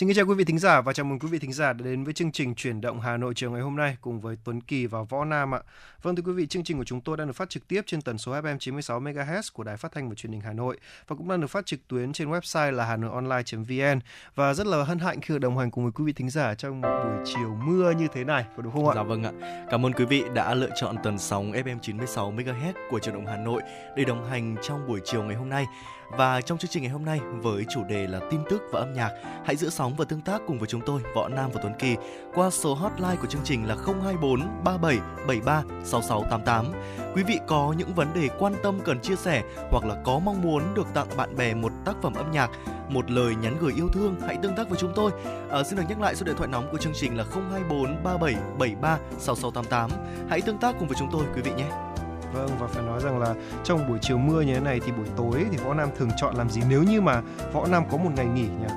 [0.00, 1.84] Xin kính chào quý vị thính giả và chào mừng quý vị thính giả đã
[1.84, 4.60] đến với chương trình Chuyển động Hà Nội chiều ngày hôm nay cùng với Tuấn
[4.60, 5.60] Kỳ và Võ Nam ạ.
[6.02, 8.02] Vâng thưa quý vị, chương trình của chúng tôi đang được phát trực tiếp trên
[8.02, 10.78] tần số FM 96 MHz của Đài Phát thanh và Truyền hình Hà Nội
[11.08, 14.00] và cũng đang được phát trực tuyến trên website là hanoionline.vn
[14.34, 16.54] và rất là hân hạnh khi được đồng hành cùng với quý vị thính giả
[16.54, 18.94] trong một buổi chiều mưa như thế này, có đúng không ạ?
[18.96, 19.32] Dạ vâng ạ.
[19.70, 23.26] Cảm ơn quý vị đã lựa chọn tần sóng FM 96 MHz của Truyền động
[23.26, 23.62] Hà Nội
[23.96, 25.66] để đồng hành trong buổi chiều ngày hôm nay.
[26.10, 28.94] Và trong chương trình ngày hôm nay với chủ đề là tin tức và âm
[28.94, 29.10] nhạc,
[29.44, 31.96] hãy giữ sóng và tương tác cùng với chúng tôi Võ Nam và Tuấn Kỳ
[32.34, 36.66] qua số hotline của chương trình là 024 37 73 6688.
[37.14, 40.42] Quý vị có những vấn đề quan tâm cần chia sẻ hoặc là có mong
[40.42, 42.50] muốn được tặng bạn bè một tác phẩm âm nhạc,
[42.88, 45.10] một lời nhắn gửi yêu thương, hãy tương tác với chúng tôi.
[45.50, 48.42] À, xin được nhắc lại số điện thoại nóng của chương trình là 024 37
[48.58, 49.90] 73 6688.
[50.30, 51.89] Hãy tương tác cùng với chúng tôi quý vị nhé.
[52.32, 55.06] Vâng và phải nói rằng là trong buổi chiều mưa như thế này thì buổi
[55.16, 57.22] tối thì Võ Nam thường chọn làm gì nếu như mà
[57.52, 58.74] Võ Nam có một ngày nghỉ nhỉ?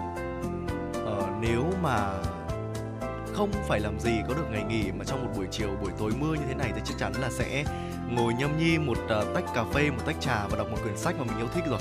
[1.05, 2.13] Ờ, nếu mà
[3.33, 6.11] không phải làm gì có được ngày nghỉ mà trong một buổi chiều buổi tối
[6.19, 7.63] mưa như thế này thì chắc chắn là sẽ
[8.09, 10.97] ngồi nhâm nhi một uh, tách cà phê một tách trà và đọc một quyển
[10.97, 11.79] sách mà mình yêu thích rồi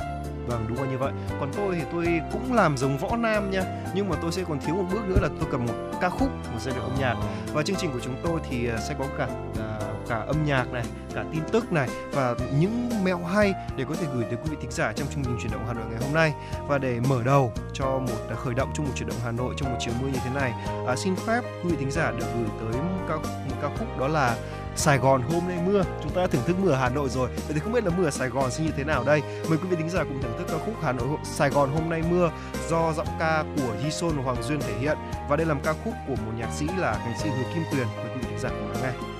[0.52, 1.12] Vâng đúng là như vậy.
[1.40, 3.62] Còn tôi thì tôi cũng làm giống võ nam nha,
[3.94, 6.28] nhưng mà tôi sẽ còn thiếu một bước nữa là tôi cần một ca khúc,
[6.52, 7.16] một giai điệu âm nhạc.
[7.52, 10.72] Và chương trình của chúng tôi thì à, sẽ có cả à, cả âm nhạc
[10.72, 14.50] này, cả tin tức này và những mẹo hay để có thể gửi tới quý
[14.50, 16.32] vị thính giả trong chương trình chuyển động Hà Nội ngày hôm nay.
[16.68, 19.54] Và để mở đầu cho một à, khởi động trong một chuyển động Hà Nội
[19.56, 20.52] trong một chiều mưa như thế này,
[20.96, 24.08] xin phép quý vị thính giả được gửi tới một ca, một ca khúc đó
[24.08, 24.36] là
[24.76, 25.84] Sài Gòn hôm nay mưa.
[26.02, 27.28] Chúng ta đã thưởng thức mưa ở Hà Nội rồi.
[27.28, 29.22] Vậy thì không biết là mưa ở Sài Gòn sẽ như thế nào đây?
[29.48, 31.90] Mời quý vị thính giả cùng thưởng thức ca khúc Hà Nội Sài Gòn hôm
[31.90, 32.30] nay mưa
[32.70, 34.96] do giọng ca của Jison và Hoàng Duyên thể hiện.
[35.28, 37.62] Và đây là một ca khúc của một nhạc sĩ là nhạc sĩ Hứa Kim
[37.72, 37.86] Tuyền.
[37.96, 39.11] Mời quý vị thính giả cùng lắng nghe.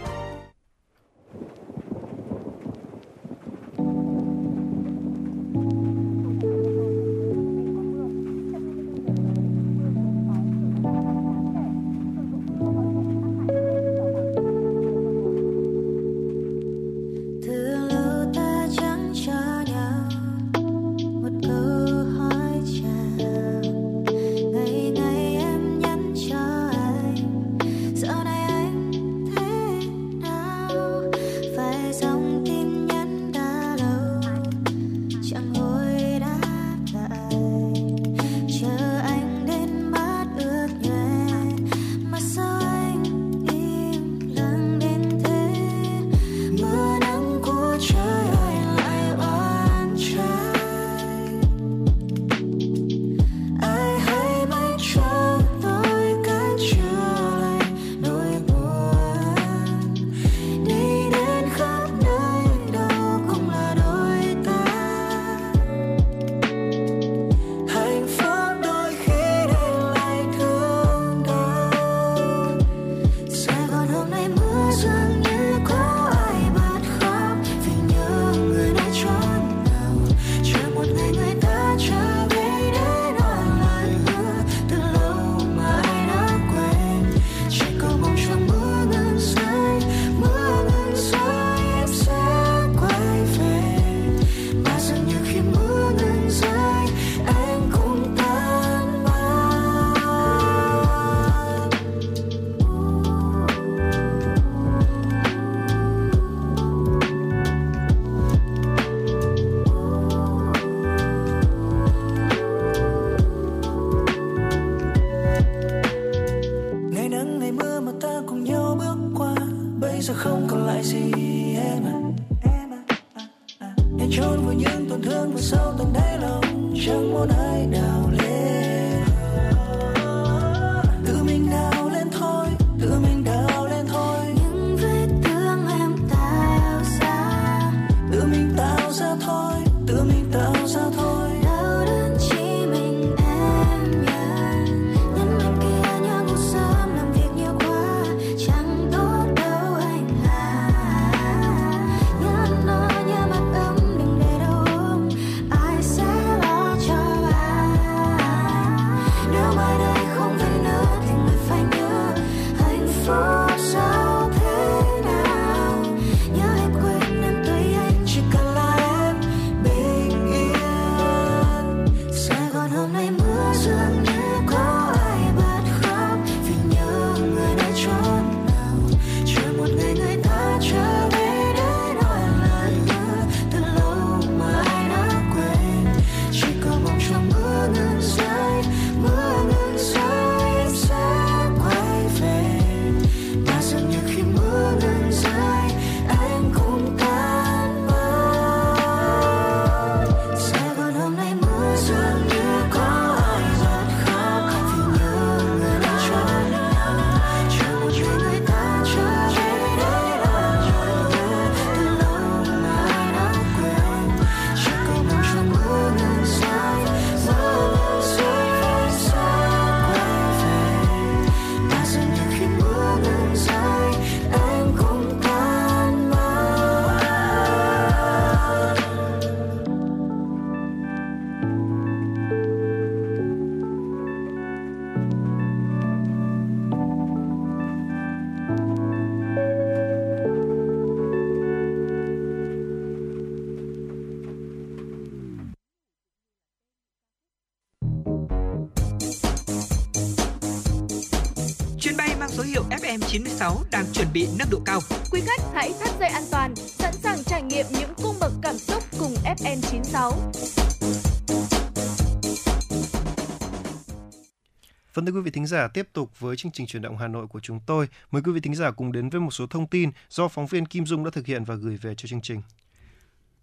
[265.22, 267.60] Quý vị thính giả, tiếp tục với chương trình truyền động Hà Nội của chúng
[267.66, 267.88] tôi.
[268.10, 270.66] Mời quý vị thính giả cùng đến với một số thông tin do phóng viên
[270.66, 272.42] Kim Dung đã thực hiện và gửi về cho chương trình.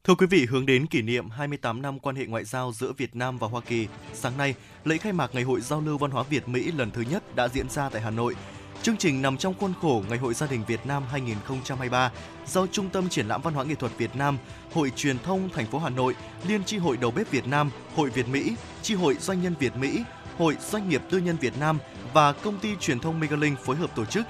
[0.04, 3.16] Thưa quý vị, hướng đến kỷ niệm 28 năm quan hệ ngoại giao giữa Việt
[3.16, 4.56] Nam và Hoa Kỳ, sáng nay,
[4.86, 7.48] lễ khai mạc Ngày hội Giao lưu Văn hóa Việt Mỹ lần thứ nhất đã
[7.48, 8.36] diễn ra tại Hà Nội.
[8.82, 12.12] Chương trình nằm trong khuôn khổ Ngày hội Gia đình Việt Nam 2023
[12.48, 14.38] do Trung tâm Triển lãm Văn hóa Nghệ thuật Việt Nam,
[14.74, 16.16] Hội Truyền thông thành phố Hà Nội,
[16.48, 19.76] Liên tri hội Đầu bếp Việt Nam, Hội Việt Mỹ, tri hội Doanh nhân Việt
[19.76, 20.04] Mỹ,
[20.40, 21.80] Hội Doanh nghiệp Tư nhân Việt Nam
[22.14, 24.26] và Công ty Truyền thông Megalink phối hợp tổ chức.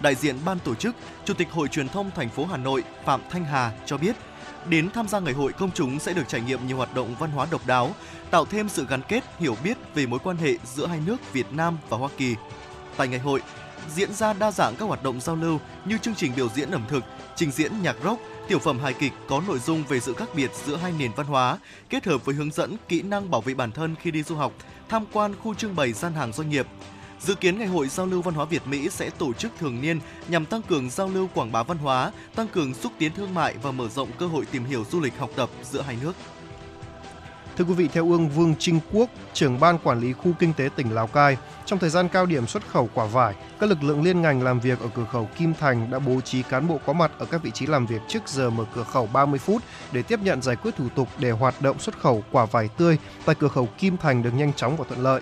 [0.00, 3.20] Đại diện ban tổ chức, Chủ tịch Hội Truyền thông thành phố Hà Nội Phạm
[3.30, 4.16] Thanh Hà cho biết,
[4.68, 7.30] đến tham gia ngày hội công chúng sẽ được trải nghiệm nhiều hoạt động văn
[7.30, 7.94] hóa độc đáo,
[8.30, 11.52] tạo thêm sự gắn kết, hiểu biết về mối quan hệ giữa hai nước Việt
[11.52, 12.34] Nam và Hoa Kỳ.
[12.96, 13.42] Tại ngày hội,
[13.94, 16.84] diễn ra đa dạng các hoạt động giao lưu như chương trình biểu diễn ẩm
[16.88, 17.04] thực,
[17.36, 20.50] trình diễn nhạc rock, tiểu phẩm hài kịch có nội dung về sự khác biệt
[20.66, 23.72] giữa hai nền văn hóa, kết hợp với hướng dẫn kỹ năng bảo vệ bản
[23.72, 24.52] thân khi đi du học,
[24.92, 26.66] tham quan khu trưng bày gian hàng doanh nghiệp.
[27.20, 30.00] Dự kiến Ngày hội Giao lưu Văn hóa Việt Mỹ sẽ tổ chức thường niên
[30.28, 33.54] nhằm tăng cường giao lưu quảng bá văn hóa, tăng cường xúc tiến thương mại
[33.62, 36.12] và mở rộng cơ hội tìm hiểu du lịch học tập giữa hai nước.
[37.62, 40.68] Thưa quý vị, theo ông Vương Trinh Quốc, trưởng ban quản lý khu kinh tế
[40.76, 41.36] tỉnh Lào Cai,
[41.66, 44.60] trong thời gian cao điểm xuất khẩu quả vải, các lực lượng liên ngành làm
[44.60, 47.42] việc ở cửa khẩu Kim Thành đã bố trí cán bộ có mặt ở các
[47.42, 49.62] vị trí làm việc trước giờ mở cửa khẩu 30 phút
[49.92, 52.98] để tiếp nhận giải quyết thủ tục để hoạt động xuất khẩu quả vải tươi
[53.24, 55.20] tại cửa khẩu Kim Thành được nhanh chóng và thuận lợi.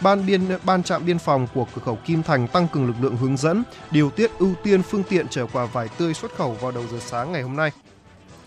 [0.00, 3.16] Ban biên ban trạm biên phòng của cửa khẩu Kim Thành tăng cường lực lượng
[3.16, 6.70] hướng dẫn, điều tiết ưu tiên phương tiện chở quả vải tươi xuất khẩu vào
[6.70, 7.70] đầu giờ sáng ngày hôm nay.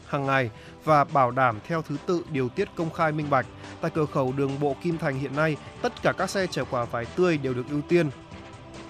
[0.08, 0.50] Hàng ngày,
[0.88, 3.46] và bảo đảm theo thứ tự điều tiết công khai minh bạch.
[3.82, 6.86] Tại cửa khẩu đường bộ Kim Thành hiện nay, tất cả các xe chở quả
[6.86, 8.10] vải tươi đều được ưu tiên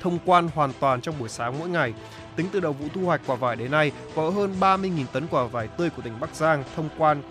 [0.02, 1.94] thông quan hoàn toàn trong buổi sáng mỗi ngày.
[2.36, 5.44] Tính từ đầu vụ thu hoạch quả vải đến nay, có hơn 30.000 tấn quả
[5.44, 7.22] vải tươi của tỉnh Bắc Giang thông quan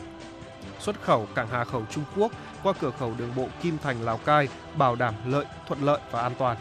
[0.81, 2.33] xuất khẩu cảng Hà Khẩu Trung Quốc
[2.63, 6.21] qua cửa khẩu đường bộ Kim Thành Lào Cai, bảo đảm lợi, thuận lợi và
[6.21, 6.57] an toàn.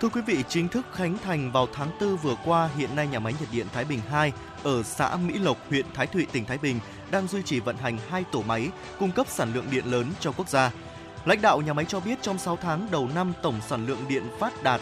[0.00, 3.18] Thưa quý vị, chính thức khánh thành vào tháng 4 vừa qua, hiện nay nhà
[3.18, 6.58] máy nhiệt điện Thái Bình 2 ở xã Mỹ Lộc, huyện Thái Thụy, tỉnh Thái
[6.58, 6.80] Bình
[7.12, 10.32] đang duy trì vận hành hai tổ máy cung cấp sản lượng điện lớn cho
[10.32, 10.70] quốc gia.
[11.24, 14.22] Lãnh đạo nhà máy cho biết trong 6 tháng đầu năm tổng sản lượng điện
[14.38, 14.80] phát đạt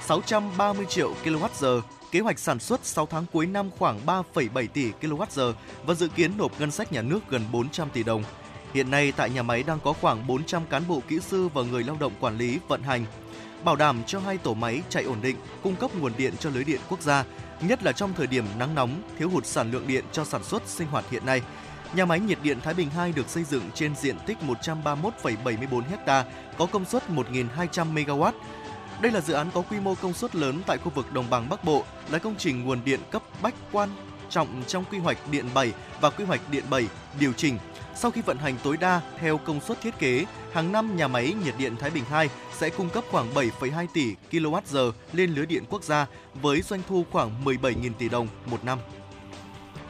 [0.00, 1.80] 630 triệu kWh,
[2.12, 5.52] kế hoạch sản xuất 6 tháng cuối năm khoảng 3,7 tỷ kWh
[5.86, 8.24] và dự kiến nộp ngân sách nhà nước gần 400 tỷ đồng.
[8.74, 11.84] Hiện nay tại nhà máy đang có khoảng 400 cán bộ kỹ sư và người
[11.84, 13.04] lao động quản lý vận hành,
[13.64, 16.64] bảo đảm cho hai tổ máy chạy ổn định, cung cấp nguồn điện cho lưới
[16.64, 17.24] điện quốc gia,
[17.60, 20.62] nhất là trong thời điểm nắng nóng, thiếu hụt sản lượng điện cho sản xuất
[20.66, 21.42] sinh hoạt hiện nay.
[21.94, 26.24] Nhà máy nhiệt điện Thái Bình 2 được xây dựng trên diện tích 131,74 ha,
[26.58, 28.32] có công suất 1.200 MW.
[29.00, 31.48] Đây là dự án có quy mô công suất lớn tại khu vực đồng bằng
[31.48, 33.88] Bắc Bộ, là công trình nguồn điện cấp bách quan
[34.30, 36.86] trọng trong quy hoạch điện 7 và quy hoạch điện 7
[37.20, 37.58] điều chỉnh
[38.00, 41.34] sau khi vận hành tối đa theo công suất thiết kế, hàng năm nhà máy
[41.44, 42.28] nhiệt điện Thái Bình 2
[42.58, 46.06] sẽ cung cấp khoảng 7,2 tỷ kWh lên lưới điện quốc gia
[46.42, 48.78] với doanh thu khoảng 17.000 tỷ đồng một năm.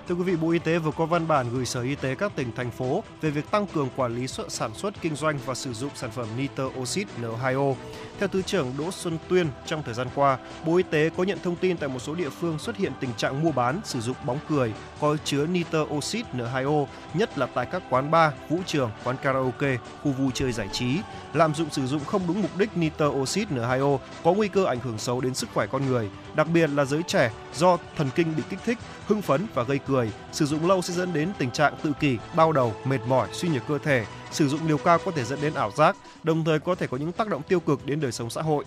[0.08, 2.32] Thưa quý vị, Bộ Y tế vừa có văn bản gửi Sở Y tế các
[2.36, 5.72] tỉnh, thành phố về việc tăng cường quản lý sản xuất, kinh doanh và sử
[5.72, 7.74] dụng sản phẩm nitơ oxit N2O.
[8.18, 11.38] Theo Thứ trưởng Đỗ Xuân Tuyên, trong thời gian qua, Bộ Y tế có nhận
[11.42, 14.16] thông tin tại một số địa phương xuất hiện tình trạng mua bán, sử dụng
[14.26, 18.90] bóng cười có chứa nitơ oxit N2O, nhất là tại các quán bar, vũ trường,
[19.04, 20.96] quán karaoke, khu vui chơi giải trí.
[21.32, 24.80] Lạm dụng sử dụng không đúng mục đích nitơ oxit N2O có nguy cơ ảnh
[24.80, 28.36] hưởng xấu đến sức khỏe con người, đặc biệt là giới trẻ do thần kinh
[28.36, 30.10] bị kích thích, hưng phấn và gây cười.
[30.32, 33.48] Sử dụng lâu sẽ dẫn đến tình trạng tự kỷ, đau đầu, mệt mỏi, suy
[33.48, 34.04] nhược cơ thể.
[34.30, 36.96] Sử dụng liều cao có thể dẫn đến ảo giác, đồng thời có thể có
[36.96, 38.64] những tác động tiêu cực đến đời sống xã hội.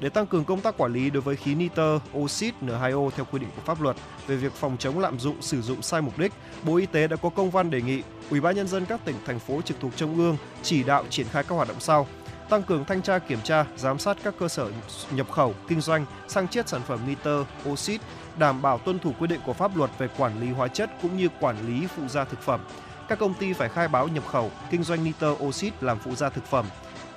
[0.00, 3.38] Để tăng cường công tác quản lý đối với khí nitơ oxit N2O theo quy
[3.38, 3.96] định của pháp luật
[4.26, 6.32] về việc phòng chống lạm dụng sử dụng sai mục đích,
[6.62, 9.16] Bộ Y tế đã có công văn đề nghị Ủy ban nhân dân các tỉnh
[9.26, 12.06] thành phố trực thuộc trung ương chỉ đạo triển khai các hoạt động sau:
[12.50, 14.70] tăng cường thanh tra kiểm tra, giám sát các cơ sở
[15.10, 18.00] nhập khẩu, kinh doanh, sang chiết sản phẩm nitơ, oxit,
[18.38, 21.16] đảm bảo tuân thủ quy định của pháp luật về quản lý hóa chất cũng
[21.16, 22.60] như quản lý phụ gia thực phẩm.
[23.08, 26.28] Các công ty phải khai báo nhập khẩu, kinh doanh nitơ oxit làm phụ gia
[26.28, 26.66] thực phẩm.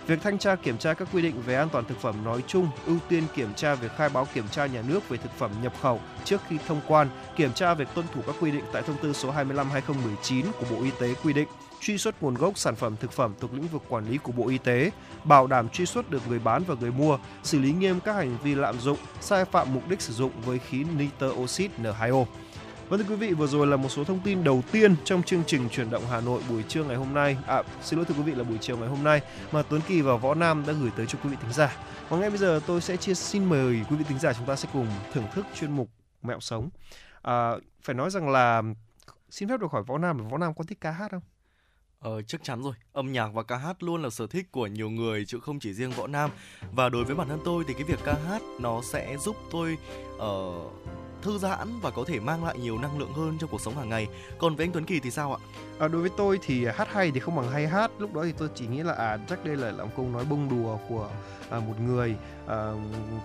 [0.08, 2.70] Việc thanh tra kiểm tra các quy định về an toàn thực phẩm nói chung,
[2.86, 5.74] ưu tiên kiểm tra việc khai báo kiểm tra nhà nước về thực phẩm nhập
[5.82, 8.98] khẩu trước khi thông quan, kiểm tra việc tuân thủ các quy định tại thông
[8.98, 11.48] tư số 25/2019 của Bộ Y tế quy định
[11.81, 14.48] truy xuất nguồn gốc sản phẩm thực phẩm thuộc lĩnh vực quản lý của Bộ
[14.48, 14.91] Y tế,
[15.24, 18.38] bảo đảm truy xuất được người bán và người mua, xử lý nghiêm các hành
[18.43, 22.25] vi lạm dụng, sai phạm mục đích sử dụng với khí nitơ oxit N2O.
[22.89, 25.43] Vâng thưa quý vị, vừa rồi là một số thông tin đầu tiên trong chương
[25.48, 27.38] trình chuyển động Hà Nội buổi trưa ngày hôm nay.
[27.48, 30.01] À, xin lỗi thưa quý vị là buổi chiều ngày hôm nay mà Tuấn Kỳ
[30.01, 31.77] và Võ Nam đã gửi tới cho quý vị thính giả.
[32.10, 34.55] Và ngay bây giờ tôi sẽ chia xin mời quý vị thính giả chúng ta
[34.55, 35.89] sẽ cùng thưởng thức chuyên mục
[36.24, 36.69] Mẹo sống.
[37.22, 38.62] À, phải nói rằng là
[39.29, 41.22] xin phép được hỏi Võ Nam là Võ Nam có thích ca hát không?
[42.00, 44.89] Ờ, chắc chắn rồi, âm nhạc và ca hát luôn là sở thích của nhiều
[44.89, 46.30] người chứ không chỉ riêng võ nam.
[46.72, 49.77] Và đối với bản thân tôi thì cái việc ca hát nó sẽ giúp tôi
[50.16, 50.72] uh,
[51.22, 53.90] thư giãn và có thể mang lại nhiều năng lượng hơn trong cuộc sống hàng
[53.90, 54.08] ngày.
[54.38, 55.40] Còn với anh Tuấn Kỳ thì sao ạ?
[55.80, 57.92] À, đối với tôi thì hát hay thì không bằng hay hát.
[58.00, 60.50] Lúc đó thì tôi chỉ nghĩ là à chắc đây là làm câu nói bông
[60.50, 61.10] đùa của
[61.50, 62.16] à, một người
[62.48, 62.72] à,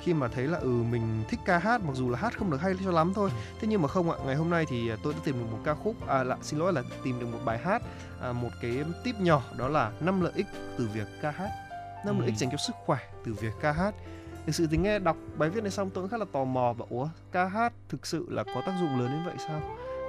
[0.02, 2.60] khi mà thấy là ừ mình thích ca hát mặc dù là hát không được
[2.60, 3.30] hay cho lắm thôi.
[3.60, 5.74] Thế nhưng mà không ạ, ngày hôm nay thì tôi đã tìm được một ca
[5.74, 7.82] khúc à là xin lỗi là tìm được một bài hát
[8.22, 10.46] à, một cái tip nhỏ đó là năm lợi ích
[10.78, 11.50] từ việc ca hát.
[12.06, 12.20] năm ừ.
[12.20, 13.94] lợi ích dành cho sức khỏe từ việc ca hát
[14.46, 16.72] thực sự thì nghe đọc bài viết này xong tôi cũng khá là tò mò
[16.78, 19.60] và ủa ca hát thực sự là có tác dụng lớn đến vậy sao?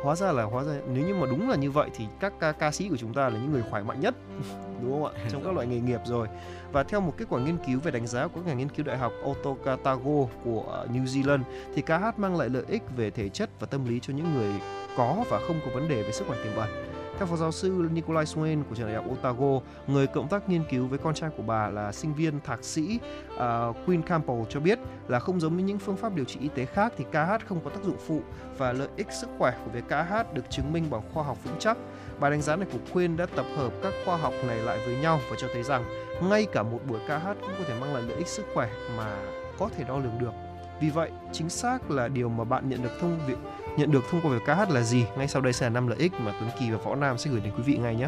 [0.04, 2.52] Hóa ra là hóa ra nếu như mà đúng là như vậy thì các ca,
[2.52, 4.16] ca sĩ của chúng ta là những người khỏe mạnh nhất
[4.82, 5.26] đúng không ạ?
[5.30, 6.28] Trong các loại nghề nghiệp rồi.
[6.72, 8.98] Và theo một kết quả nghiên cứu về đánh giá của nhà nghiên cứu đại
[8.98, 11.42] học Otago của ờ, New Zealand
[11.76, 14.34] thì ca hát mang lại lợi ích về thể chất và tâm lý cho những
[14.34, 14.52] người
[14.98, 16.70] có và không có vấn đề về sức khỏe tiềm ẩn
[17.18, 20.64] theo phó giáo sư Nikolai Swain của trường đại học Otago, người cộng tác nghiên
[20.70, 23.00] cứu với con trai của bà là sinh viên thạc sĩ
[23.34, 23.40] uh,
[23.86, 26.66] Queen Campbell cho biết là không giống với những phương pháp điều trị y tế
[26.66, 28.22] khác thì ca hát không có tác dụng phụ
[28.58, 31.38] và lợi ích sức khỏe của việc ca hát được chứng minh bằng khoa học
[31.44, 31.78] vững chắc.
[32.20, 34.96] Bài đánh giá này của Queen đã tập hợp các khoa học này lại với
[34.96, 35.84] nhau và cho thấy rằng
[36.30, 38.70] ngay cả một buổi ca hát cũng có thể mang lại lợi ích sức khỏe
[38.98, 39.16] mà
[39.60, 40.34] có thể đo lường được.
[40.82, 43.38] Vì vậy, chính xác là điều mà bạn nhận được thông việc
[43.78, 45.06] nhận được thông qua việc ca hát là gì?
[45.18, 47.32] Ngay sau đây sẽ là năm lợi ích mà Tuấn Kỳ và Võ Nam sẽ
[47.32, 48.08] gửi đến quý vị ngay nhé.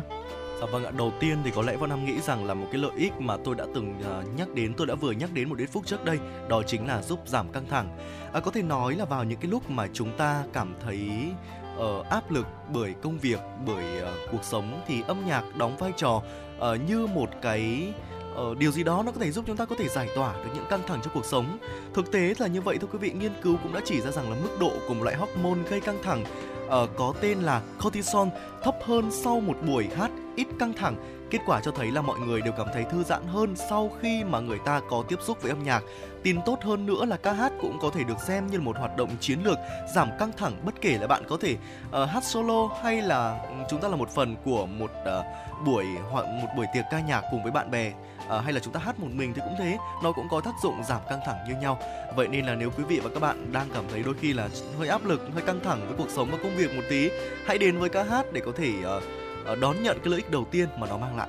[0.60, 2.81] Dạ vâng ạ, đầu tiên thì có lẽ Võ Nam nghĩ rằng là một cái
[2.81, 5.57] lợi ích mà tôi đã từng uh, nhắc đến, tôi đã vừa nhắc đến một
[5.57, 6.19] ít phút trước đây,
[6.50, 7.98] đó chính là giúp giảm căng thẳng.
[8.34, 11.10] À, có thể nói là vào những cái lúc mà chúng ta cảm thấy
[11.77, 15.91] uh, áp lực bởi công việc, bởi uh, cuộc sống thì âm nhạc đóng vai
[15.98, 16.22] trò
[16.57, 17.93] uh, như một cái
[18.35, 20.49] ờ, điều gì đó nó có thể giúp chúng ta có thể giải tỏa được
[20.55, 21.57] những căng thẳng trong cuộc sống.
[21.93, 24.29] Thực tế là như vậy thưa quý vị, nghiên cứu cũng đã chỉ ra rằng
[24.29, 26.23] là mức độ của một loại hormone gây căng thẳng
[26.65, 28.27] uh, có tên là cortisol
[28.63, 32.19] thấp hơn sau một buổi hát ít căng thẳng Kết quả cho thấy là mọi
[32.19, 35.41] người đều cảm thấy thư giãn hơn sau khi mà người ta có tiếp xúc
[35.41, 35.83] với âm nhạc.
[36.23, 38.97] Tin tốt hơn nữa là ca hát cũng có thể được xem như một hoạt
[38.97, 39.57] động chiến lược
[39.95, 41.55] giảm căng thẳng bất kể là bạn có thể
[42.03, 45.85] uh, hát solo hay là ừ, chúng ta là một phần của một uh, buổi
[46.11, 47.93] hoặc một buổi tiệc ca nhạc cùng với bạn bè
[48.29, 50.53] à, hay là chúng ta hát một mình thì cũng thế nó cũng có tác
[50.63, 51.79] dụng giảm căng thẳng như nhau
[52.15, 54.50] vậy nên là nếu quý vị và các bạn đang cảm thấy đôi khi là
[54.77, 57.10] hơi áp lực hơi căng thẳng với cuộc sống và công việc một tí
[57.46, 58.74] hãy đến với ca hát để có thể
[59.51, 61.27] uh, đón nhận cái lợi ích đầu tiên mà nó mang lại.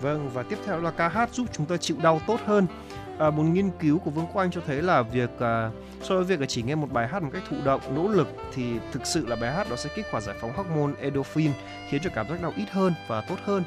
[0.00, 2.66] Vâng và tiếp theo là ca hát giúp chúng ta chịu đau tốt hơn.
[3.18, 5.70] À, một nghiên cứu của Vương Quang cho thấy là việc à,
[6.02, 8.28] so với việc là chỉ nghe một bài hát một cách thụ động nỗ lực
[8.54, 11.52] thì thực sự là bài hát đó sẽ kích hoạt giải phóng hormone endorphin
[11.88, 13.62] khiến cho cảm giác đau ít hơn và tốt hơn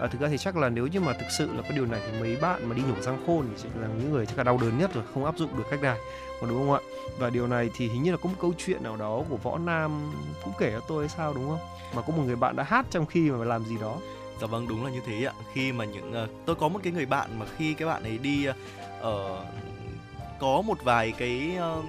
[0.00, 2.00] à, thực ra thì chắc là nếu như mà thực sự là cái điều này
[2.06, 4.44] thì mấy bạn mà đi nhổ răng khôn thì sẽ là những người chắc là
[4.44, 5.98] đau đớn nhất rồi không áp dụng được cách này.
[6.40, 6.80] Còn đúng không ạ?
[7.18, 9.58] Và điều này thì hình như là có một câu chuyện nào đó của võ
[9.58, 10.12] nam
[10.44, 11.58] cũng kể cho tôi hay sao đúng không?
[11.94, 13.96] Mà có một người bạn đã hát trong khi mà làm gì đó.
[14.40, 15.32] Dạ vâng đúng là như thế ạ.
[15.52, 18.18] Khi mà những uh, tôi có một cái người bạn mà khi cái bạn ấy
[18.18, 18.54] đi uh,
[20.40, 21.84] có một vài cái uh,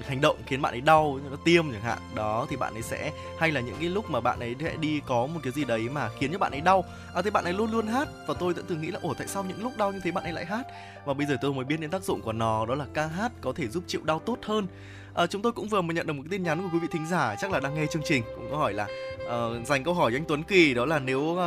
[0.00, 1.98] hành động khiến bạn ấy đau nó tiêm chẳng hạn.
[2.14, 5.00] Đó thì bạn ấy sẽ hay là những cái lúc mà bạn ấy sẽ đi
[5.06, 6.84] có một cái gì đấy mà khiến cho bạn ấy đau.
[7.14, 9.28] À, thì bạn ấy luôn luôn hát và tôi đã từng nghĩ là ủa tại
[9.28, 10.62] sao những lúc đau như thế bạn ấy lại hát?
[11.04, 13.32] Và bây giờ tôi mới biết đến tác dụng của nó đó là ca hát
[13.40, 14.66] có thể giúp chịu đau tốt hơn.
[15.14, 16.88] À, chúng tôi cũng vừa mới nhận được một cái tin nhắn của quý vị
[16.90, 18.86] thính giả chắc là đang nghe chương trình cũng có hỏi là
[19.24, 21.38] uh, dành câu hỏi cho anh Tuấn Kỳ đó là nếu uh,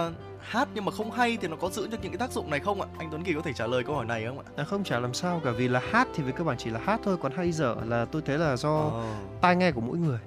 [0.48, 2.60] hát nhưng mà không hay thì nó có giữ được những cái tác dụng này
[2.60, 2.88] không ạ?
[3.00, 4.46] Anh Tuấn Kỳ có thể trả lời câu hỏi này không ạ?
[4.56, 6.80] À, không trả làm sao cả vì là hát thì về cơ bản chỉ là
[6.84, 8.94] hát thôi còn hay dở là tôi thấy là do oh.
[9.42, 10.20] tai nghe của mỗi người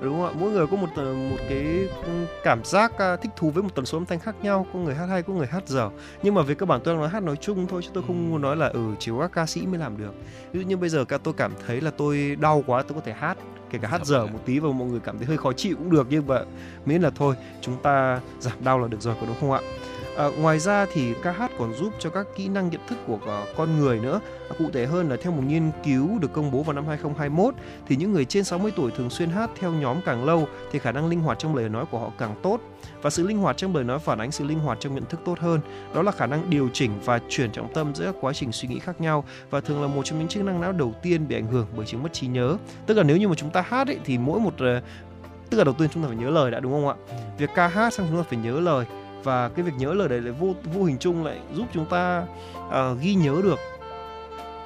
[0.00, 0.32] đúng không ạ?
[0.40, 1.88] Mỗi người có một ờ, một cái
[2.44, 4.66] cảm giác à, thích thú với một tần số âm thanh khác nhau.
[4.72, 5.90] Có người hát hay có người hát dở.
[6.22, 8.30] Nhưng mà về cơ bản tôi đang nói hát nói chung thôi chứ tôi không
[8.30, 10.14] muốn nói là ừ chỉ có các ca sĩ mới làm được.
[10.52, 13.00] Ví dụ như bây giờ ca tôi cảm thấy là tôi đau quá tôi có
[13.00, 13.38] thể hát
[13.70, 15.52] kể cả hát dạ dở vâng một tí và mọi người cảm thấy hơi khó
[15.52, 16.40] chịu cũng được nhưng mà
[16.86, 19.60] miễn là thôi chúng ta giảm đau là được rồi có đúng không ạ
[20.16, 23.14] À, ngoài ra thì ca hát còn giúp cho các kỹ năng nhận thức của
[23.14, 24.20] uh, con người nữa.
[24.50, 27.54] À, cụ thể hơn là theo một nghiên cứu được công bố vào năm 2021
[27.86, 30.92] thì những người trên 60 tuổi thường xuyên hát theo nhóm càng lâu thì khả
[30.92, 32.60] năng linh hoạt trong lời nói của họ càng tốt
[33.02, 35.20] và sự linh hoạt trong lời nói phản ánh sự linh hoạt trong nhận thức
[35.24, 35.60] tốt hơn.
[35.94, 38.68] Đó là khả năng điều chỉnh và chuyển trọng tâm giữa các quá trình suy
[38.68, 41.36] nghĩ khác nhau và thường là một trong những chức năng não đầu tiên bị
[41.36, 42.56] ảnh hưởng bởi chứng mất trí nhớ.
[42.86, 44.82] Tức là nếu như mà chúng ta hát ấy, thì mỗi một uh,
[45.50, 46.94] tức là đầu tiên chúng ta phải nhớ lời đã đúng không ạ?
[47.08, 47.14] Ừ.
[47.38, 48.86] Việc ca hát xong chúng ta phải nhớ lời
[49.26, 52.26] và cái việc nhớ lời đấy lại vô vô hình chung lại giúp chúng ta
[52.68, 53.58] uh, ghi nhớ được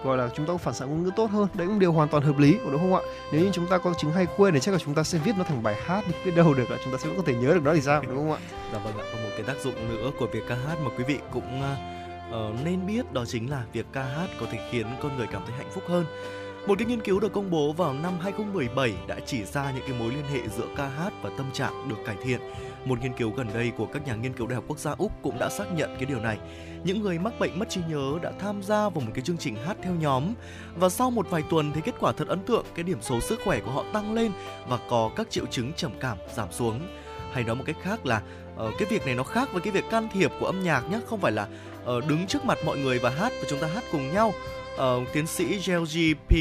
[0.04, 1.48] gọi là chúng ta có phản xạ ngôn ngữ tốt hơn.
[1.54, 3.00] Đấy cũng điều hoàn toàn hợp lý đúng không ạ?
[3.32, 5.32] Nếu như chúng ta có chứng hay quên thì chắc là chúng ta sẽ viết
[5.38, 7.34] nó thành bài hát đi biết đâu được là chúng ta sẽ vẫn có thể
[7.34, 8.38] nhớ được nó thì sao đúng không ạ?
[8.72, 11.04] Dạ vâng ạ còn một cái tác dụng nữa của việc ca hát mà quý
[11.04, 11.62] vị cũng
[12.30, 15.42] uh, nên biết đó chính là việc ca hát có thể khiến con người cảm
[15.46, 16.04] thấy hạnh phúc hơn.
[16.66, 19.96] Một cái nghiên cứu được công bố vào năm 2017 đã chỉ ra những cái
[19.98, 22.40] mối liên hệ giữa ca hát và tâm trạng được cải thiện.
[22.84, 25.12] Một nghiên cứu gần đây của các nhà nghiên cứu Đại học Quốc gia Úc
[25.22, 26.38] cũng đã xác nhận cái điều này.
[26.84, 29.56] Những người mắc bệnh mất trí nhớ đã tham gia vào một cái chương trình
[29.66, 30.24] hát theo nhóm
[30.76, 33.40] và sau một vài tuần thì kết quả thật ấn tượng, cái điểm số sức
[33.44, 34.32] khỏe của họ tăng lên
[34.68, 36.80] và có các triệu chứng trầm cảm giảm xuống.
[37.32, 38.22] Hay nói một cách khác là
[38.54, 41.00] uh, cái việc này nó khác với cái việc can thiệp của âm nhạc nhé,
[41.06, 41.48] không phải là
[41.82, 44.32] uh, đứng trước mặt mọi người và hát và chúng ta hát cùng nhau
[44.74, 44.82] uh,
[45.12, 46.32] tiến sĩ Gelgi P.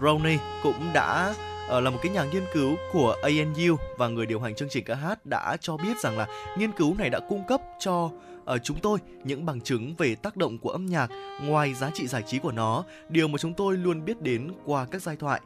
[0.00, 1.34] Rowney cũng đã
[1.68, 4.84] Ờ, là một cái nhà nghiên cứu của ANU và người điều hành chương trình
[4.84, 6.26] ca hát đã cho biết rằng là
[6.58, 8.10] nghiên cứu này đã cung cấp cho
[8.44, 11.10] ở chúng tôi những bằng chứng về tác động của âm nhạc
[11.42, 14.86] ngoài giá trị giải trí của nó, điều mà chúng tôi luôn biết đến qua
[14.90, 15.40] các giai thoại.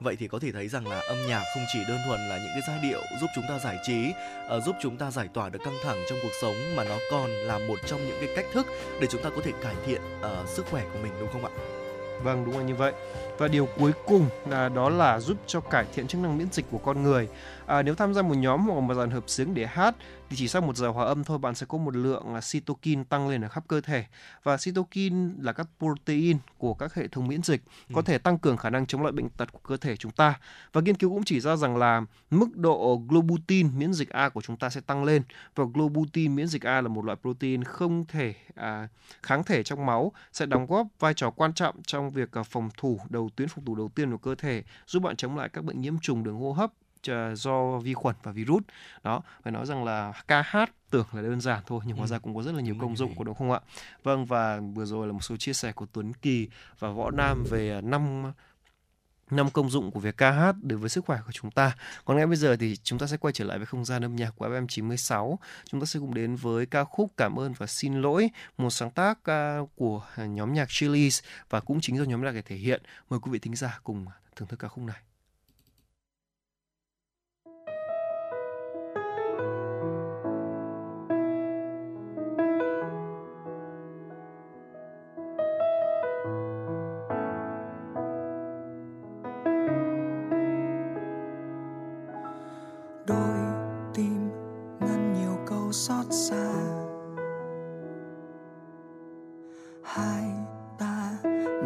[0.00, 2.52] Vậy thì có thể thấy rằng là âm nhạc không chỉ đơn thuần là những
[2.52, 4.12] cái giai điệu giúp chúng ta giải trí,
[4.48, 7.30] ờ, giúp chúng ta giải tỏa được căng thẳng trong cuộc sống mà nó còn
[7.30, 8.66] là một trong những cái cách thức
[9.00, 11.50] để chúng ta có thể cải thiện uh, sức khỏe của mình đúng không ạ?
[12.22, 12.92] Vâng, đúng là như vậy.
[13.38, 16.64] Và điều cuối cùng là đó là giúp cho cải thiện chức năng miễn dịch
[16.70, 17.28] của con người.
[17.70, 19.94] À, nếu tham gia một nhóm hoặc một dàn hợp xướng để hát
[20.30, 23.04] thì chỉ sau một giờ hòa âm thôi bạn sẽ có một lượng là cytokine
[23.08, 24.04] tăng lên ở khắp cơ thể.
[24.42, 27.92] Và cytokine là các protein của các hệ thống miễn dịch ừ.
[27.94, 30.40] có thể tăng cường khả năng chống lại bệnh tật của cơ thể chúng ta.
[30.72, 34.40] Và nghiên cứu cũng chỉ ra rằng là mức độ globutin miễn dịch A của
[34.40, 35.22] chúng ta sẽ tăng lên.
[35.54, 38.88] Và globutin miễn dịch A là một loại protein không thể à,
[39.22, 42.68] kháng thể trong máu sẽ đóng góp vai trò quan trọng trong việc à, phòng
[42.76, 45.64] thủ đầu tuyến phòng thủ đầu tiên của cơ thể giúp bạn chống lại các
[45.64, 46.70] bệnh nhiễm trùng đường hô hấp
[47.34, 48.62] do vi khuẩn và virus
[49.02, 52.18] đó phải nói rằng là ca hát tưởng là đơn giản thôi nhưng hóa ra
[52.18, 53.60] cũng có rất là nhiều công dụng của đúng không ạ
[54.02, 57.44] vâng và vừa rồi là một số chia sẻ của Tuấn Kỳ và Võ Nam
[57.50, 58.32] về năm
[59.30, 61.76] năm công dụng của việc ca hát đối với sức khỏe của chúng ta.
[62.04, 64.16] Còn ngay bây giờ thì chúng ta sẽ quay trở lại với không gian âm
[64.16, 65.36] nhạc của FM96.
[65.64, 68.90] Chúng ta sẽ cùng đến với ca khúc Cảm ơn và xin lỗi, một sáng
[68.90, 69.18] tác
[69.74, 72.82] của nhóm nhạc Chili's và cũng chính do nhóm nhạc này thể hiện.
[73.10, 75.09] Mời quý vị thính giả cùng thưởng thức ca khúc này.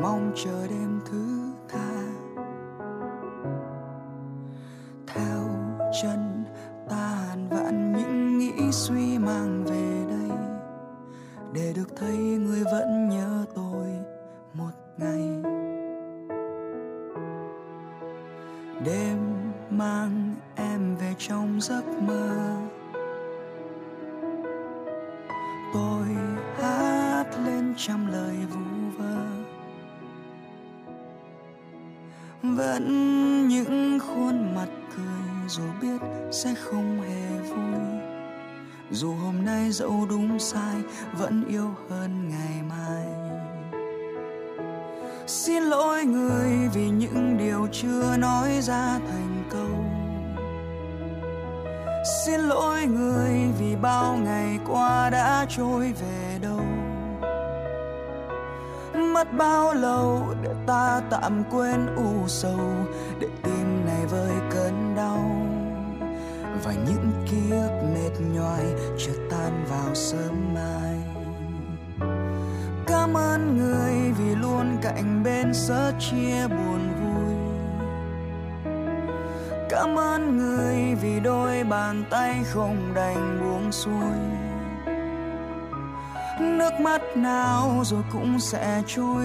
[0.02, 1.43] Mong chờ đêm thứ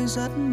[0.09, 0.48] trôi rất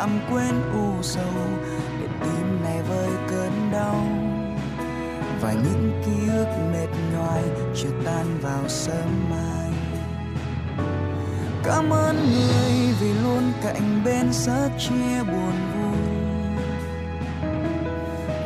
[0.00, 1.22] tạm quên u sầu,
[2.00, 4.04] để tim này vơi cơn đau.
[5.40, 7.42] Và những ký ức mệt nhoài
[7.74, 9.70] chưa tan vào sớm mai.
[11.64, 15.98] Cảm ơn người vì luôn cạnh bên sớt chia buồn vui.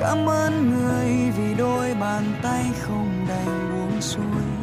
[0.01, 4.54] Cảm ơn người vì đôi bàn tay không đành buông xuôi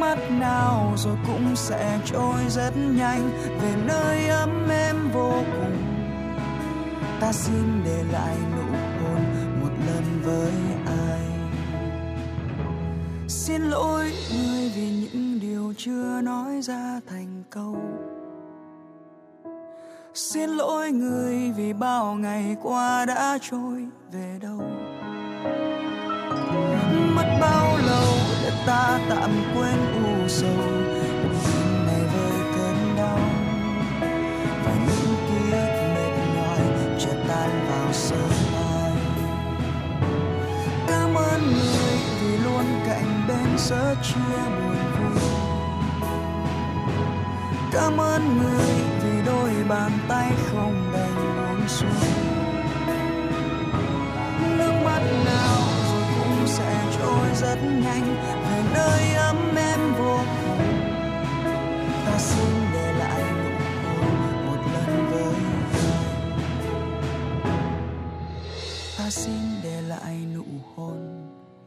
[0.00, 3.30] mắt nào rồi cũng sẽ trôi rất nhanh.
[3.62, 5.76] Về nơi ấm êm vô cùng,
[7.20, 8.62] ta xin để lại nụ
[9.02, 9.24] hôn
[9.60, 10.52] một lần với
[10.86, 11.20] ai.
[13.28, 17.76] Xin lỗi người vì những điều chưa nói ra thành câu.
[20.14, 24.62] Xin lỗi người vì bao ngày qua đã trôi về đâu.
[27.14, 29.57] Mất bao lâu để ta tạm quên?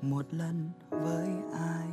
[0.02, 1.88] Một lần với ai.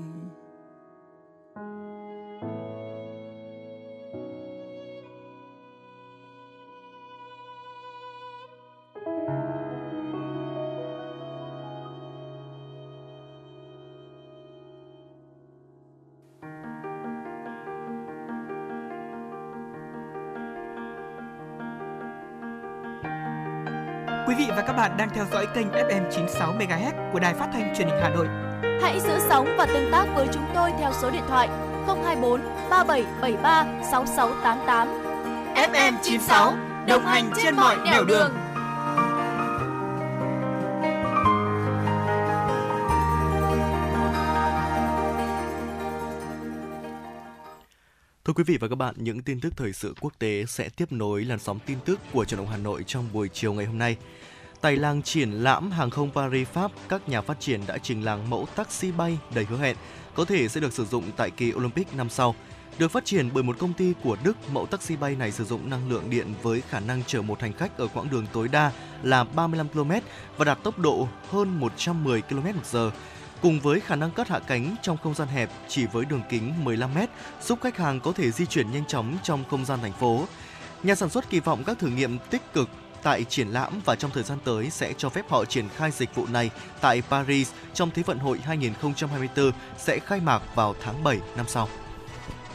[24.27, 27.49] Quý vị và các bạn đang theo dõi kênh FM 96 MHz của đài phát
[27.53, 28.27] thanh truyền hình Hà Nội.
[28.83, 31.49] Hãy giữ sóng và tương tác với chúng tôi theo số điện thoại
[31.87, 32.41] 024
[32.71, 34.89] 3773 6688.
[35.55, 36.55] FM 96
[36.89, 38.31] đồng hành trên mọi nẻo đường.
[48.25, 50.93] Thưa quý vị và các bạn, những tin tức thời sự quốc tế sẽ tiếp
[50.93, 53.79] nối làn sóng tin tức của truyền động Hà Nội trong buổi chiều ngày hôm
[53.79, 53.97] nay.
[54.61, 58.31] Tại làng triển lãm hàng không Paris Pháp, các nhà phát triển đã trình làng
[58.31, 59.77] mẫu taxi bay đầy hứa hẹn,
[60.15, 62.35] có thể sẽ được sử dụng tại kỳ Olympic năm sau.
[62.79, 65.71] Được phát triển bởi một công ty của Đức, mẫu taxi bay này sử dụng
[65.71, 68.73] năng lượng điện với khả năng chở một hành khách ở quãng đường tối đa
[69.03, 69.91] là 35 km
[70.37, 72.91] và đạt tốc độ hơn 110 km/h.
[73.43, 76.65] Cùng với khả năng cất hạ cánh trong không gian hẹp chỉ với đường kính
[76.65, 76.99] 15 m,
[77.43, 80.25] giúp khách hàng có thể di chuyển nhanh chóng trong không gian thành phố.
[80.83, 82.69] Nhà sản xuất kỳ vọng các thử nghiệm tích cực
[83.03, 86.15] tại triển lãm và trong thời gian tới sẽ cho phép họ triển khai dịch
[86.15, 91.19] vụ này tại Paris trong Thế vận hội 2024 sẽ khai mạc vào tháng 7
[91.37, 91.69] năm sau.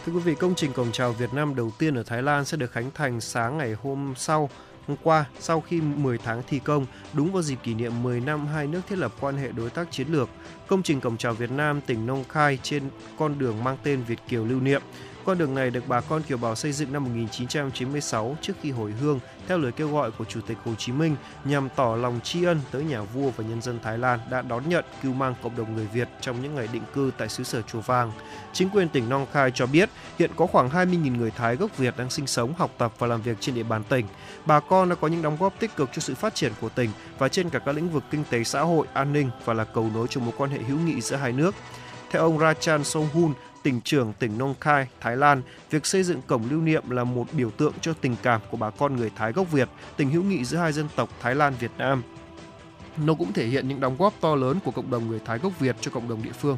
[0.06, 2.58] Thưa quý vị, công trình cổng chào Việt Nam đầu tiên ở Thái Lan sẽ
[2.58, 4.50] được khánh thành sáng ngày hôm sau
[4.88, 8.48] hôm qua sau khi 10 tháng thi công, đúng vào dịp kỷ niệm 10 năm
[8.48, 10.30] hai nước thiết lập quan hệ đối tác chiến lược.
[10.68, 12.84] Công trình cổng chào Việt Nam tỉnh Nông Khai trên
[13.18, 14.82] con đường mang tên Việt Kiều lưu niệm.
[15.26, 18.92] Con đường này được bà con kiều bào xây dựng năm 1996 trước khi hồi
[18.92, 22.44] hương theo lời kêu gọi của Chủ tịch Hồ Chí Minh nhằm tỏ lòng tri
[22.44, 25.56] ân tới nhà vua và nhân dân Thái Lan đã đón nhận cứu mang cộng
[25.56, 28.12] đồng người Việt trong những ngày định cư tại xứ sở Chùa Vàng.
[28.54, 31.98] Chính quyền tỉnh Nong Khai cho biết hiện có khoảng 20.000 người Thái gốc Việt
[31.98, 34.06] đang sinh sống, học tập và làm việc trên địa bàn tỉnh.
[34.46, 36.90] Bà con đã có những đóng góp tích cực cho sự phát triển của tỉnh
[37.18, 39.90] và trên cả các lĩnh vực kinh tế xã hội, an ninh và là cầu
[39.94, 41.56] nối cho mối quan hệ hữu nghị giữa hai nước.
[42.12, 43.34] Theo ông Rachan Songhun,
[43.64, 47.28] tỉnh trưởng tỉnh Nong Khai, Thái Lan, việc xây dựng cổng lưu niệm là một
[47.34, 50.46] biểu tượng cho tình cảm của bà con người Thái gốc Việt, tình hữu nghị
[50.46, 52.04] giữa hai dân tộc Thái Lan Việt Nam.
[52.98, 55.60] Nó cũng thể hiện những đóng góp to lớn của cộng đồng người Thái gốc
[55.60, 56.58] Việt cho cộng đồng địa phương.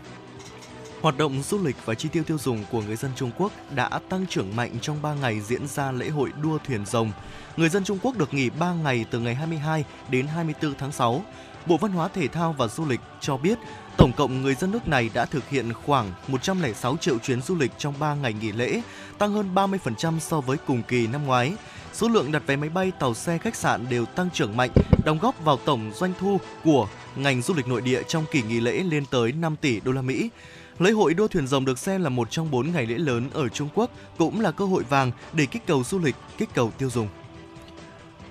[1.01, 3.99] Hoạt động du lịch và chi tiêu tiêu dùng của người dân Trung Quốc đã
[4.09, 7.11] tăng trưởng mạnh trong 3 ngày diễn ra lễ hội đua thuyền rồng.
[7.57, 11.23] Người dân Trung Quốc được nghỉ 3 ngày từ ngày 22 đến 24 tháng 6.
[11.65, 13.57] Bộ Văn hóa Thể thao và Du lịch cho biết
[13.97, 17.71] tổng cộng người dân nước này đã thực hiện khoảng 106 triệu chuyến du lịch
[17.77, 18.81] trong 3 ngày nghỉ lễ,
[19.17, 21.53] tăng hơn 30% so với cùng kỳ năm ngoái.
[21.93, 24.69] Số lượng đặt vé máy bay, tàu xe, khách sạn đều tăng trưởng mạnh,
[25.05, 28.59] đóng góp vào tổng doanh thu của ngành du lịch nội địa trong kỳ nghỉ
[28.59, 30.29] lễ lên tới 5 tỷ đô la Mỹ.
[30.79, 33.49] Lễ hội đua thuyền rồng được xem là một trong bốn ngày lễ lớn ở
[33.49, 36.89] Trung Quốc, cũng là cơ hội vàng để kích cầu du lịch, kích cầu tiêu
[36.89, 37.07] dùng.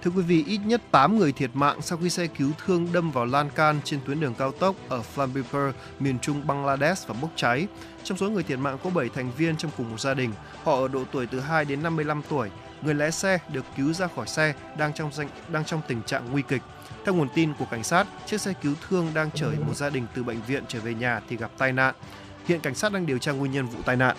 [0.04, 3.10] Thưa quý vị, ít nhất 8 người thiệt mạng sau khi xe cứu thương đâm
[3.10, 7.30] vào lan can trên tuyến đường cao tốc ở Flambipur, miền trung Bangladesh và bốc
[7.36, 7.66] cháy.
[8.02, 10.32] Trong số người thiệt mạng có 7 thành viên trong cùng một gia đình.
[10.64, 12.50] Họ ở độ tuổi từ 2 đến 55 tuổi.
[12.82, 16.32] Người lái xe được cứu ra khỏi xe đang trong danh, đang trong tình trạng
[16.32, 16.62] nguy kịch.
[17.04, 20.06] Theo nguồn tin của cảnh sát, chiếc xe cứu thương đang chở một gia đình
[20.14, 21.94] từ bệnh viện trở về nhà thì gặp tai nạn.
[22.46, 24.16] Hiện cảnh sát đang điều tra nguyên nhân vụ tai nạn.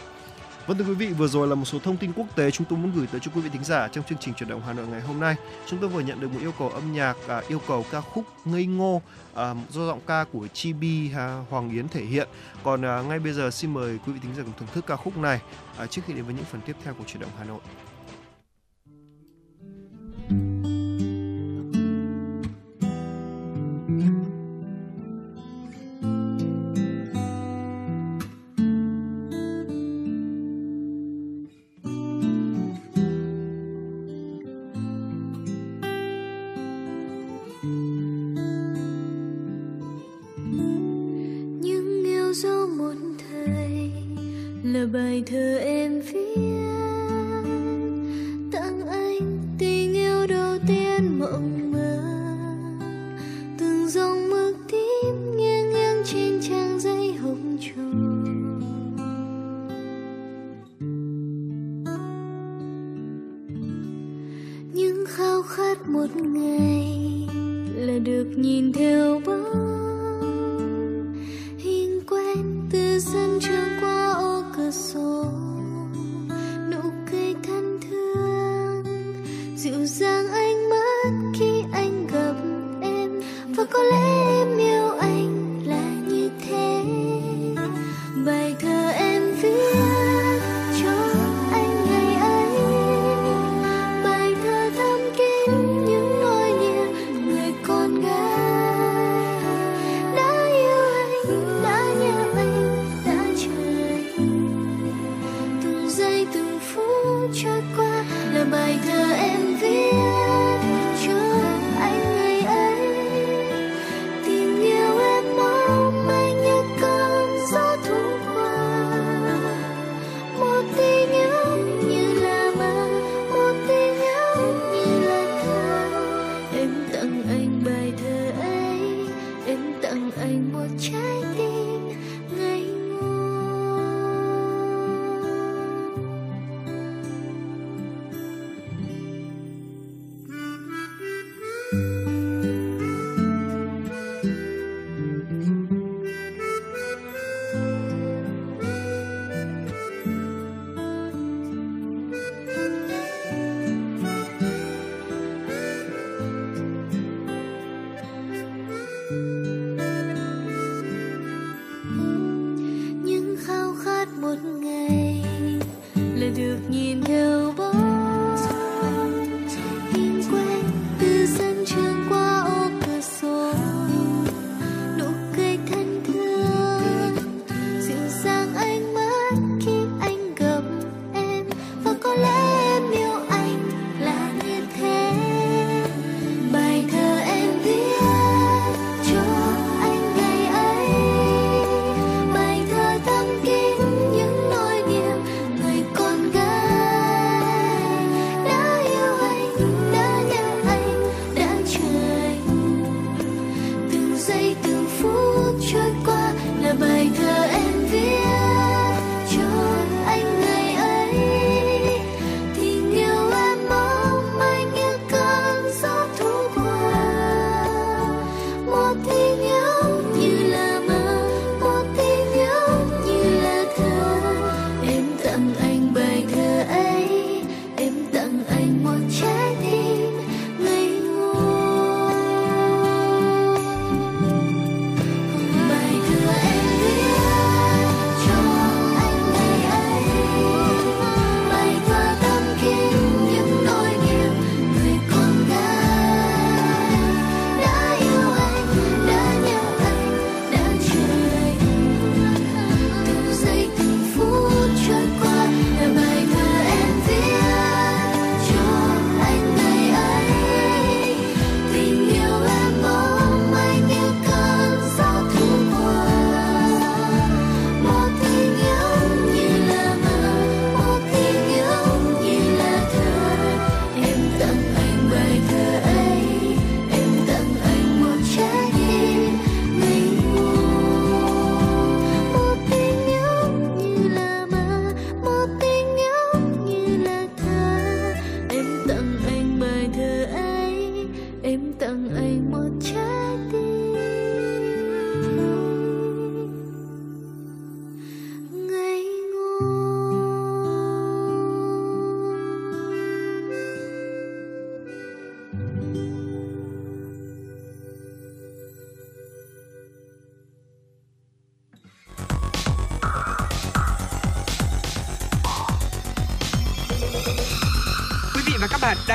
[0.68, 2.80] Vâng thưa quý vị, vừa rồi là một số thông tin quốc tế chúng tôi
[2.80, 4.88] muốn gửi tới cho quý vị thính giả trong chương trình chuyển động Hà Nội
[4.88, 5.36] ngày hôm nay.
[5.68, 8.26] Chúng tôi vừa nhận được một yêu cầu âm nhạc, à, yêu cầu ca khúc
[8.46, 9.02] Ngây Ngô
[9.34, 12.28] à, do giọng ca của Chibi à, Hoàng Yến thể hiện.
[12.64, 14.96] Còn à, ngay bây giờ xin mời quý vị thính giả cùng thưởng thức ca
[14.96, 15.40] khúc này
[15.78, 17.60] à, trước khi đến với những phần tiếp theo của chuyển động Hà Nội.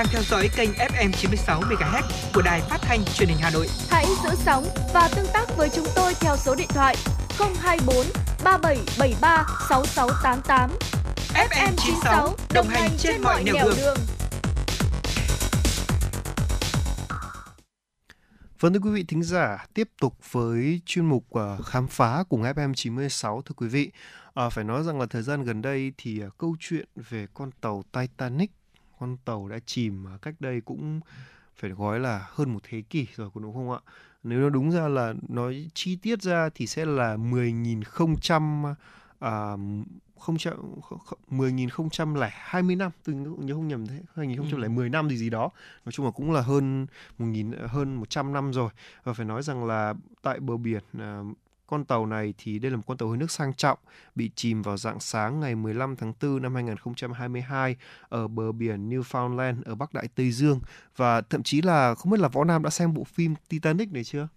[0.01, 2.03] Đang theo dõi kênh FM 96 MHz
[2.35, 3.67] của đài phát thanh truyền hình Hà Nội.
[3.91, 6.97] Hãy giữ sóng và tương tác với chúng tôi theo số điện thoại
[7.39, 8.07] 024
[8.45, 10.71] 3773 6688.
[11.35, 13.75] FM 96 đồng hành trên mọi nẻo đường.
[13.77, 13.97] đường.
[18.61, 22.43] Vâng thưa quý vị thính giả, tiếp tục với chuyên mục uh, khám phá cùng
[22.43, 23.91] FM 96 thưa quý vị.
[24.35, 27.51] À, phải nói rằng là thời gian gần đây thì uh, câu chuyện về con
[27.61, 28.51] tàu Titanic,
[29.01, 31.01] con tàu đã chìm cách đây cũng
[31.57, 33.79] phải gọi là hơn một thế kỷ rồi có đúng không ạ?
[34.23, 38.75] Nếu nó đúng ra là nói chi tiết ra thì sẽ là 10.000
[39.21, 39.57] à,
[40.19, 40.37] không
[41.29, 42.91] mười nghìn không trăm lẻ hai mươi năm.
[43.05, 45.51] Tôi nhớ không nhầm thế hai nghìn không trăm lẻ mười năm gì gì đó.
[45.85, 46.87] Nói chung là cũng là hơn
[47.19, 48.71] một nghìn hơn một trăm năm rồi.
[49.05, 51.23] Và phải nói rằng là tại bờ biển à,
[51.71, 53.79] con tàu này thì đây là một con tàu hơi nước sang trọng
[54.15, 57.77] bị chìm vào dạng sáng ngày 15 tháng 4 năm 2022
[58.09, 60.61] ở bờ biển Newfoundland ở Bắc Đại Tây Dương
[60.97, 64.05] và thậm chí là không biết là Võ Nam đã xem bộ phim Titanic này
[64.05, 64.29] chưa?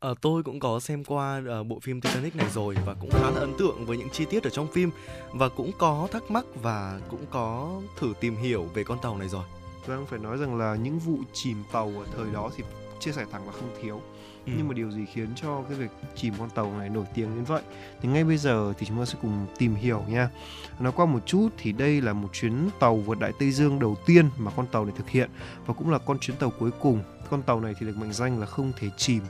[0.00, 3.30] À, tôi cũng có xem qua uh, bộ phim Titanic này rồi và cũng khá
[3.30, 4.90] là ấn tượng với những chi tiết ở trong phim
[5.32, 9.28] và cũng có thắc mắc và cũng có thử tìm hiểu về con tàu này
[9.28, 9.44] rồi.
[9.86, 12.64] Vâng, phải nói rằng là những vụ chìm tàu ở thời đó thì
[13.00, 14.02] chia sẻ thẳng là không thiếu.
[14.46, 14.52] Ừ.
[14.56, 17.44] Nhưng mà điều gì khiến cho cái việc chìm con tàu này nổi tiếng đến
[17.44, 17.62] vậy?
[18.00, 20.30] Thì ngay bây giờ thì chúng ta sẽ cùng tìm hiểu nha.
[20.78, 23.96] Nói qua một chút thì đây là một chuyến tàu vượt Đại Tây Dương đầu
[24.06, 25.30] tiên mà con tàu này thực hiện
[25.66, 28.40] và cũng là con chuyến tàu cuối cùng con tàu này thì được mệnh danh
[28.40, 29.22] là không thể chìm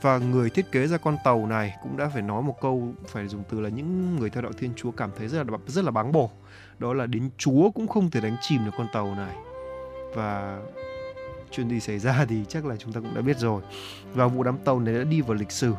[0.00, 3.28] và người thiết kế ra con tàu này cũng đã phải nói một câu, phải
[3.28, 5.90] dùng từ là những người theo đạo thiên chúa cảm thấy rất là rất là
[5.90, 6.30] báng bổ
[6.78, 9.36] đó là đến chúa cũng không thể đánh chìm được con tàu này
[10.14, 10.60] và
[11.56, 13.62] chuyện gì xảy ra thì chắc là chúng ta cũng đã biết rồi
[14.14, 15.74] và vụ đám tàu này đã đi vào lịch sử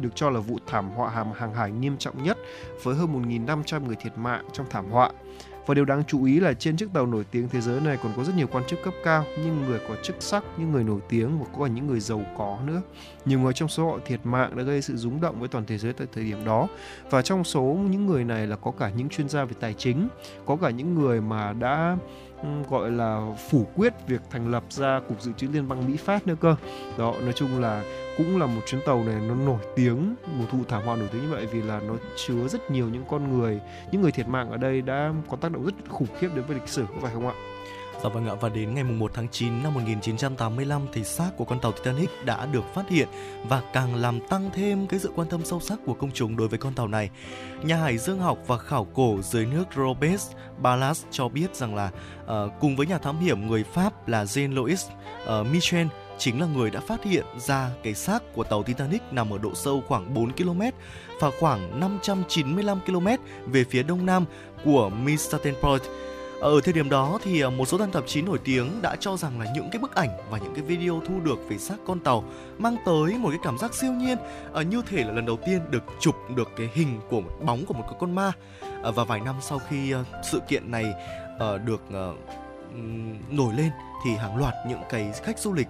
[0.00, 2.38] được cho là vụ thảm họa hàng, hàng hải nghiêm trọng nhất
[2.82, 5.12] với hơn 1.500 người thiệt mạng trong thảm họa
[5.68, 8.12] và điều đáng chú ý là trên chiếc tàu nổi tiếng thế giới này còn
[8.16, 11.00] có rất nhiều quan chức cấp cao, những người có chức sắc, những người nổi
[11.08, 12.82] tiếng và có cả những người giàu có nữa.
[13.24, 15.78] Nhiều người trong số họ thiệt mạng đã gây sự rúng động với toàn thế
[15.78, 16.68] giới tại thời điểm đó.
[17.10, 20.08] Và trong số những người này là có cả những chuyên gia về tài chính,
[20.46, 21.96] có cả những người mà đã
[22.42, 25.96] Ừ, gọi là phủ quyết việc thành lập ra cục dự trữ liên bang Mỹ
[25.96, 26.56] phát nữa cơ.
[26.98, 27.82] Đó, nói chung là
[28.18, 31.22] cũng là một chuyến tàu này nó nổi tiếng một vụ thảm họa nổi tiếng
[31.22, 33.60] như vậy vì là nó chứa rất nhiều những con người
[33.92, 36.56] những người thiệt mạng ở đây đã có tác động rất khủng khiếp đến với
[36.56, 37.34] lịch sử có phải không ạ
[38.02, 41.60] Dạ vâng ạ, và đến ngày 1 tháng 9 năm 1985 thì xác của con
[41.60, 43.08] tàu Titanic đã được phát hiện
[43.48, 46.48] và càng làm tăng thêm cái sự quan tâm sâu sắc của công chúng đối
[46.48, 47.10] với con tàu này.
[47.62, 50.22] Nhà hải dương học và khảo cổ dưới nước Robert
[50.62, 51.90] Ballas cho biết rằng là
[52.24, 55.86] uh, cùng với nhà thám hiểm người Pháp là Jean-Louis uh, ờ, Michel
[56.18, 59.54] chính là người đã phát hiện ra cái xác của tàu Titanic nằm ở độ
[59.54, 60.60] sâu khoảng 4 km
[61.20, 63.06] và khoảng 595 km
[63.46, 64.24] về phía đông nam
[64.64, 65.82] của Mistaten Point.
[66.40, 69.16] Ở thời điểm đó thì à, một số than tạp chí nổi tiếng đã cho
[69.16, 72.00] rằng là những cái bức ảnh và những cái video thu được về xác con
[72.00, 72.24] tàu
[72.58, 74.18] mang tới một cái cảm giác siêu nhiên
[74.54, 77.64] à, như thể là lần đầu tiên được chụp được cái hình của một bóng
[77.64, 78.32] của một cái con ma.
[78.82, 80.94] À, và vài năm sau khi sự kiện này
[81.38, 82.14] ờ, được ờ,
[83.30, 83.70] nổi lên
[84.04, 85.68] thì hàng loạt những cái khách du lịch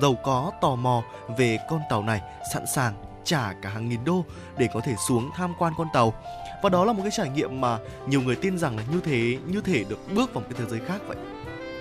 [0.00, 1.02] giàu có tò mò
[1.38, 2.20] về con tàu này
[2.54, 2.94] sẵn sàng
[3.24, 4.24] trả cả hàng nghìn đô
[4.56, 6.14] để có thể xuống tham quan con tàu
[6.62, 9.38] và đó là một cái trải nghiệm mà nhiều người tin rằng là như thế
[9.46, 11.16] như thể được bước vào một cái thế giới khác vậy.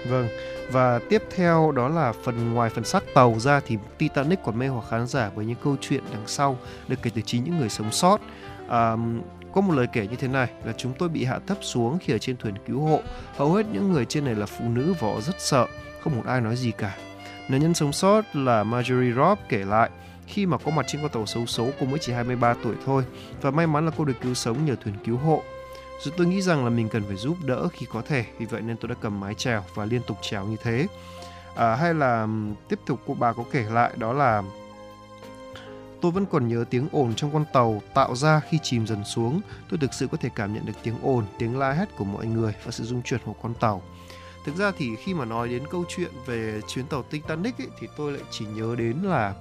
[0.09, 0.27] Vâng
[0.71, 4.67] và tiếp theo đó là phần ngoài phần xác tàu ra thì Titanic còn mê
[4.67, 6.57] hoặc khán giả với những câu chuyện đằng sau
[6.87, 8.21] được kể từ chính những người sống sót.
[8.69, 8.95] À,
[9.53, 12.13] có một lời kể như thế này là chúng tôi bị hạ thấp xuống khi
[12.13, 13.01] ở trên thuyền cứu hộ.
[13.35, 15.67] Hầu hết những người trên này là phụ nữ và họ rất sợ
[16.01, 16.95] không một ai nói gì cả.
[17.49, 19.89] Nạn nhân sống sót là Marjorie Robb kể lại
[20.27, 23.03] khi mà có mặt trên con tàu xấu số cô mới chỉ 23 tuổi thôi
[23.41, 25.43] và may mắn là cô được cứu sống nhờ thuyền cứu hộ.
[26.03, 28.61] Rồi tôi nghĩ rằng là mình cần phải giúp đỡ khi có thể, vì vậy
[28.61, 30.87] nên tôi đã cầm mái chèo và liên tục chèo như thế.
[31.55, 32.27] À, hay là
[32.69, 34.43] tiếp tục cô bà có kể lại đó là
[36.01, 39.41] Tôi vẫn còn nhớ tiếng ồn trong con tàu tạo ra khi chìm dần xuống.
[39.69, 42.25] Tôi thực sự có thể cảm nhận được tiếng ồn, tiếng la hét của mọi
[42.25, 43.81] người và sự rung chuyển của con tàu.
[44.45, 47.87] Thực ra thì khi mà nói đến câu chuyện về chuyến tàu Titanic ấy, thì
[47.97, 49.33] tôi lại chỉ nhớ đến là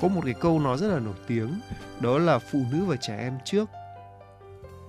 [0.00, 1.60] có một cái câu nói rất là nổi tiếng
[2.00, 3.70] đó là phụ nữ và trẻ em trước.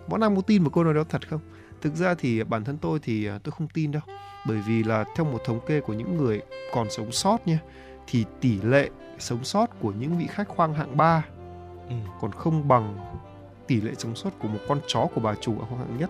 [0.08, 1.39] Bọn Nam có tin một câu nói đó thật không?
[1.82, 4.01] Thực ra thì bản thân tôi thì à, tôi không tin đâu.
[4.47, 6.41] Bởi vì là theo một thống kê của những người
[6.74, 7.60] còn sống sót nha
[8.08, 8.89] thì tỷ lệ
[9.20, 11.26] sống sót của những vị khách khoang hạng 3
[11.89, 11.95] ừ.
[12.22, 12.97] còn không bằng
[13.68, 16.10] tỷ lệ sống sót của một con chó của bà chủ ở khoang hạng nhất.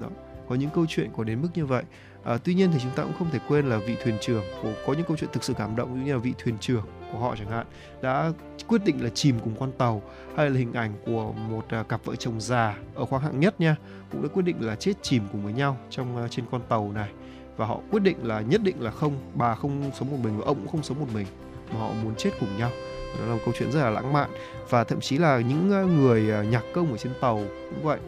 [0.00, 0.08] Đó.
[0.48, 1.84] Có những câu chuyện có đến mức như vậy
[2.24, 4.44] À, tuy nhiên thì chúng ta cũng không thể quên là vị thuyền trưởng
[4.86, 7.36] có những câu chuyện thực sự cảm động như là vị thuyền trưởng của họ
[7.36, 7.66] chẳng hạn,
[8.02, 8.32] đã
[8.68, 10.02] quyết định là chìm cùng con tàu
[10.36, 13.60] hay là hình ảnh của một à, cặp vợ chồng già ở khoang hạng nhất
[13.60, 13.76] nha,
[14.12, 16.92] cũng đã quyết định là chết chìm cùng với nhau trong à, trên con tàu
[16.94, 17.10] này.
[17.56, 20.44] Và họ quyết định là nhất định là không, bà không sống một mình và
[20.46, 21.26] ông cũng không sống một mình,
[21.72, 22.70] mà họ muốn chết cùng nhau.
[23.18, 24.30] Đó là một câu chuyện rất là lãng mạn.
[24.70, 27.36] Và thậm chí là những à, người nhạc công ở trên tàu
[27.70, 27.98] cũng vậy.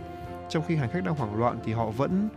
[0.49, 2.29] Trong khi hành khách đang hoảng loạn thì họ vẫn,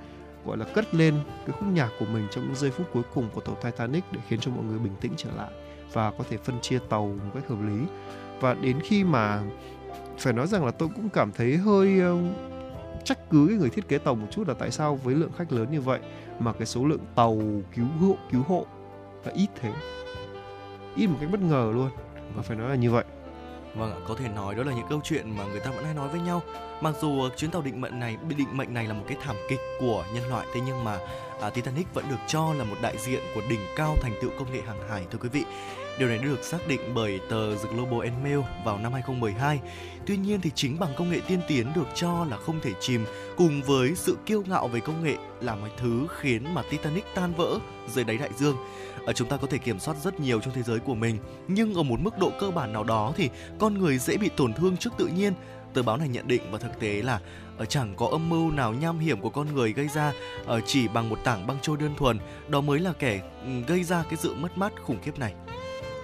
[0.45, 1.15] gọi là, cất lên
[1.45, 4.19] cái khúc nhạc của mình trong những giây phút cuối cùng của tàu Titanic để
[4.27, 5.51] khiến cho mọi người bình tĩnh trở lại
[5.97, 7.85] và có thể phân chia tàu một cách hợp lý.
[8.39, 9.41] Và đến khi mà
[10.19, 12.17] phải nói rằng là tôi cũng cảm thấy hơi ờ,
[13.03, 15.51] trách cứ cái người thiết kế tàu một chút là tại sao với lượng khách
[15.51, 15.99] lớn như vậy
[16.39, 17.37] mà cái số lượng tàu
[17.75, 18.65] cứu hộ cứu hộ
[19.25, 19.71] là ít thế.
[20.95, 21.89] Ít một cách bất ngờ luôn
[22.35, 23.05] và phải nói là như vậy.
[23.75, 25.93] Vâng ạ, có thể nói đó là những câu chuyện mà người ta vẫn hay
[25.93, 26.41] nói với nhau.
[26.81, 29.35] Mặc dù ờ, chuyến tàu định mệnh này định mệnh này là một cái thảm
[29.49, 30.99] kịch của nhân loại thế nhưng mà
[31.41, 34.53] à, Titanic vẫn được cho là một đại diện của đỉnh cao thành tựu công
[34.53, 35.43] nghệ hàng hải thưa quý vị.
[35.99, 39.59] Điều này được xác định bởi tờ The Global and Mail vào năm 2012.
[40.05, 43.05] Tuy nhiên thì chính bằng công nghệ tiên tiến được cho là không thể chìm
[43.37, 47.33] cùng với sự kiêu ngạo về công nghệ là mọi thứ khiến mà Titanic tan
[47.33, 48.55] vỡ dưới đáy đại dương.
[49.05, 51.17] Ở chúng ta có thể kiểm soát rất nhiều trong thế giới của mình,
[51.47, 54.53] nhưng ở một mức độ cơ bản nào đó thì con người dễ bị tổn
[54.53, 55.33] thương trước tự nhiên.
[55.73, 57.19] Tờ báo này nhận định và thực tế là
[57.57, 60.13] ở chẳng có âm mưu nào nham hiểm của con người gây ra
[60.45, 63.83] ở chỉ bằng một tảng băng trôi đơn thuần, đó mới là kẻ ừ, gây
[63.83, 65.33] ra cái sự mất mát khủng khiếp này.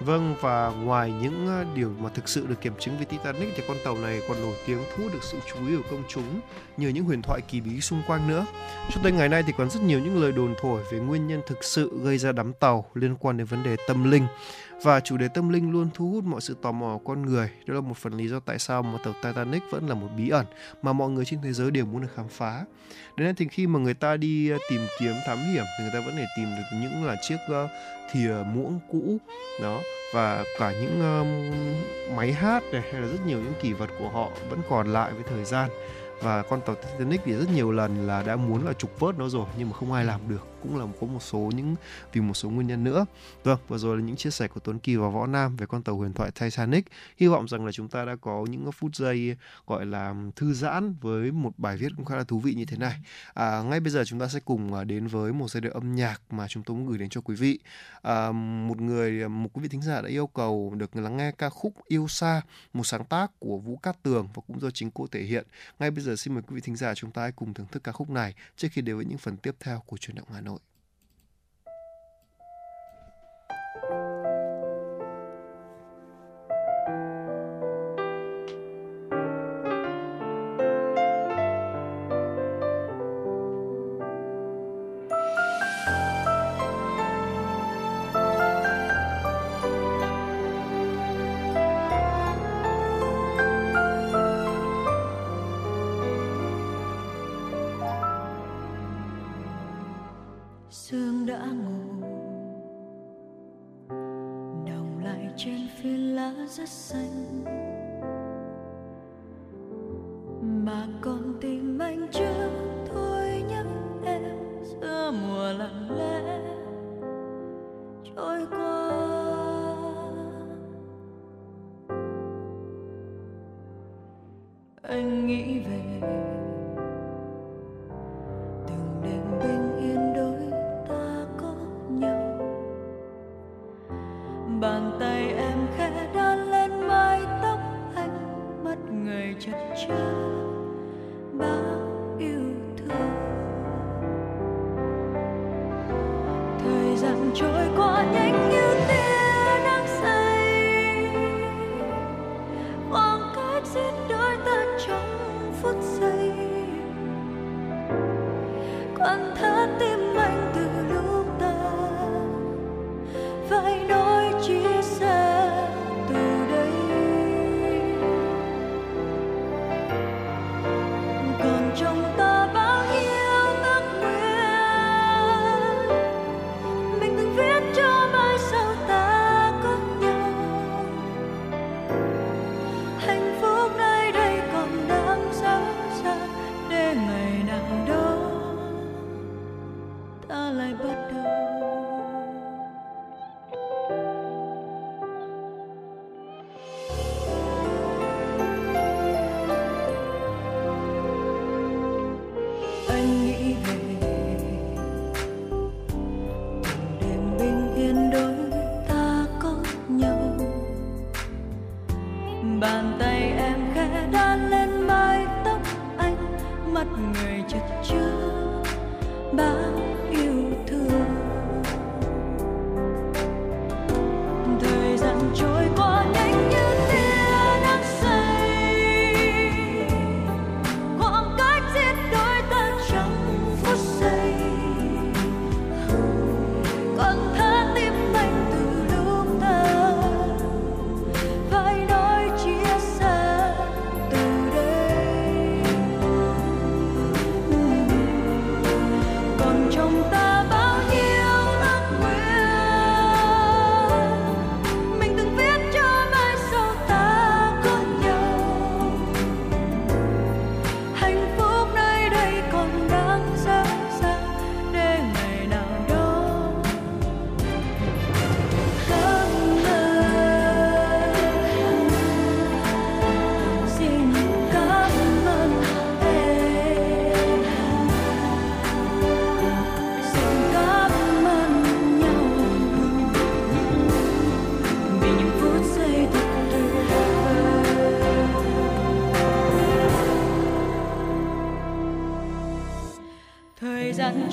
[0.04, 3.62] Vâng và ngoài những ờ, điều mà thực sự được kiểm chứng về Titanic thì
[3.68, 6.40] con tàu này còn nổi tiếng thu hút được sự chú ý của công chúng
[6.76, 8.46] nhờ những huyền thoại kỳ bí xung quanh nữa.
[8.90, 11.40] Cho tới ngày nay thì còn rất nhiều những lời đồn thổi về nguyên nhân
[11.46, 14.26] thực sự gây ra đám tàu liên quan đến vấn đề tâm linh
[14.82, 17.50] và chủ đề tâm linh luôn thu hút mọi sự tò mò của con người.
[17.66, 20.28] Đó là một phần lý do tại sao mà tàu Titanic vẫn là một bí
[20.28, 20.46] ẩn
[20.82, 22.64] mà mọi người trên thế giới đều muốn được khám phá.
[23.16, 25.92] Đến nên thì khi mà người ta đi ờ, tìm kiếm, thám hiểm thì người
[25.92, 27.68] ta vẫn để tìm được những là chiếc ờ,
[28.12, 29.18] thìa ờ, muỗng cũ
[29.62, 29.80] đó
[30.14, 34.08] và cả những um, máy hát này hay là rất nhiều những kỷ vật của
[34.08, 35.70] họ vẫn còn lại với thời gian.
[36.20, 39.28] Và con tàu Titanic thì rất nhiều lần là đã muốn là trục vớt nó
[39.28, 41.76] rồi nhưng mà không ai làm được cũng là có một số những
[42.12, 43.06] vì một số nguyên nhân nữa.
[43.44, 45.82] Vâng vừa rồi là những chia sẻ của Tuấn Kỳ và Võ Nam về con
[45.82, 46.84] tàu huyền thoại Titanic.
[47.16, 49.36] Hy vọng rằng là chúng ta đã có những phút giây
[49.66, 52.76] gọi là thư giãn với một bài viết cũng khá là thú vị như thế
[52.76, 52.94] này.
[53.34, 55.94] À, ngay bây giờ chúng ta sẽ cùng à, đến với một giai đoạn âm
[55.94, 57.58] nhạc mà chúng tôi muốn gửi đến cho quý vị.
[58.02, 58.32] À,
[58.68, 61.74] một người một quý vị thính giả đã yêu cầu được lắng nghe ca khúc
[61.88, 62.42] yêu xa
[62.72, 65.46] một sáng tác của Vũ Cát Tường và cũng do chính cô thể hiện.
[65.78, 67.84] Ngay bây giờ xin mời quý vị thính giả chúng ta hãy cùng thưởng thức
[67.84, 70.40] ca khúc này trước khi đến với những phần tiếp theo của truyền động Hà
[70.40, 70.53] Nội.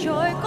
[0.01, 0.40] Gian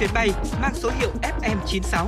[0.00, 0.30] chuyến bay
[0.62, 2.06] mang số hiệu FM96.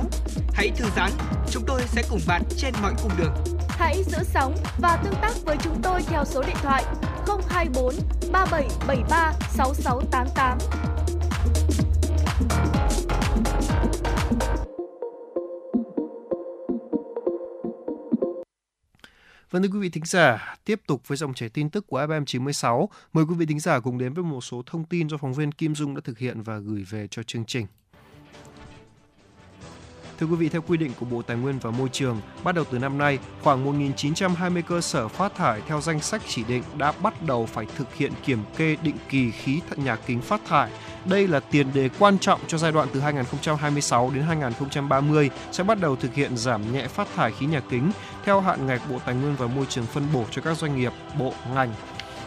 [0.53, 1.11] Hãy thư giãn,
[1.51, 3.33] chúng tôi sẽ cùng bạn trên mọi cung đường.
[3.69, 6.83] Hãy giữ sóng và tương tác với chúng tôi theo số điện thoại
[7.49, 7.95] 024
[8.31, 10.57] 3773 6688.
[19.51, 22.25] Vâng thưa quý vị thính giả, tiếp tục với dòng chảy tin tức của FM
[22.25, 22.89] 96.
[23.13, 25.51] Mời quý vị thính giả cùng đến với một số thông tin do phóng viên
[25.51, 27.65] Kim Dung đã thực hiện và gửi về cho chương trình.
[30.23, 32.65] Thưa quý vị, theo quy định của Bộ Tài nguyên và Môi trường, bắt đầu
[32.71, 33.65] từ năm nay, khoảng
[33.95, 37.95] 1.920 cơ sở phát thải theo danh sách chỉ định đã bắt đầu phải thực
[37.95, 40.71] hiện kiểm kê định kỳ khí thận nhà kính phát thải.
[41.05, 45.81] Đây là tiền đề quan trọng cho giai đoạn từ 2026 đến 2030 sẽ bắt
[45.81, 47.91] đầu thực hiện giảm nhẹ phát thải khí nhà kính
[48.25, 50.91] theo hạn ngạch Bộ Tài nguyên và Môi trường phân bổ cho các doanh nghiệp,
[51.19, 51.73] bộ, ngành.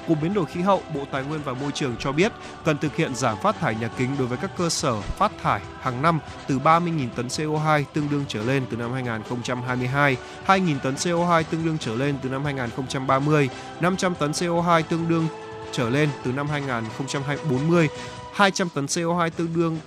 [0.08, 2.32] Cục Biến đổi Khí hậu, Bộ Tài nguyên và Môi trường cho biết
[2.64, 5.60] cần thực hiện giảm phát thải nhà kính đối với các cơ sở phát thải
[5.80, 10.94] hàng năm từ 30.000 tấn CO2 tương đương trở lên từ năm 2022, 2.000 tấn
[10.94, 13.48] CO2 tương đương trở lên từ năm 2030,
[13.80, 15.28] 500 tấn CO2 tương đương
[15.72, 17.88] trở lên từ năm 2040,
[18.34, 19.78] 200 tấn CO2 tương đương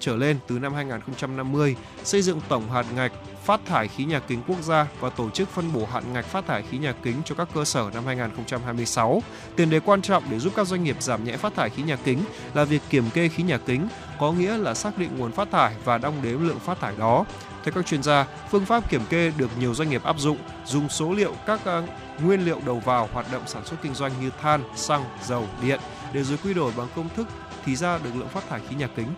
[0.00, 3.12] trở lên từ năm 2050, xây dựng tổng hạt ngạch
[3.44, 6.46] phát thải khí nhà kính quốc gia và tổ chức phân bổ hạn ngạch phát
[6.46, 9.22] thải khí nhà kính cho các cơ sở năm 2026.
[9.56, 11.96] Tiền đề quan trọng để giúp các doanh nghiệp giảm nhẹ phát thải khí nhà
[12.04, 12.18] kính
[12.54, 13.88] là việc kiểm kê khí nhà kính,
[14.20, 17.24] có nghĩa là xác định nguồn phát thải và đong đếm lượng phát thải đó.
[17.64, 20.88] Theo các chuyên gia, phương pháp kiểm kê được nhiều doanh nghiệp áp dụng, dùng
[20.88, 21.82] số liệu các ờ,
[22.22, 25.80] nguyên liệu đầu vào hoạt động sản xuất kinh doanh như than, xăng, dầu, điện
[26.12, 27.28] để rồi quy đổi bằng công thức
[27.64, 29.08] thì ra được lượng phát thải khí nhà kính.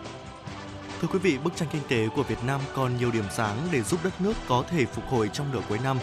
[1.01, 3.81] Thưa quý vị, bức tranh kinh tế của Việt Nam còn nhiều điểm sáng để
[3.81, 5.97] giúp đất nước có thể phục hồi trong nửa cuối năm.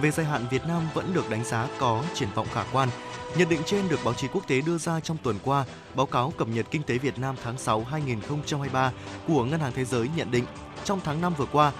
[0.00, 2.88] Về dài hạn, Việt Nam vẫn được đánh giá có triển vọng khả quan.
[3.36, 6.32] Nhận định trên được báo chí quốc tế đưa ra trong tuần qua, báo cáo
[6.38, 8.92] cập nhật kinh tế Việt Nam tháng 6 2023
[9.28, 10.44] của Ngân hàng Thế giới nhận định
[10.84, 11.72] trong tháng 5 vừa qua,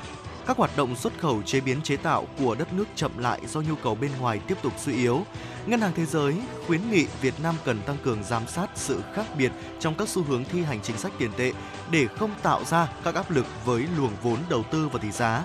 [0.46, 3.60] các hoạt động xuất khẩu chế biến chế tạo của đất nước chậm lại do
[3.60, 5.22] nhu cầu bên ngoài tiếp tục suy yếu.
[5.66, 6.34] Ngân hàng Thế giới
[6.66, 10.22] khuyến nghị Việt Nam cần tăng cường giám sát sự khác biệt trong các xu
[10.22, 11.52] hướng thi hành chính sách tiền tệ
[11.90, 15.44] để không tạo ra các áp lực với luồng vốn đầu tư và tỷ giá.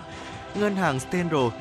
[0.56, 1.56] Ngân hàng Standard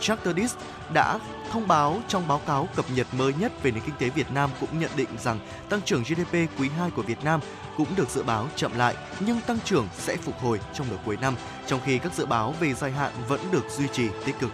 [0.00, 0.54] Chartered
[0.94, 1.18] đã
[1.52, 4.50] thông báo trong báo cáo cập nhật mới nhất về nền kinh tế Việt Nam
[4.60, 5.38] cũng nhận định rằng
[5.68, 7.40] tăng trưởng GDP quý 2 của Việt Nam
[7.76, 11.16] cũng được dự báo chậm lại nhưng tăng trưởng sẽ phục hồi trong nửa cuối
[11.16, 11.34] năm,
[11.66, 14.50] trong khi các dự báo về dài hạn vẫn được duy trì tích cực.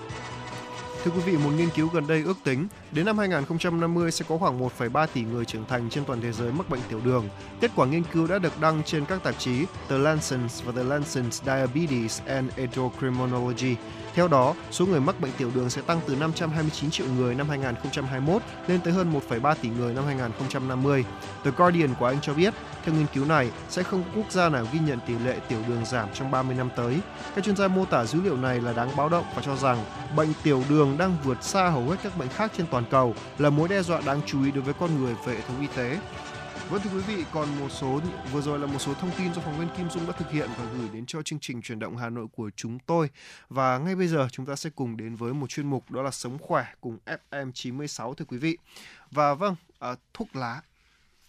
[1.08, 4.38] Thưa quý vị, một nghiên cứu gần đây ước tính đến năm 2050 sẽ có
[4.38, 7.28] khoảng 1,3 tỷ người trưởng thành trên toàn thế giới mắc bệnh tiểu đường.
[7.60, 10.82] Kết quả nghiên cứu đã được đăng trên các tạp chí The Lancet và The
[10.84, 13.76] Lancet Diabetes and Endocrinology.
[14.14, 17.48] Theo đó, số người mắc bệnh tiểu đường sẽ tăng từ 529 triệu người năm
[17.48, 21.04] 2021 lên tới hơn 1,3 tỷ người năm 2050.
[21.44, 22.54] The Guardian của Anh cho biết,
[22.84, 25.58] theo nghiên cứu này, sẽ không có quốc gia nào ghi nhận tỷ lệ tiểu
[25.68, 26.98] đường giảm trong 30 năm tới.
[27.34, 29.84] Các chuyên gia mô tả dữ liệu này là đáng báo động và cho rằng
[30.16, 33.50] bệnh tiểu đường đang vượt xa hầu hết các bệnh khác trên toàn cầu là
[33.50, 35.98] mối đe dọa đáng chú ý đối với con người về hệ thống y tế.
[36.70, 38.00] Vâng thưa quý vị, còn một số
[38.32, 40.48] vừa rồi là một số thông tin do phóng viên Kim Dung đã thực hiện
[40.58, 43.10] và gửi đến cho chương trình truyền động Hà Nội của chúng tôi.
[43.48, 46.10] Và ngay bây giờ chúng ta sẽ cùng đến với một chuyên mục đó là
[46.10, 46.98] sống khỏe cùng
[47.30, 48.58] FM 96 thưa quý vị.
[49.10, 50.60] Và vâng, à, thuốc lá.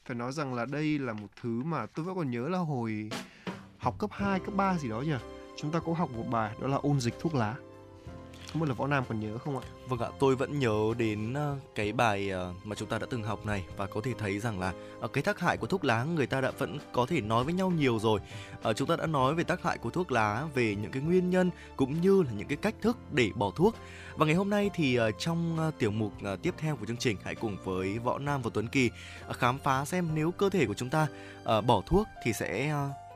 [0.06, 3.10] Phải nói rằng là đây là một thứ mà tôi vẫn còn nhớ là hồi
[3.78, 5.18] học cấp 2, cấp 3 gì đó nhỉ.
[5.58, 7.56] Chúng ta có học một bài đó là ôn dịch thuốc lá
[8.54, 9.64] không biết là võ nam còn nhớ không ạ?
[9.88, 13.24] Vâng ạ, tôi vẫn nhớ đến ờ, cái bài ờ, mà chúng ta đã từng
[13.24, 16.04] học này và có thể thấy rằng là ờ, cái tác hại của thuốc lá
[16.04, 18.20] người ta đã vẫn có thể nói với nhau nhiều rồi.
[18.76, 21.52] Chúng ta đã nói về tác hại của thuốc lá, về những cái nguyên nhân
[21.76, 23.76] cũng như là những cái cách thức để bỏ thuốc.
[24.16, 27.58] Và ngày hôm nay thì trong tiểu mục tiếp theo của chương trình, hãy cùng
[27.64, 28.90] với võ nam và tuấn kỳ
[29.34, 31.08] khám phá xem nếu cơ thể của chúng ta
[31.46, 32.74] bỏ thuốc thì sẽ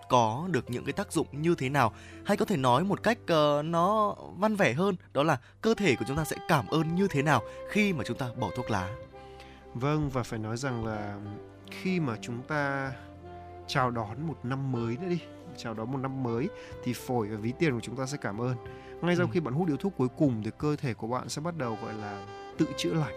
[0.10, 1.93] có được những cái tác dụng như thế nào?
[2.26, 5.95] Hay có thể nói một cách uh, nó văn vẻ hơn đó là cơ thể
[5.95, 8.72] của chúng ta sẽ cảm ơn như thế nào khi mà chúng ta bỏ thuốc
[8.72, 8.89] lá?
[9.74, 11.16] Vâng và phải nói rằng là
[11.72, 12.91] khi mà chúng ta
[13.68, 15.20] chào đón một năm mới nữa đi
[15.58, 16.49] chào đón một năm mới
[16.84, 18.56] thì phổi và ví tiền của chúng ta sẽ cảm ơn.
[19.01, 19.30] Ngay sau ừ.
[19.34, 21.78] khi bạn hút điếu thuốc cuối cùng thì cơ thể của bạn sẽ bắt đầu
[21.84, 22.26] gọi là
[22.58, 23.14] tự chữa lành.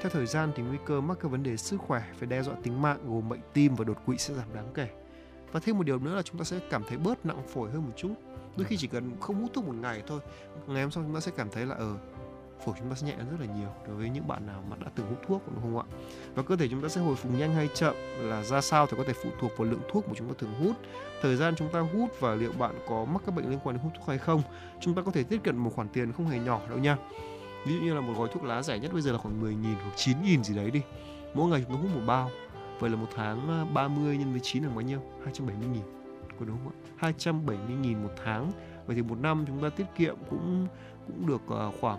[0.00, 2.54] Theo thời gian thì nguy cơ mắc các vấn đề sức khỏe phải đe dọa
[2.62, 4.88] tính mạng gồm bệnh tim và đột quỵ sẽ giảm đáng kể
[5.56, 7.84] và thêm một điều nữa là chúng ta sẽ cảm thấy bớt nặng phổi hơn
[7.84, 8.14] một chút.
[8.56, 10.20] Đôi khi chỉ cần không hút thuốc một ngày thôi,
[10.66, 11.96] ngày hôm sau chúng ta sẽ cảm thấy là ở
[12.64, 14.76] phổi chúng ta sẽ nhẹ hơn rất là nhiều đối với những bạn nào mà
[14.76, 15.84] đã từng hút thuốc đúng không ạ?
[16.34, 18.96] Và cơ thể chúng ta sẽ hồi phục nhanh hay chậm là ra sao thì
[18.96, 20.76] có thể phụ thuộc vào lượng thuốc mà chúng ta thường hút.
[21.22, 23.84] Thời gian chúng ta hút và liệu bạn có mắc các bệnh liên quan đến
[23.84, 24.42] hút thuốc hay không,
[24.80, 26.96] chúng ta có thể tiết kiệm một khoản tiền không hề nhỏ đâu nha.
[27.66, 29.54] Ví dụ như là một gói thuốc lá rẻ nhất bây giờ là khoảng 10
[29.54, 30.80] nghìn hoặc 9 nghìn gì đấy đi.
[31.34, 32.30] Mỗi ngày chúng ta hút một bao.
[32.78, 35.00] Vậy là một tháng 30 nhân với 9 là bao nhiêu?
[35.24, 35.82] 270 nghìn.
[36.40, 36.76] Có đúng không ạ?
[36.96, 38.52] 270 nghìn một tháng.
[38.86, 40.66] Vậy thì một năm chúng ta tiết kiệm cũng
[41.06, 41.98] cũng được ờ, khoảng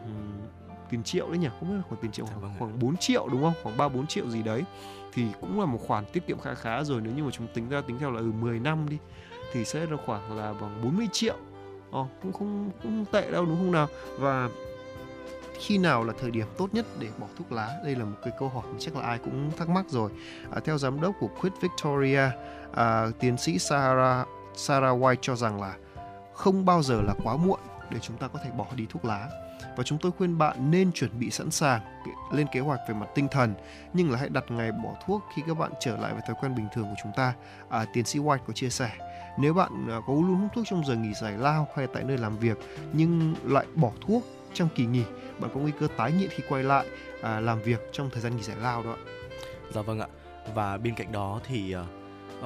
[0.89, 1.47] tiền triệu đấy nhỉ?
[1.61, 3.53] Biết là khoảng tiền triệu khoảng, vâng khoảng 4 triệu đúng không?
[3.63, 4.63] Khoảng 3 4 triệu gì đấy.
[5.13, 7.01] Thì cũng là một khoản tiết kiệm khá khá rồi.
[7.01, 8.97] Nếu như mà chúng tính ra tính theo là ừ 10 năm đi
[9.53, 11.35] thì sẽ là khoảng là bằng 40 triệu.
[11.91, 13.87] Ồ, cũng không cũng không tệ đâu đúng không nào?
[14.19, 14.49] Và
[15.59, 17.79] khi nào là thời điểm tốt nhất để bỏ thuốc lá?
[17.83, 20.11] Đây là một cái câu hỏi mà chắc là ai cũng thắc mắc rồi.
[20.51, 22.21] À, theo giám đốc của Quit Victoria
[22.73, 25.75] à, tiến sĩ Sarah Sarah White cho rằng là
[26.33, 29.29] không bao giờ là quá muộn để chúng ta có thể bỏ đi thuốc lá.
[29.77, 31.81] Và chúng tôi khuyên bạn nên chuẩn bị sẵn sàng
[32.31, 33.53] lên kế hoạch về mặt tinh thần
[33.93, 36.55] nhưng là hãy đặt ngày bỏ thuốc khi các bạn trở lại với thói quen
[36.55, 37.33] bình thường của chúng ta.
[37.69, 38.91] À, tiến sĩ White có chia sẻ
[39.37, 42.17] nếu bạn à, có luôn hút thuốc trong giờ nghỉ giải lao hay tại nơi
[42.17, 42.57] làm việc
[42.93, 45.03] nhưng lại bỏ thuốc trong kỳ nghỉ
[45.39, 46.85] bạn có nguy cơ tái nghiện khi quay lại
[47.21, 49.01] à, làm việc trong thời gian nghỉ giải lao đó ạ.
[49.73, 50.07] Dạ vâng ạ.
[50.55, 51.83] Và bên cạnh đó thì à,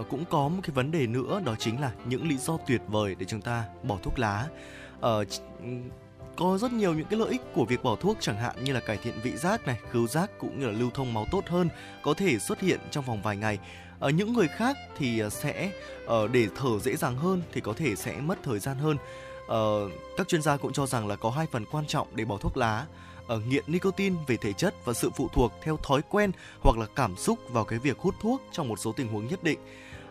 [0.10, 3.16] cũng có một cái vấn đề nữa đó chính là những lý do tuyệt vời
[3.20, 4.48] để chúng ta bỏ thuốc lá.
[5.02, 5.10] À,
[6.36, 8.80] có rất nhiều những cái lợi ích của việc bỏ thuốc chẳng hạn như là
[8.80, 11.70] cải thiện vị giác này, khứu giác cũng như là lưu thông máu tốt hơn
[12.02, 13.60] có thể xuất hiện trong vòng vài ngày.
[14.00, 15.72] Ở những người khác thì sẽ
[16.32, 18.98] để thở dễ dàng hơn thì có thể sẽ mất thời gian hơn
[19.52, 22.38] uh, các chuyên gia cũng cho rằng là có hai phần quan trọng để bỏ
[22.38, 22.86] thuốc lá
[23.28, 26.32] ở uh, nghiện nicotine về thể chất và sự phụ thuộc theo thói quen
[26.62, 29.44] hoặc là cảm xúc vào cái việc hút thuốc trong một số tình huống nhất
[29.44, 29.60] định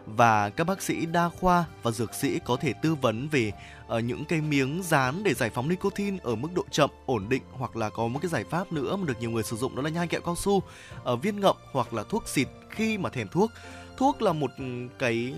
[0.06, 3.52] và các bác sĩ đa khoa và dược sĩ có thể tư vấn về
[3.96, 7.42] uh, những cái miếng dán để giải phóng nicotine ở mức độ chậm, ổn định
[7.52, 9.82] hoặc là có một cái giải pháp nữa mà được nhiều người sử dụng đó
[9.82, 13.28] là nhai kẹo cao su, uh, viên ngậm hoặc là thuốc xịt khi mà thèm
[13.28, 13.50] thuốc.
[13.96, 14.64] Thuốc là một ừ,
[14.98, 15.34] cái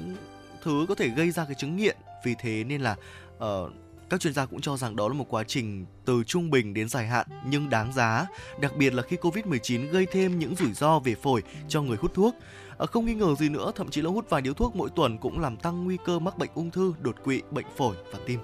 [0.63, 2.97] thứ có thể gây ra cái chứng nghiện, vì thế nên là
[3.37, 3.73] uh,
[4.13, 6.89] các chuyên gia cũng cho rằng đó là một quá trình từ trung bình đến
[6.89, 8.27] dài hạn nhưng đáng giá,
[8.61, 12.15] đặc biệt là khi Covid-19 gây thêm những rủi ro về phổi cho người hút
[12.15, 12.35] thuốc.
[12.79, 15.19] À, không nghi ngờ gì nữa, thậm chí là hút vài điếu thuốc mỗi tuần
[15.19, 18.41] cũng làm tăng nguy cơ mắc bệnh ung thư, đột quỵ, bệnh phổi và tim.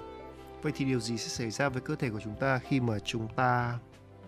[0.62, 2.98] Vậy thì điều gì sẽ xảy ra với cơ thể của chúng ta khi mà
[2.98, 3.78] chúng ta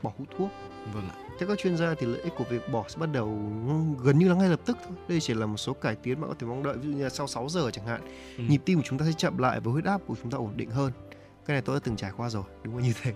[0.02, 0.50] bỏ hút thuốc?
[0.94, 1.14] Vâng ạ.
[1.38, 3.26] Theo các chuyên gia thì lợi ích của việc bỏ sẽ bắt đầu
[4.02, 4.96] gần như là ngay lập tức thôi.
[5.08, 7.04] Đây chỉ là một số cải tiến mà có thể mong đợi ví dụ như
[7.04, 8.00] là sau 6 giờ chẳng hạn.
[8.36, 8.44] Ừ.
[8.48, 10.52] Nhịp tim của chúng ta sẽ chậm lại và huyết áp của chúng ta ổn
[10.56, 10.92] định hơn
[11.50, 13.14] cái này tôi đã từng trải qua rồi đúng là như thế.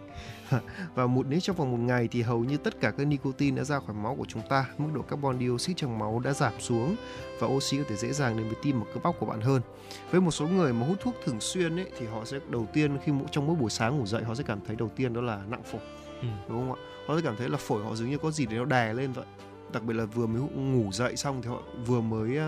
[0.95, 3.64] Và một nếu trong vòng một ngày thì hầu như tất cả các nicotine đã
[3.64, 6.97] ra khỏi máu của chúng ta mức độ carbon dioxide trong máu đã giảm xuống
[7.41, 9.62] và oxy có thể dễ dàng đến với tim và cơ bắp của bạn hơn.
[10.11, 12.99] Với một số người mà hút thuốc thường xuyên ấy thì họ sẽ đầu tiên
[13.05, 15.41] khi trong mỗi buổi sáng ngủ dậy họ sẽ cảm thấy đầu tiên đó là
[15.49, 15.80] nặng phổi
[16.20, 16.28] ừ.
[16.49, 16.78] đúng không ạ?
[17.07, 19.12] Họ sẽ cảm thấy là phổi họ dường như có gì để nó đè lên
[19.12, 19.26] vậy.
[19.72, 22.39] Đặc biệt là vừa mới ngủ dậy xong thì họ vừa mới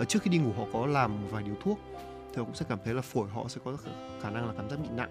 [0.00, 1.78] uh, trước khi đi ngủ họ có làm một vài điếu thuốc
[2.32, 3.76] thì họ cũng sẽ cảm thấy là phổi họ sẽ có
[4.22, 5.10] khả năng là cảm giác bị nặng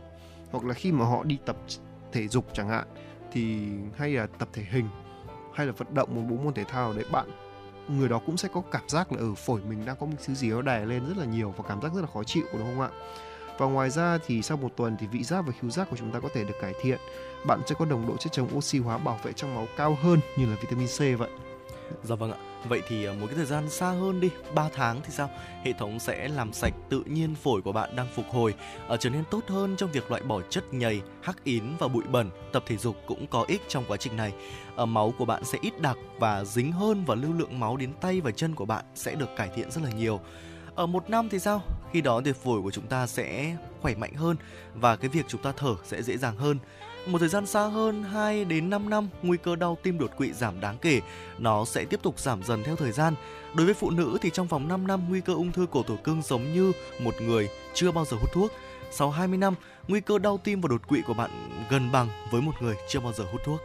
[0.52, 1.58] hoặc là khi mà họ đi tập
[2.12, 2.88] thể dục chẳng hạn,
[3.32, 3.68] thì
[3.98, 4.90] hay là tập thể hình,
[5.54, 7.30] hay là vận động một bộ môn thể thao đấy bạn,
[7.88, 10.34] người đó cũng sẽ có cảm giác là ở phổi mình đang có một thứ
[10.34, 12.64] gì đó đè lên rất là nhiều và cảm giác rất là khó chịu, đúng
[12.66, 12.90] không ạ?
[13.58, 16.12] Và ngoài ra thì sau một tuần thì vị giác và khứu giác của chúng
[16.12, 17.00] ta có thể được cải thiện.
[17.46, 20.20] Bạn sẽ có nồng độ chất chống oxy hóa bảo vệ trong máu cao hơn
[20.38, 21.30] như là vitamin C vậy.
[22.04, 22.38] Dạ vâng ạ.
[22.66, 25.30] Vậy thì à, một cái thời gian xa hơn đi, 3 tháng thì sao?
[25.64, 28.54] Hệ thống sẽ làm sạch tự nhiên phổi của bạn đang phục hồi,
[28.94, 32.04] uh, trở nên tốt hơn trong việc loại bỏ chất nhầy, hắc ín và bụi
[32.04, 32.30] bẩn.
[32.54, 34.34] Tập thể dục cũng có ích trong quá trình này.
[34.82, 37.94] Uh, máu của bạn sẽ ít đặc và dính hơn và lưu lượng máu đến
[38.02, 40.20] tay và chân của bạn sẽ được cải thiện rất là nhiều.
[40.76, 44.14] ở một năm thì sao khi đó thì phổi của chúng ta sẽ khỏe mạnh
[44.14, 44.38] hơn
[44.76, 46.58] và cái việc chúng ta thở sẽ dễ dàng hơn
[47.08, 50.34] một thời gian xa hơn 2 đến 5 năm, nguy cơ đau tim đột quỵ
[50.34, 51.02] giảm đáng kể.
[51.38, 53.14] Nó sẽ tiếp tục giảm dần theo thời gian.
[53.54, 55.98] Đối với phụ nữ thì trong vòng 5 năm, nguy cơ ung thư cổ tử
[56.04, 58.52] cung giống như một người chưa bao giờ hút thuốc.
[58.92, 59.56] Sau 20 năm,
[59.88, 61.32] nguy cơ đau tim và đột quỵ của bạn
[61.70, 63.60] gần bằng với một người chưa bao giờ hút thuốc.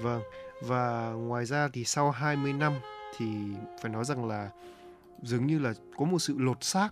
[0.00, 0.22] Vâng,
[0.60, 2.72] và ngoài ra thì sau 20 năm
[3.16, 3.26] thì
[3.82, 4.50] phải nói rằng là
[5.22, 6.88] dường như là có một sự lột xác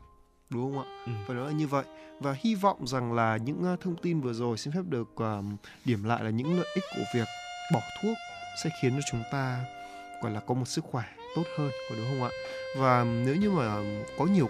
[0.51, 0.87] đúng không ạ?
[1.07, 1.13] Ừ.
[1.27, 1.85] Phải nói là như vậy
[2.21, 5.45] và hy vọng rằng là những ờ, thông tin vừa rồi xin phép được uh,
[5.85, 7.29] điểm lại là những lợi ích của việc
[7.73, 8.17] bỏ thuốc
[8.65, 9.65] sẽ khiến cho chúng ta
[10.23, 11.05] gọi là có một sức khỏe
[11.37, 12.31] tốt hơn có đúng không ạ?
[12.79, 13.77] Và nếu như mà
[14.19, 14.49] có nhiều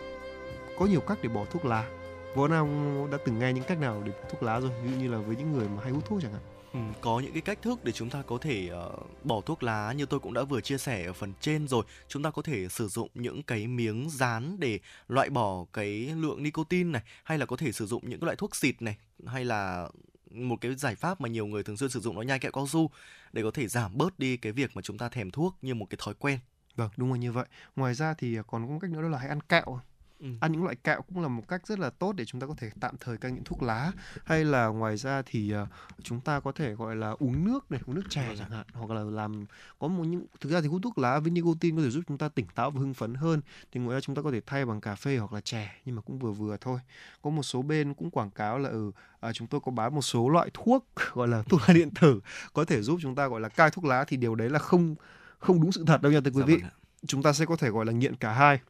[0.79, 1.87] có nhiều cách để bỏ thuốc lá
[2.35, 2.67] Võ Nam
[3.11, 5.37] đã từng nghe những cách nào để thuốc lá rồi, ví dụ như là với
[5.37, 6.43] những người mà hay hút thuốc chẳng hạn.
[6.73, 9.93] Ừ, có những cái cách thức để chúng ta có thể uh, bỏ thuốc lá
[9.93, 12.69] như tôi cũng đã vừa chia sẻ ở phần trên rồi chúng ta có thể
[12.69, 17.47] sử dụng những cái miếng dán để loại bỏ cái lượng nicotine này hay là
[17.47, 18.97] có thể sử dụng những cái loại thuốc xịt này
[19.27, 19.89] hay là
[20.31, 22.67] một cái giải pháp mà nhiều người thường xuyên sử dụng nó nhai kẹo cao
[22.67, 22.91] su
[23.33, 25.87] để có thể giảm bớt đi cái việc mà chúng ta thèm thuốc như một
[25.91, 26.39] cái thói quen
[26.77, 27.47] Vâng, đúng là như vậy.
[27.77, 29.81] Ngoài ra thì còn có một cách nữa đó là hãy ăn kẹo.
[30.21, 30.27] Ừ.
[30.41, 32.55] ăn những loại kẹo cũng là một cách rất là tốt để chúng ta có
[32.57, 33.93] thể tạm thời cai nghiện thuốc lá.
[34.25, 35.69] Hay là ngoài ra thì uh,
[36.03, 38.91] chúng ta có thể gọi là uống nước này uống nước chè chẳng hạn hoặc
[38.91, 39.47] là làm
[39.79, 42.19] có một những thực ra thì hút thuốc lá với nicotine có thể giúp chúng
[42.19, 43.41] ta tỉnh táo và hưng phấn hơn.
[43.73, 45.97] Thì ngoài ra chúng ta có thể thay bằng cà phê hoặc là chè nhưng
[45.97, 46.81] mà cũng vừa vừa thôi.
[47.23, 48.91] Có một số bên cũng quảng cáo là ừ
[49.21, 52.21] à, chúng tôi có bán một số loại thuốc gọi là thuốc lá điện tử
[52.53, 54.95] có thể giúp chúng ta gọi là cai thuốc lá thì điều đấy là không
[55.39, 56.57] không đúng sự thật đâu nha thưa quý dạ vị.
[56.63, 56.71] vâng
[57.07, 58.61] chúng ta sẽ có thể gọi là nghiện cả hai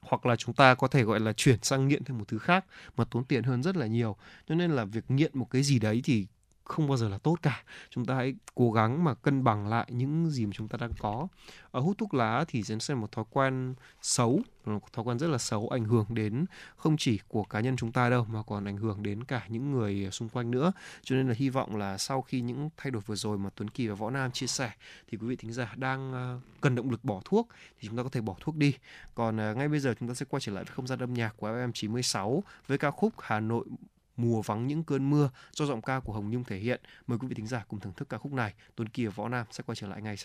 [0.00, 2.64] hoặc là chúng ta có thể gọi là chuyển sang nghiện thêm một thứ khác
[2.96, 4.16] mà tốn tiền hơn rất là nhiều.
[4.48, 6.26] Cho nên là việc nghiện một cái gì đấy thì
[6.68, 7.62] không bao giờ là tốt cả.
[7.90, 10.92] Chúng ta hãy cố gắng mà cân bằng lại những gì mà chúng ta đang
[10.98, 11.28] có.
[11.70, 15.26] Ở hút thuốc lá thì sẽ là một thói quen xấu một thói quen rất
[15.26, 16.46] là xấu, ảnh hưởng đến
[16.76, 19.72] không chỉ của cá nhân chúng ta đâu, mà còn ảnh hưởng đến cả những
[19.72, 20.72] người xung quanh nữa.
[21.02, 23.70] Cho nên là hy vọng là sau khi những thay đổi vừa rồi mà Tuấn
[23.70, 24.70] Kỳ và Võ Nam chia sẻ,
[25.08, 27.48] thì quý vị thính giả đang ờ, cần động lực bỏ thuốc
[27.80, 28.74] thì chúng ta có thể bỏ thuốc đi.
[29.14, 31.14] Còn ờ, ngay bây giờ chúng ta sẽ quay trở lại với không gian âm
[31.14, 33.64] nhạc của FM 96 với ca khúc Hà Nội
[34.18, 36.80] mùa vắng những cơn mưa do giọng ca của Hồng Nhung thể hiện.
[37.06, 38.54] Mời quý vị thính giả cùng thưởng thức ca khúc này.
[38.76, 40.16] Tuấn Kỳ và Võ Nam sẽ quay trở lại ngay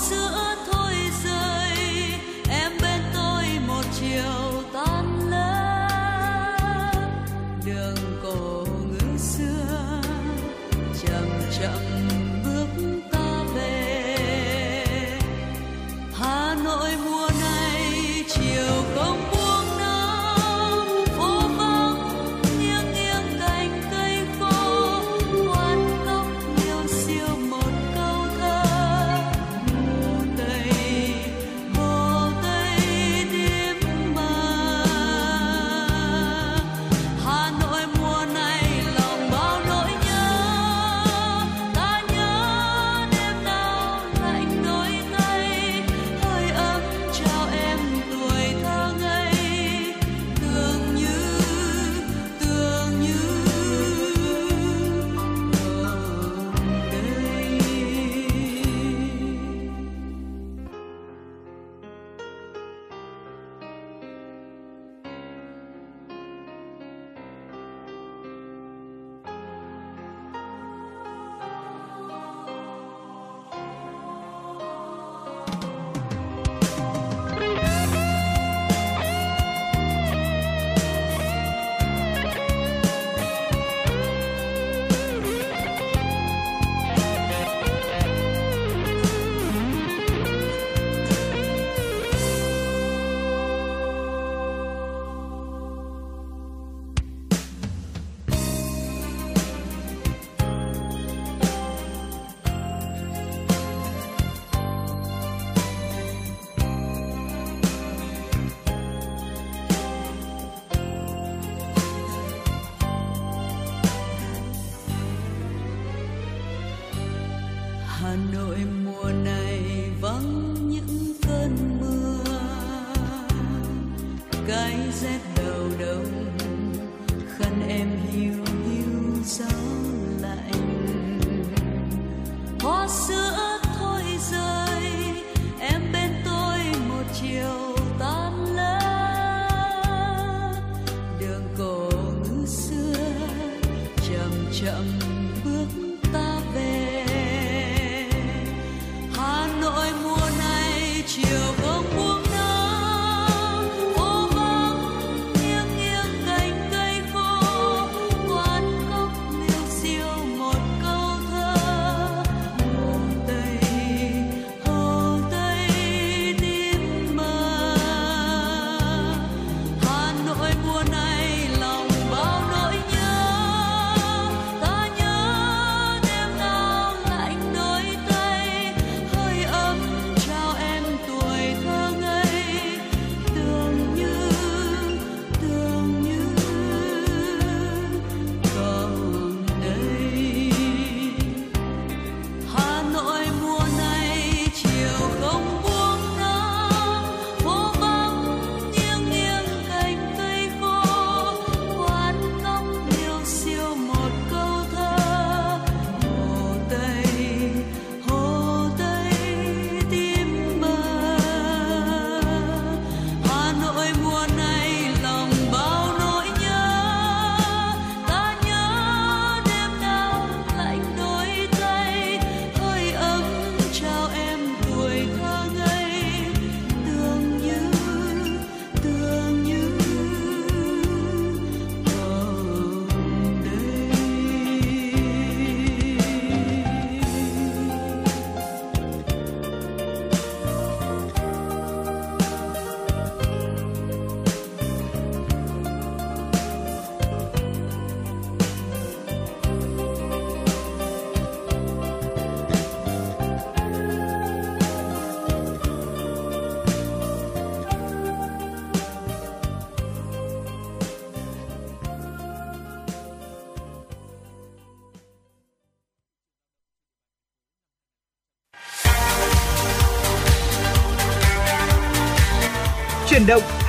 [0.00, 0.51] hoa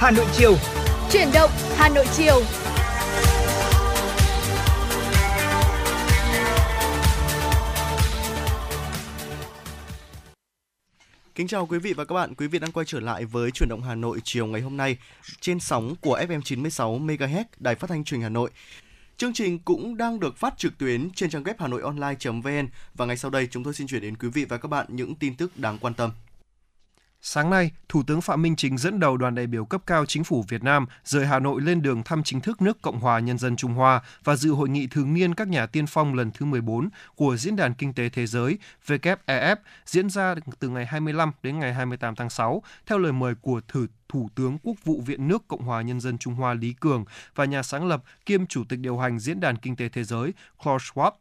[0.03, 0.55] Hà Nội chiều.
[1.11, 2.41] Chuyển động Hà Nội chiều.
[11.35, 12.35] Kính chào quý vị và các bạn.
[12.35, 14.97] Quý vị đang quay trở lại với chuyển động Hà Nội chiều ngày hôm nay
[15.39, 18.49] trên sóng của FM 96 MHz Đài Phát thanh Truyền hình Hà Nội.
[19.17, 23.31] Chương trình cũng đang được phát trực tuyến trên trang web hanoionline.vn và ngay sau
[23.31, 25.77] đây chúng tôi xin chuyển đến quý vị và các bạn những tin tức đáng
[25.77, 26.11] quan tâm.
[27.25, 30.23] Sáng nay, Thủ tướng Phạm Minh Chính dẫn đầu đoàn đại biểu cấp cao chính
[30.23, 33.37] phủ Việt Nam rời Hà Nội lên đường thăm chính thức nước Cộng hòa Nhân
[33.37, 36.45] dân Trung Hoa và dự hội nghị thường niên các nhà tiên phong lần thứ
[36.45, 38.57] 14 của Diễn đàn Kinh tế Thế giới
[38.87, 39.55] WEF
[39.85, 43.85] diễn ra từ ngày 25 đến ngày 28 tháng 6 theo lời mời của Thủ,
[44.09, 47.05] Thủ tướng Quốc vụ Viện nước Cộng hòa Nhân dân Trung Hoa Lý Cường
[47.35, 50.33] và nhà sáng lập kiêm Chủ tịch điều hành Diễn đàn Kinh tế Thế giới
[50.63, 51.11] Klaus Schwab.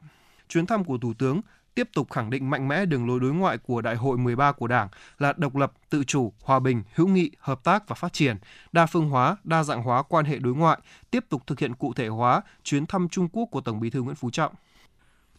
[0.48, 1.40] Chuyến thăm của Thủ tướng
[1.74, 4.66] tiếp tục khẳng định mạnh mẽ đường lối đối ngoại của Đại hội 13 của
[4.66, 8.36] Đảng là độc lập, tự chủ, hòa bình, hữu nghị, hợp tác và phát triển,
[8.72, 10.78] đa phương hóa, đa dạng hóa quan hệ đối ngoại,
[11.10, 14.02] tiếp tục thực hiện cụ thể hóa chuyến thăm Trung Quốc của Tổng Bí thư
[14.02, 14.54] Nguyễn Phú Trọng.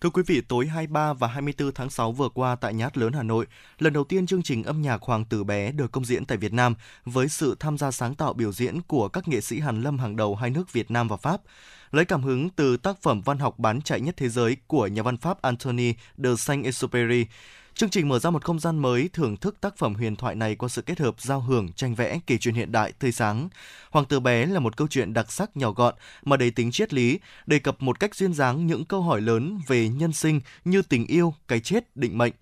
[0.03, 3.13] Thưa quý vị, tối 23 và 24 tháng 6 vừa qua tại Nhà hát lớn
[3.13, 3.47] Hà Nội,
[3.79, 6.53] lần đầu tiên chương trình âm nhạc Hoàng tử bé được công diễn tại Việt
[6.53, 6.75] Nam
[7.05, 10.15] với sự tham gia sáng tạo biểu diễn của các nghệ sĩ hàn lâm hàng
[10.15, 11.41] đầu hai nước Việt Nam và Pháp.
[11.93, 15.03] Lấy cảm hứng từ tác phẩm văn học bán chạy nhất thế giới của nhà
[15.03, 17.25] văn Pháp Anthony de Saint-Exupéry,
[17.75, 20.55] Chương trình mở ra một không gian mới thưởng thức tác phẩm huyền thoại này
[20.55, 23.49] qua sự kết hợp giao hưởng, tranh vẽ, kể chuyện hiện đại, tươi sáng.
[23.91, 26.93] Hoàng tử bé là một câu chuyện đặc sắc nhỏ gọn mà đầy tính triết
[26.93, 30.81] lý, đề cập một cách duyên dáng những câu hỏi lớn về nhân sinh như
[30.81, 32.33] tình yêu, cái chết, định mệnh.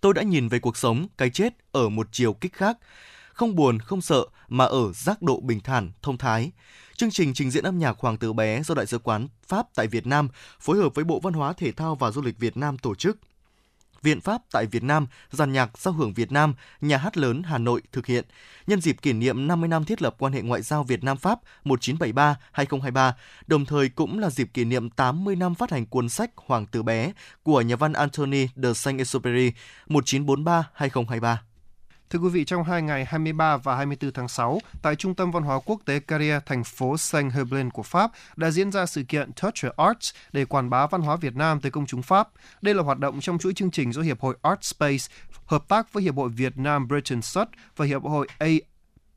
[0.00, 2.78] Tôi đã nhìn về cuộc sống, cái chết ở một chiều kích khác,
[3.32, 6.52] không buồn, không sợ mà ở giác độ bình thản, thông thái.
[6.96, 9.86] Chương trình trình diễn âm nhạc Hoàng tử bé do Đại sứ quán Pháp tại
[9.86, 10.28] Việt Nam
[10.60, 13.18] phối hợp với Bộ Văn hóa Thể thao và Du lịch Việt Nam tổ chức.
[14.02, 17.58] Viện Pháp tại Việt Nam, Giàn nhạc Giao hưởng Việt Nam, Nhà hát lớn Hà
[17.58, 18.24] Nội thực hiện
[18.66, 21.40] nhân dịp kỷ niệm 50 năm thiết lập quan hệ ngoại giao Việt Nam Pháp
[21.64, 23.12] 1973-2023,
[23.46, 26.82] đồng thời cũng là dịp kỷ niệm 80 năm phát hành cuốn sách Hoàng tử
[26.82, 29.52] bé của nhà văn Anthony de Saint-Exupéry
[29.88, 31.36] 1943-2023.
[32.14, 35.42] Thưa quý vị, trong hai ngày 23 và 24 tháng 6, tại Trung tâm Văn
[35.42, 39.76] hóa Quốc tế Carrier thành phố Saint-Herblain của Pháp, đã diễn ra sự kiện Touch
[39.76, 42.28] Arts để quảng bá văn hóa Việt Nam tới công chúng Pháp.
[42.62, 45.04] Đây là hoạt động trong chuỗi chương trình do Hiệp hội Art Space
[45.46, 47.46] hợp tác với Hiệp hội Việt Nam Britain Sud
[47.76, 48.48] và Hiệp hội A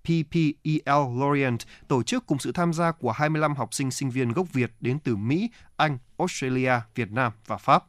[0.04, 4.54] PPEL Lorient tổ chức cùng sự tham gia của 25 học sinh sinh viên gốc
[4.54, 7.84] Việt đến từ Mỹ, Anh, Australia, Việt Nam và Pháp.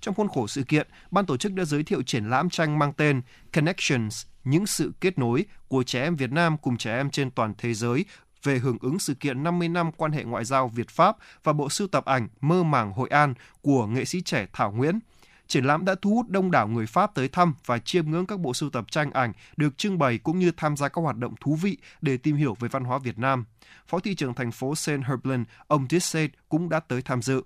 [0.00, 2.92] Trong khuôn khổ sự kiện, ban tổ chức đã giới thiệu triển lãm tranh mang
[2.92, 7.30] tên Connections, những sự kết nối của trẻ em Việt Nam cùng trẻ em trên
[7.30, 8.04] toàn thế giới
[8.42, 11.88] về hưởng ứng sự kiện 50 năm quan hệ ngoại giao Việt-Pháp và bộ sưu
[11.88, 14.98] tập ảnh Mơ màng Hội An của nghệ sĩ trẻ Thảo Nguyễn.
[15.46, 18.40] Triển lãm đã thu hút đông đảo người Pháp tới thăm và chiêm ngưỡng các
[18.40, 21.34] bộ sưu tập tranh ảnh được trưng bày cũng như tham gia các hoạt động
[21.40, 23.44] thú vị để tìm hiểu về văn hóa Việt Nam.
[23.88, 27.42] Phó thị trưởng thành phố Saint Herbland, ông Dissade cũng đã tới tham dự.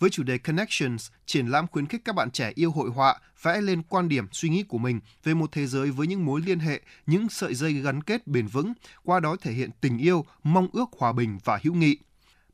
[0.00, 3.60] Với chủ đề Connections, triển lãm khuyến khích các bạn trẻ yêu hội họa vẽ
[3.60, 6.58] lên quan điểm suy nghĩ của mình về một thế giới với những mối liên
[6.58, 8.72] hệ, những sợi dây gắn kết bền vững,
[9.04, 11.96] qua đó thể hiện tình yêu, mong ước hòa bình và hữu nghị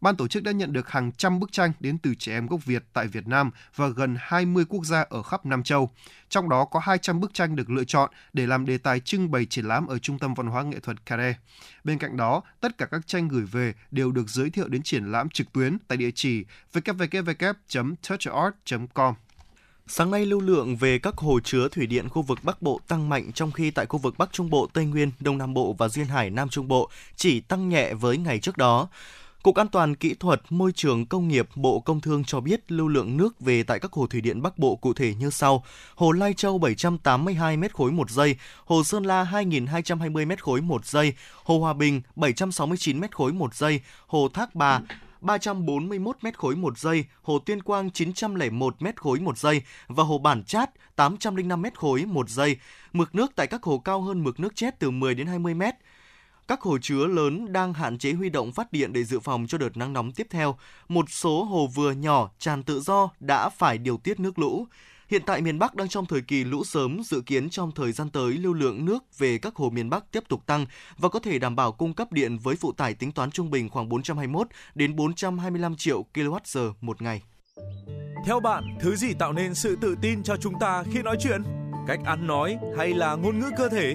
[0.01, 2.65] ban tổ chức đã nhận được hàng trăm bức tranh đến từ trẻ em gốc
[2.65, 5.91] Việt tại Việt Nam và gần 20 quốc gia ở khắp Nam Châu.
[6.29, 9.47] Trong đó có 200 bức tranh được lựa chọn để làm đề tài trưng bày
[9.47, 11.35] triển lãm ở Trung tâm Văn hóa Nghệ thuật Care.
[11.85, 15.13] Bên cạnh đó, tất cả các tranh gửi về đều được giới thiệu đến triển
[15.13, 19.15] lãm trực tuyến tại địa chỉ www.touchart.com.
[19.89, 23.09] Sáng nay lưu lượng về các hồ chứa thủy điện khu vực Bắc Bộ tăng
[23.09, 25.89] mạnh trong khi tại khu vực Bắc Trung Bộ, Tây Nguyên, Đông Nam Bộ và
[25.89, 28.89] Duyên Hải Nam Trung Bộ chỉ tăng nhẹ với ngày trước đó.
[29.47, 32.89] Cục An toàn Kỹ thuật Môi trường Công nghiệp Bộ Công Thương cho biết lưu
[32.89, 35.65] lượng nước về tại các hồ thủy điện Bắc Bộ cụ thể như sau.
[35.95, 40.87] Hồ Lai Châu 782 m khối một giây, Hồ Sơn La 2220 m khối một
[40.87, 41.13] giây,
[41.45, 44.81] Hồ Hòa Bình 769 m khối một giây, Hồ Thác Bà
[45.21, 50.19] 341 m khối một giây, Hồ Tuyên Quang 901 m khối một giây và Hồ
[50.19, 52.57] Bản Chát 805 m khối một giây.
[52.93, 55.63] Mực nước tại các hồ cao hơn mực nước chết từ 10 đến 20 m.
[56.49, 59.59] Các hồ chứa lớn đang hạn chế huy động phát điện để dự phòng cho
[59.59, 60.57] đợt nắng nóng tiếp theo.
[60.89, 64.67] Một số hồ vừa nhỏ tràn tự do đã phải điều tiết nước lũ.
[65.09, 68.11] Hiện tại miền Bắc đang trong thời kỳ lũ sớm, dự kiến trong thời gian
[68.11, 70.67] tới lưu lượng nước về các hồ miền Bắc tiếp tục tăng
[70.99, 73.69] và có thể đảm bảo cung cấp điện với phụ tải tính toán trung bình
[73.69, 77.23] khoảng 421 đến 425 triệu kWh một ngày.
[78.27, 81.43] Theo bạn, thứ gì tạo nên sự tự tin cho chúng ta khi nói chuyện?
[81.87, 83.95] Cách ăn nói hay là ngôn ngữ cơ thể?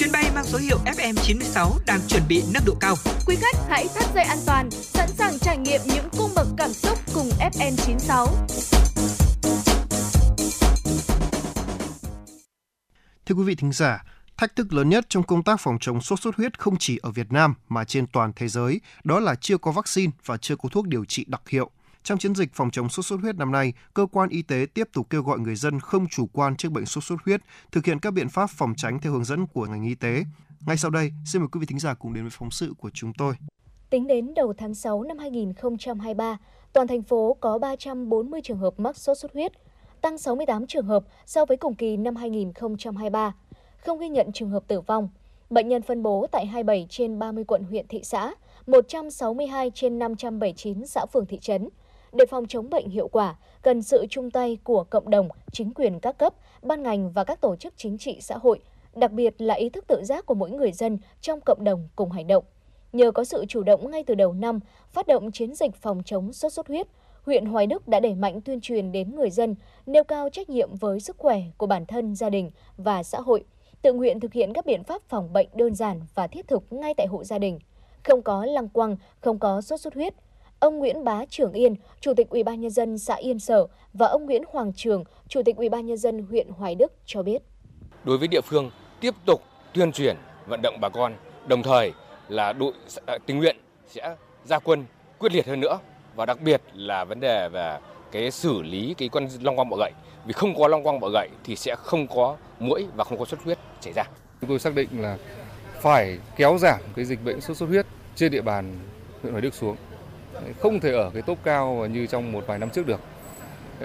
[0.00, 2.94] Chuyến bay mang số hiệu FM96 đang chuẩn bị nâng độ cao.
[3.26, 6.72] Quý khách hãy thắt dây an toàn, sẵn sàng trải nghiệm những cung bậc cảm
[6.72, 8.26] xúc cùng FN96.
[13.26, 14.04] Thưa quý vị thính giả,
[14.36, 17.10] thách thức lớn nhất trong công tác phòng chống sốt xuất huyết không chỉ ở
[17.10, 20.68] Việt Nam mà trên toàn thế giới, đó là chưa có vaccine và chưa có
[20.68, 21.70] thuốc điều trị đặc hiệu.
[22.02, 24.88] Trong chiến dịch phòng chống sốt xuất huyết năm nay, cơ quan y tế tiếp
[24.92, 27.40] tục kêu gọi người dân không chủ quan trước bệnh sốt xuất huyết,
[27.72, 30.24] thực hiện các biện pháp phòng tránh theo hướng dẫn của ngành y tế.
[30.66, 32.90] Ngay sau đây, xin mời quý vị thính giả cùng đến với phóng sự của
[32.94, 33.34] chúng tôi.
[33.90, 36.38] Tính đến đầu tháng 6 năm 2023,
[36.72, 39.52] toàn thành phố có 340 trường hợp mắc sốt xuất huyết,
[40.00, 43.34] tăng 68 trường hợp so với cùng kỳ năm 2023.
[43.76, 45.08] Không ghi nhận trường hợp tử vong.
[45.50, 48.34] Bệnh nhân phân bố tại 27 trên 30 quận huyện thị xã,
[48.66, 51.68] 162 trên 579 xã phường thị trấn.
[52.12, 56.00] Để phòng chống bệnh hiệu quả, cần sự chung tay của cộng đồng, chính quyền
[56.00, 58.60] các cấp, ban ngành và các tổ chức chính trị xã hội,
[58.94, 62.10] đặc biệt là ý thức tự giác của mỗi người dân trong cộng đồng cùng
[62.10, 62.44] hành động.
[62.92, 66.32] Nhờ có sự chủ động ngay từ đầu năm, phát động chiến dịch phòng chống
[66.32, 66.86] sốt xuất huyết,
[67.22, 69.54] huyện Hoài Đức đã đẩy mạnh tuyên truyền đến người dân,
[69.86, 73.44] nêu cao trách nhiệm với sức khỏe của bản thân, gia đình và xã hội,
[73.82, 76.94] tự nguyện thực hiện các biện pháp phòng bệnh đơn giản và thiết thực ngay
[76.96, 77.58] tại hộ gia đình.
[78.02, 80.14] Không có lăng quăng, không có sốt xuất huyết.
[80.60, 84.06] Ông Nguyễn Bá Trường Yên, Chủ tịch Ủy ban nhân dân xã Yên Sở và
[84.06, 87.42] ông Nguyễn Hoàng Trường, Chủ tịch Ủy ban nhân dân huyện Hoài Đức cho biết.
[88.04, 89.42] Đối với địa phương, tiếp tục
[89.74, 91.14] tuyên truyền, vận động bà con,
[91.46, 91.92] đồng thời
[92.28, 92.72] là đội
[93.26, 93.56] tình nguyện
[93.88, 94.84] sẽ ra quân
[95.18, 95.78] quyết liệt hơn nữa
[96.14, 97.78] và đặc biệt là vấn đề về
[98.12, 99.92] cái xử lý cái con long quăng bọ gậy
[100.26, 103.24] vì không có long quăng bọ gậy thì sẽ không có muỗi và không có
[103.24, 104.04] xuất huyết xảy ra.
[104.40, 105.18] Chúng tôi xác định là
[105.80, 108.78] phải kéo giảm cái dịch bệnh sốt xuất huyết trên địa bàn
[109.22, 109.76] huyện Hoài Đức xuống.
[110.58, 113.00] Không thể ở cái tốp cao như trong một vài năm trước được.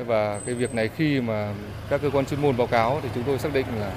[0.05, 1.53] Và cái việc này khi mà
[1.89, 3.91] các cơ quan chuyên môn báo cáo thì chúng tôi xác định là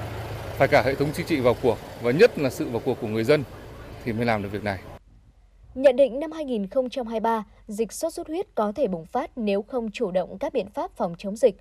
[0.57, 3.07] phải cả hệ thống chính trị vào cuộc và nhất là sự vào cuộc của
[3.07, 3.43] người dân
[4.03, 4.79] thì mới làm được việc này.
[5.75, 10.11] Nhận định năm 2023, dịch sốt xuất huyết có thể bùng phát nếu không chủ
[10.11, 11.55] động các biện pháp phòng chống dịch.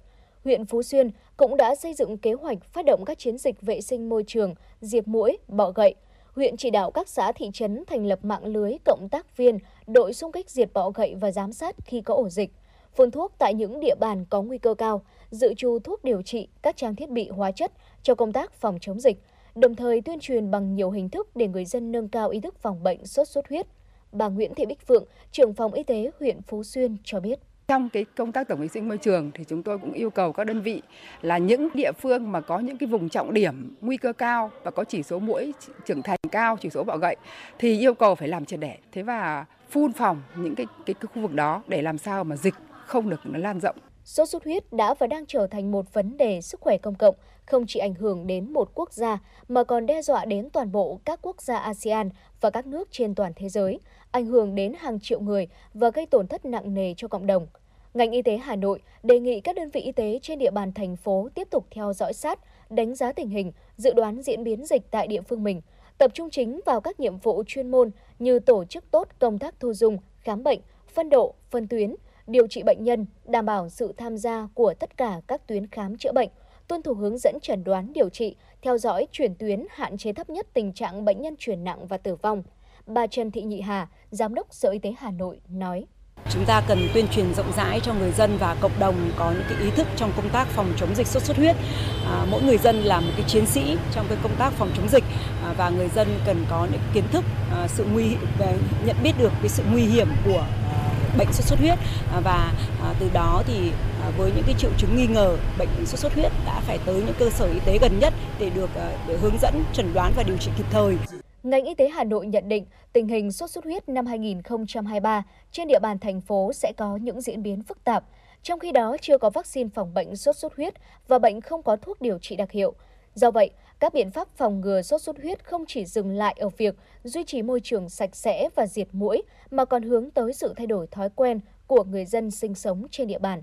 [0.45, 3.81] Huyện Phú Xuyên cũng đã xây dựng kế hoạch phát động các chiến dịch vệ
[3.81, 5.95] sinh môi trường, diệt mũi, bọ gậy.
[6.37, 10.13] Huyện chỉ đạo các xã thị trấn thành lập mạng lưới cộng tác viên, đội
[10.13, 12.51] xung kích diệt bọ gậy và giám sát khi có ổ dịch.
[12.95, 16.49] Phun thuốc tại những địa bàn có nguy cơ cao, dự trù thuốc điều trị,
[16.63, 17.73] các trang thiết bị hóa chất
[18.03, 19.23] cho công tác phòng chống dịch,
[19.55, 22.59] đồng thời tuyên truyền bằng nhiều hình thức để người dân nâng cao ý thức
[22.59, 23.67] phòng bệnh sốt xuất huyết.
[24.13, 27.39] Bà Nguyễn Thị Bích Phượng, trưởng phòng y tế huyện Phú Xuyên cho biết.
[27.69, 30.33] Trong cái công tác tổng vệ sinh môi trường thì chúng tôi cũng yêu cầu
[30.33, 30.83] các đơn vị
[31.23, 34.71] là những địa phương mà có những cái vùng trọng điểm nguy cơ cao và
[34.71, 35.55] có chỉ số mũi
[35.87, 37.17] trưởng thành cao, chỉ số bọ gậy
[37.59, 38.77] thì yêu cầu phải làm triệt để.
[38.93, 42.37] Thế và phun phòng những cái, cái cái khu vực đó để làm sao mà
[42.37, 42.55] dịch
[42.87, 43.77] không được nó lan rộng.
[44.05, 47.15] Sốt xuất huyết đã và đang trở thành một vấn đề sức khỏe công cộng,
[47.47, 49.19] không chỉ ảnh hưởng đến một quốc gia
[49.49, 53.15] mà còn đe dọa đến toàn bộ các quốc gia ASEAN và các nước trên
[53.15, 56.95] toàn thế giới, ảnh hưởng đến hàng triệu người và gây tổn thất nặng nề
[56.97, 57.47] cho cộng đồng.
[57.95, 60.73] Ngành y tế Hà Nội đề nghị các đơn vị y tế trên địa bàn
[60.73, 62.39] thành phố tiếp tục theo dõi sát,
[62.71, 65.63] đánh giá tình hình, dự đoán diễn biến dịch tại địa phương mình,
[65.99, 69.61] tập trung chính vào các nhiệm vụ chuyên môn như tổ chức tốt công tác
[69.61, 70.61] thu dung, khám bệnh,
[70.95, 71.95] phân độ, phân tuyến,
[72.27, 75.97] điều trị bệnh nhân, đảm bảo sự tham gia của tất cả các tuyến khám
[75.97, 76.29] chữa bệnh,
[76.69, 80.31] tuân thủ hướng dẫn chẩn đoán điều trị, theo dõi chuyển tuyến hạn chế thấp
[80.31, 82.43] nhất tình trạng bệnh nhân chuyển nặng và tử vong.
[82.89, 85.85] Bà Trần Thị Nhị Hà, Giám đốc Sở Y tế Hà Nội nói.
[86.31, 89.43] Chúng ta cần tuyên truyền rộng rãi cho người dân và cộng đồng có những
[89.49, 91.57] cái ý thức trong công tác phòng chống dịch sốt xuất huyết.
[92.05, 94.89] À, mỗi người dân là một cái chiến sĩ trong cái công tác phòng chống
[94.89, 95.05] dịch
[95.45, 99.13] à, và người dân cần có những kiến thức à, sự nguy về nhận biết
[99.19, 101.79] được cái sự nguy hiểm của à, bệnh sốt xuất huyết
[102.13, 102.53] à, và
[102.83, 103.71] à, từ đó thì
[104.03, 106.95] à, với những cái triệu chứng nghi ngờ bệnh sốt xuất huyết đã phải tới
[106.95, 110.13] những cơ sở y tế gần nhất để được à, để hướng dẫn chẩn đoán
[110.17, 110.97] và điều trị kịp thời.
[111.43, 115.69] Ngành y tế Hà Nội nhận định tình hình sốt xuất huyết năm 2023 trên
[115.69, 118.05] địa bàn thành phố sẽ có những diễn biến phức tạp.
[118.43, 120.75] Trong khi đó, chưa có vaccine phòng bệnh sốt xuất huyết
[121.09, 122.75] và bệnh không có thuốc điều trị đặc hiệu.
[123.15, 123.51] Do vậy,
[123.81, 126.75] các biện pháp phòng ngừa sốt xuất huyết không chỉ dừng lại ở việc
[127.05, 130.67] duy trì môi trường sạch sẽ và diệt mũi, mà còn hướng tới sự thay
[130.67, 133.43] đổi thói quen của người dân sinh sống trên địa bàn.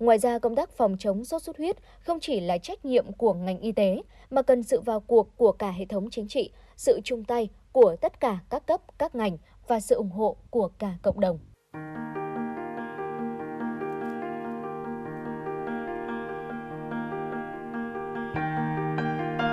[0.00, 3.34] Ngoài ra, công tác phòng chống sốt xuất huyết không chỉ là trách nhiệm của
[3.34, 7.00] ngành y tế, mà cần sự vào cuộc của cả hệ thống chính trị, sự
[7.04, 9.36] chung tay của tất cả các cấp, các ngành
[9.68, 11.38] và sự ủng hộ của cả cộng đồng.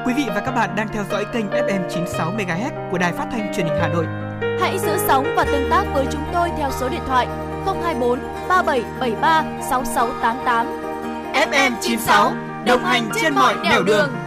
[0.06, 3.28] Quý vị và các bạn đang theo dõi kênh FM 96 MHz của đài phát
[3.32, 4.06] thanh truyền hình Hà Nội.
[4.60, 7.28] Hãy giữ sóng và tương tác với chúng tôi theo số điện thoại
[7.66, 8.20] 024
[8.50, 10.68] 3773 6688.
[11.34, 12.34] FM 96
[12.66, 14.23] đồng hành trên mọi nẻo đường.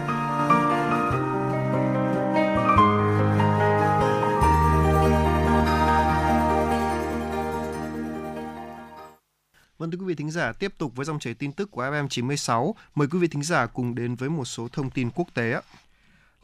[9.87, 12.07] Vâng thưa quý vị thính giả, tiếp tục với dòng chảy tin tức của FM
[12.07, 15.51] 96, mời quý vị thính giả cùng đến với một số thông tin quốc tế
[15.51, 15.61] ạ.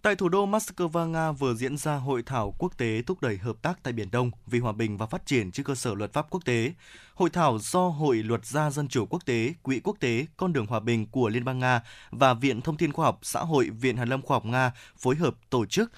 [0.01, 3.55] Tại thủ đô Moscow, Nga vừa diễn ra hội thảo quốc tế thúc đẩy hợp
[3.61, 6.25] tác tại Biển Đông vì hòa bình và phát triển trên cơ sở luật pháp
[6.29, 6.73] quốc tế.
[7.13, 10.65] Hội thảo do Hội Luật gia Dân chủ Quốc tế, Quỹ Quốc tế Con đường
[10.65, 13.97] Hòa bình của Liên bang Nga và Viện Thông tin Khoa học Xã hội Viện
[13.97, 15.91] Hàn lâm Khoa học Nga phối hợp tổ chức.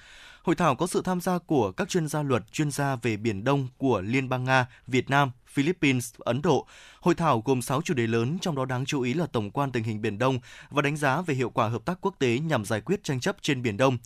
[0.46, 3.44] Hội thảo có sự tham gia của các chuyên gia luật, chuyên gia về Biển
[3.44, 6.66] Đông của Liên bang Nga, Việt Nam, Philippines, Ấn Độ.
[7.00, 9.72] Hội thảo gồm 6 chủ đề lớn, trong đó đáng chú ý là tổng quan
[9.72, 10.38] tình hình Biển Đông
[10.70, 13.36] và đánh giá về hiệu quả hợp tác quốc tế nhằm giải quyết tranh chấp
[13.42, 13.98] trên Biển Đông.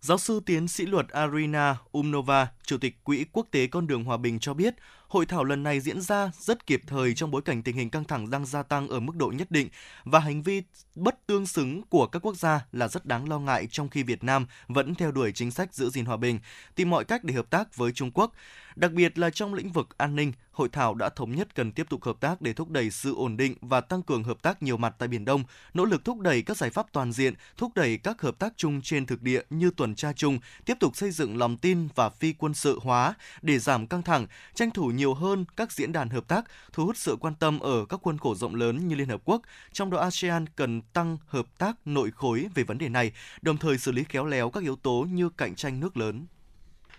[0.00, 4.16] Giáo sư tiến sĩ luật Arina Umnova, Chủ tịch Quỹ Quốc tế Con đường Hòa
[4.16, 4.74] bình cho biết,
[5.08, 8.04] hội thảo lần này diễn ra rất kịp thời trong bối cảnh tình hình căng
[8.04, 9.68] thẳng đang gia tăng ở mức độ nhất định
[10.04, 10.62] và hành vi
[10.98, 14.24] bất tương xứng của các quốc gia là rất đáng lo ngại trong khi Việt
[14.24, 16.38] Nam vẫn theo đuổi chính sách giữ gìn hòa bình,
[16.74, 18.32] tìm mọi cách để hợp tác với Trung Quốc.
[18.76, 21.86] Đặc biệt là trong lĩnh vực an ninh, hội thảo đã thống nhất cần tiếp
[21.90, 24.76] tục hợp tác để thúc đẩy sự ổn định và tăng cường hợp tác nhiều
[24.76, 25.44] mặt tại Biển Đông,
[25.74, 28.80] nỗ lực thúc đẩy các giải pháp toàn diện, thúc đẩy các hợp tác chung
[28.82, 32.32] trên thực địa như tuần tra chung, tiếp tục xây dựng lòng tin và phi
[32.32, 36.28] quân sự hóa để giảm căng thẳng, tranh thủ nhiều hơn các diễn đàn hợp
[36.28, 39.20] tác, thu hút sự quan tâm ở các khuôn khổ rộng lớn như Liên Hợp
[39.24, 39.42] Quốc,
[39.72, 43.12] trong đó ASEAN cần tăng hợp tác nội khối về vấn đề này,
[43.42, 46.26] đồng thời xử lý khéo léo các yếu tố như cạnh tranh nước lớn.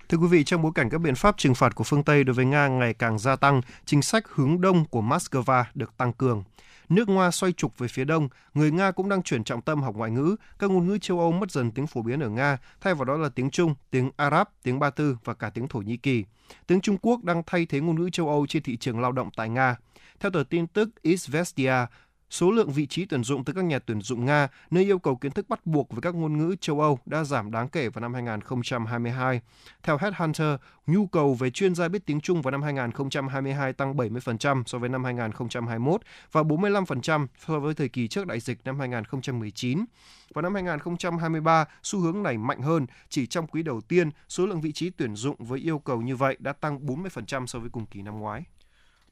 [0.09, 2.33] Thưa quý vị, trong bối cảnh các biện pháp trừng phạt của phương Tây đối
[2.33, 6.43] với Nga ngày càng gia tăng, chính sách hướng đông của Moscow được tăng cường.
[6.89, 9.95] Nước Nga xoay trục về phía đông, người Nga cũng đang chuyển trọng tâm học
[9.95, 12.93] ngoại ngữ, các ngôn ngữ châu Âu mất dần tiếng phổ biến ở Nga, thay
[12.93, 15.97] vào đó là tiếng Trung, tiếng Arab, tiếng Ba Tư và cả tiếng Thổ Nhĩ
[15.97, 16.25] Kỳ.
[16.67, 19.29] Tiếng Trung Quốc đang thay thế ngôn ngữ châu Âu trên thị trường lao động
[19.35, 19.75] tại Nga.
[20.19, 21.87] Theo tờ tin tức Izvestia,
[22.29, 25.15] số lượng vị trí tuyển dụng từ các nhà tuyển dụng Nga nơi yêu cầu
[25.15, 28.01] kiến thức bắt buộc với các ngôn ngữ châu Âu đã giảm đáng kể vào
[28.01, 29.41] năm 2022.
[29.83, 30.55] Theo Headhunter,
[30.87, 34.89] nhu cầu về chuyên gia biết tiếng Trung vào năm 2022 tăng 70% so với
[34.89, 36.01] năm 2021
[36.31, 39.85] và 45% so với thời kỳ trước đại dịch năm 2019.
[40.33, 42.85] Vào năm 2023, xu hướng này mạnh hơn.
[43.09, 46.15] Chỉ trong quý đầu tiên, số lượng vị trí tuyển dụng với yêu cầu như
[46.15, 48.43] vậy đã tăng 40% so với cùng kỳ năm ngoái.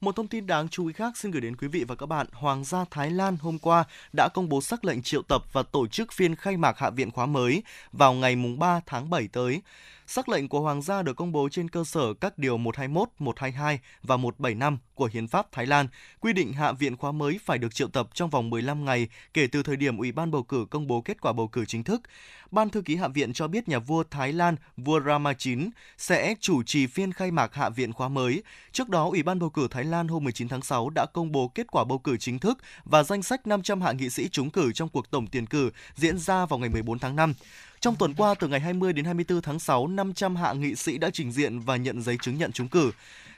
[0.00, 2.26] Một thông tin đáng chú ý khác xin gửi đến quý vị và các bạn.
[2.32, 3.84] Hoàng gia Thái Lan hôm qua
[4.16, 7.10] đã công bố sắc lệnh triệu tập và tổ chức phiên khai mạc Hạ viện
[7.10, 7.62] khóa mới
[7.92, 9.60] vào ngày 3 tháng 7 tới.
[10.10, 13.80] Sắc lệnh của Hoàng gia được công bố trên cơ sở các điều 121, 122
[14.02, 15.88] và 175 của Hiến pháp Thái Lan,
[16.20, 19.46] quy định Hạ viện khóa mới phải được triệu tập trong vòng 15 ngày kể
[19.46, 22.02] từ thời điểm Ủy ban bầu cử công bố kết quả bầu cử chính thức.
[22.50, 25.58] Ban thư ký Hạ viện cho biết nhà vua Thái Lan, vua Rama IX
[25.98, 28.42] sẽ chủ trì phiên khai mạc Hạ viện khóa mới.
[28.72, 31.48] Trước đó, Ủy ban bầu cử Thái Lan hôm 19 tháng 6 đã công bố
[31.48, 34.72] kết quả bầu cử chính thức và danh sách 500 hạ nghị sĩ trúng cử
[34.72, 37.34] trong cuộc tổng tuyển cử diễn ra vào ngày 14 tháng 5.
[37.80, 41.10] Trong tuần qua, từ ngày 20 đến 24 tháng 6, 500 hạ nghị sĩ đã
[41.10, 42.92] trình diện và nhận giấy chứng nhận trúng cử.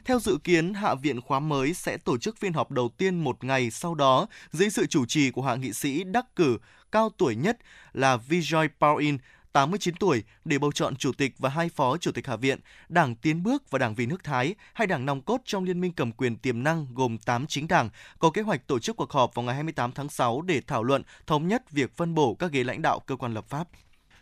[0.04, 3.44] Theo dự kiến, Hạ viện khóa mới sẽ tổ chức phiên họp đầu tiên một
[3.44, 6.58] ngày sau đó dưới sự chủ trì của hạ nghị sĩ đắc cử
[6.92, 7.58] cao tuổi nhất
[7.92, 9.04] là Vijay Paul
[9.52, 12.58] 89 tuổi để bầu chọn chủ tịch và hai phó chủ tịch Hạ viện,
[12.88, 15.92] Đảng Tiến bước và Đảng Vì nước Thái, hai đảng nòng cốt trong liên minh
[15.92, 19.34] cầm quyền tiềm năng gồm 8 chính đảng, có kế hoạch tổ chức cuộc họp
[19.34, 22.64] vào ngày 28 tháng 6 để thảo luận thống nhất việc phân bổ các ghế
[22.64, 23.68] lãnh đạo cơ quan lập pháp.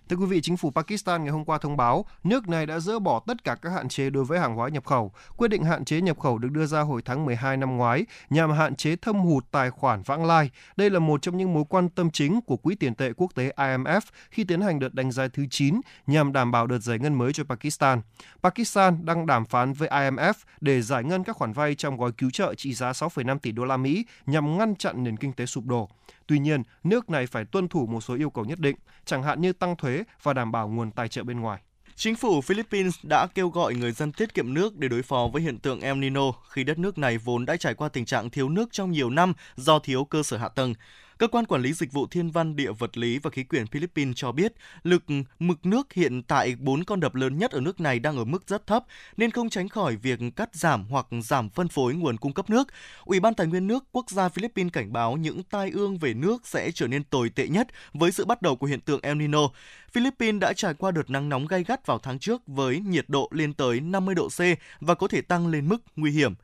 [0.08, 2.98] Thưa quý vị, chính phủ Pakistan ngày hôm qua thông báo nước này đã dỡ
[2.98, 5.12] bỏ tất cả các hạn chế đối với hàng hóa nhập khẩu.
[5.36, 8.50] Quyết định hạn chế nhập khẩu được đưa ra hồi tháng 12 năm ngoái nhằm
[8.50, 10.50] hạn chế thâm hụt tài khoản vãng lai.
[10.76, 13.52] Đây là một trong những mối quan tâm chính của Quỹ tiền tệ quốc tế
[13.56, 17.14] IMF khi tiến hành đợt đánh giá thứ 9 nhằm đảm bảo đợt giải ngân
[17.14, 18.00] mới cho Pakistan.
[18.42, 22.30] Pakistan đang đàm phán với IMF để giải ngân các khoản vay trong gói cứu
[22.30, 25.64] trợ trị giá 6,5 tỷ đô la Mỹ nhằm ngăn chặn nền kinh tế sụp
[25.66, 25.88] đổ.
[26.28, 29.40] Tuy nhiên, nước này phải tuân thủ một số yêu cầu nhất định, chẳng hạn
[29.40, 31.60] như tăng thuế và đảm bảo nguồn tài trợ bên ngoài.
[31.96, 35.42] Chính phủ Philippines đã kêu gọi người dân tiết kiệm nước để đối phó với
[35.42, 38.48] hiện tượng El Nino khi đất nước này vốn đã trải qua tình trạng thiếu
[38.48, 40.74] nước trong nhiều năm do thiếu cơ sở hạ tầng.
[41.18, 44.16] Cơ quan quản lý dịch vụ thiên văn, địa vật lý và khí quyển Philippines
[44.16, 45.04] cho biết, lực
[45.38, 48.48] mực nước hiện tại bốn con đập lớn nhất ở nước này đang ở mức
[48.48, 48.84] rất thấp,
[49.16, 52.68] nên không tránh khỏi việc cắt giảm hoặc giảm phân phối nguồn cung cấp nước.
[53.04, 56.46] Ủy ban Tài nguyên nước quốc gia Philippines cảnh báo những tai ương về nước
[56.46, 59.48] sẽ trở nên tồi tệ nhất với sự bắt đầu của hiện tượng El Nino.
[59.92, 63.28] Philippines đã trải qua đợt nắng nóng gay gắt vào tháng trước với nhiệt độ
[63.32, 64.40] lên tới 50 độ C
[64.80, 66.34] và có thể tăng lên mức nguy hiểm.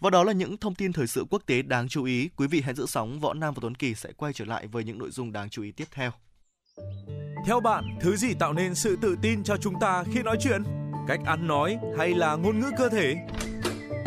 [0.00, 2.28] Và đó là những thông tin thời sự quốc tế đáng chú ý.
[2.36, 4.84] Quý vị hãy giữ sóng, Võ Nam và Tuấn Kỳ sẽ quay trở lại với
[4.84, 6.10] những nội dung đáng chú ý tiếp theo.
[7.46, 10.62] Theo bạn, thứ gì tạo nên sự tự tin cho chúng ta khi nói chuyện?
[11.08, 13.16] Cách ăn nói hay là ngôn ngữ cơ thể?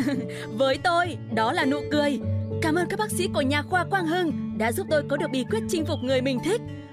[0.58, 2.20] Với tôi, đó là nụ cười.
[2.62, 5.28] Cảm ơn các bác sĩ của nhà khoa Quang Hưng đã giúp tôi có được
[5.32, 6.62] bí quyết chinh phục người mình thích.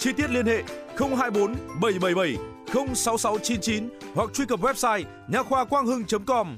[0.00, 0.62] Chi tiết liên hệ
[0.98, 2.36] 024 777
[2.94, 6.56] 06699 hoặc truy cập website nha khoa quang hưng.com.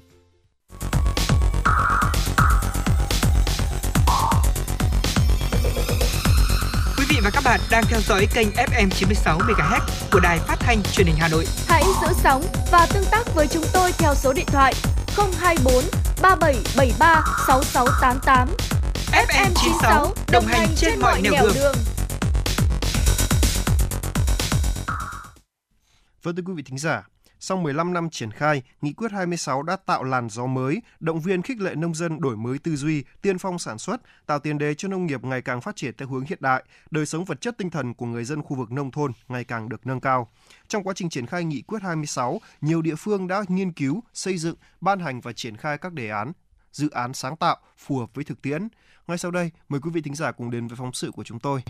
[6.99, 9.81] Quý vị và các bạn đang theo dõi kênh FM 96 MHz
[10.13, 11.45] của đài phát thanh truyền hình Hà Nội.
[11.69, 12.43] Hãy giữ sóng
[12.73, 14.75] và tương tác với chúng tôi theo số điện thoại
[15.17, 15.85] 024
[16.23, 18.49] 3773 6688.
[19.13, 21.55] FM 96 đồng hành trên mọi nẻo đường.
[21.55, 21.75] đường.
[26.23, 27.09] Vâng thưa quý vị thính giả,
[27.41, 31.43] sau 15 năm triển khai, Nghị quyết 26 đã tạo làn gió mới, động viên
[31.43, 34.75] khích lệ nông dân đổi mới tư duy, tiên phong sản xuất, tạo tiền đề
[34.75, 37.59] cho nông nghiệp ngày càng phát triển theo hướng hiện đại, đời sống vật chất
[37.59, 40.31] tinh thần của người dân khu vực nông thôn ngày càng được nâng cao.
[40.69, 44.39] Trong quá trình triển khai Nghị quyết 26, nhiều địa phương đã nghiên cứu, xây
[44.39, 46.33] dựng, ban hành và triển khai các đề án,
[46.73, 48.69] dự án sáng tạo phù hợp với thực tiễn.
[49.07, 51.39] Ngay sau đây, mời quý vị thính giả cùng đến với phóng sự của chúng
[51.41, 51.63] tôi.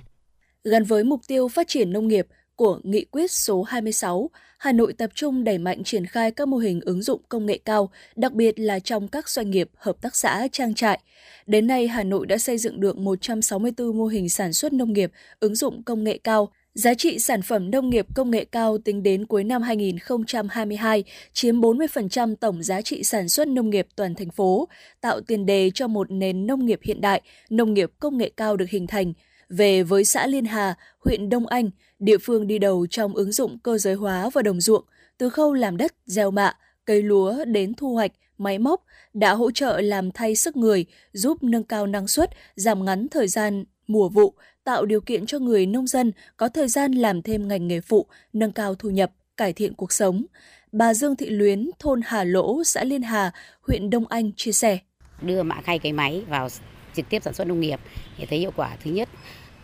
[0.65, 2.27] Gắn với mục tiêu phát triển nông nghiệp
[2.57, 6.57] của Nghị quyết số 26, Hà Nội tập trung đẩy mạnh triển khai các mô
[6.57, 10.17] hình ứng dụng công nghệ cao, đặc biệt là trong các doanh nghiệp, hợp tác
[10.17, 11.01] xã, trang trại.
[11.47, 15.13] Đến nay, Hà Nội đã xây dựng được 164 mô hình sản xuất nông nghiệp
[15.41, 19.03] ứng dụng công nghệ cao, Giá trị sản phẩm nông nghiệp công nghệ cao tính
[19.03, 24.31] đến cuối năm 2022 chiếm 40% tổng giá trị sản xuất nông nghiệp toàn thành
[24.31, 24.69] phố,
[25.01, 28.57] tạo tiền đề cho một nền nông nghiệp hiện đại, nông nghiệp công nghệ cao
[28.57, 29.13] được hình thành.
[29.57, 33.59] Về với xã Liên Hà, huyện Đông Anh, địa phương đi đầu trong ứng dụng
[33.59, 34.85] cơ giới hóa và đồng ruộng,
[35.19, 38.85] từ khâu làm đất, gieo mạ, cây lúa đến thu hoạch, máy móc
[39.15, 43.29] đã hỗ trợ làm thay sức người, giúp nâng cao năng suất, giảm ngắn thời
[43.29, 44.35] gian mùa vụ,
[44.65, 48.07] tạo điều kiện cho người nông dân có thời gian làm thêm ngành nghề phụ,
[48.33, 50.25] nâng cao thu nhập, cải thiện cuộc sống.
[50.73, 53.33] Bà Dương Thị Luyến, thôn Hà Lỗ, xã Liên Hà,
[53.69, 54.79] huyện Đông Anh chia sẻ.
[55.23, 56.49] Đưa mã khay cái máy vào
[56.95, 57.81] trực tiếp sản xuất nông nghiệp
[58.17, 59.09] thì thấy hiệu quả thứ nhất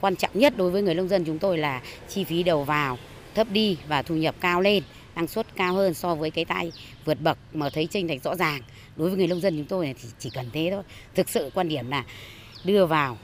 [0.01, 2.99] quan trọng nhất đối với người nông dân chúng tôi là chi phí đầu vào,
[3.35, 4.83] thấp đi và thu nhập cao lên,
[5.15, 6.73] năng suất cao hơn so với cái tay
[7.05, 8.63] vượt bậc mà thấy chênh lệch rõ ràng.
[8.97, 10.83] Đối với người nông dân chúng tôi thì chỉ cần thế thôi.
[11.15, 12.05] Thực sự quan điểm là
[12.65, 13.19] đưa vào,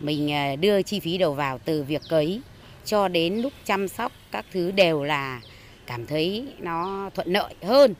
[0.00, 2.40] mình à, đưa chi phí đầu vào từ việc cấy
[2.84, 5.40] cho đến lúc chăm sóc các thứ đều là
[5.86, 7.94] cảm thấy nó thuận lợi hơn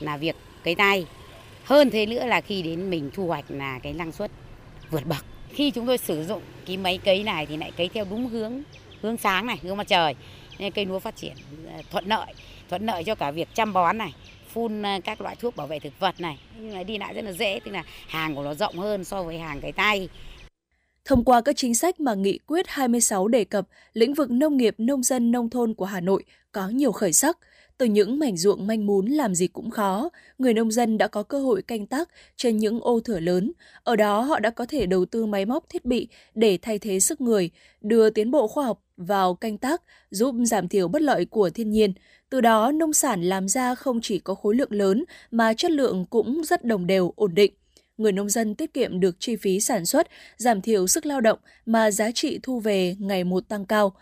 [0.00, 1.06] là việc cấy tay
[1.64, 4.30] hơn thế nữa là khi đến mình thu hoạch là cái năng suất
[4.90, 5.24] vượt bậc
[5.58, 8.62] khi chúng tôi sử dụng cái máy cấy này thì lại cấy theo đúng hướng
[9.02, 10.14] hướng sáng này hướng mặt trời.
[10.58, 11.32] Nên cây lúa phát triển
[11.68, 12.34] à, thuận lợi
[12.68, 14.14] thuận lợi cho cả việc chăm bón này
[14.52, 16.38] phun à, các loại thuốc bảo vệ thực vật này.
[16.58, 19.22] Nhưng mà đi lại rất là dễ tức là hàng của nó rộng hơn so
[19.22, 20.08] với hàng cái tay.
[21.04, 24.74] Thông qua các chính sách mà Nghị quyết 26 đề cập, lĩnh vực nông nghiệp
[24.78, 27.38] nông dân nông thôn của Hà Nội có nhiều khởi sắc.
[27.78, 31.22] Từ những mảnh ruộng manh mún làm gì cũng khó, người nông dân đã có
[31.22, 33.52] cơ hội canh tác trên những ô thửa lớn.
[33.84, 37.00] Ở đó họ đã có thể đầu tư máy móc thiết bị để thay thế
[37.00, 37.50] sức người,
[37.80, 41.70] đưa tiến bộ khoa học vào canh tác, giúp giảm thiểu bất lợi của thiên
[41.70, 41.92] nhiên.
[42.30, 46.06] Từ đó, nông sản làm ra không chỉ có khối lượng lớn mà chất lượng
[46.10, 47.52] cũng rất đồng đều, ổn định
[47.98, 51.38] người nông dân tiết kiệm được chi phí sản xuất, giảm thiểu sức lao động
[51.66, 53.92] mà giá trị thu về ngày một tăng cao.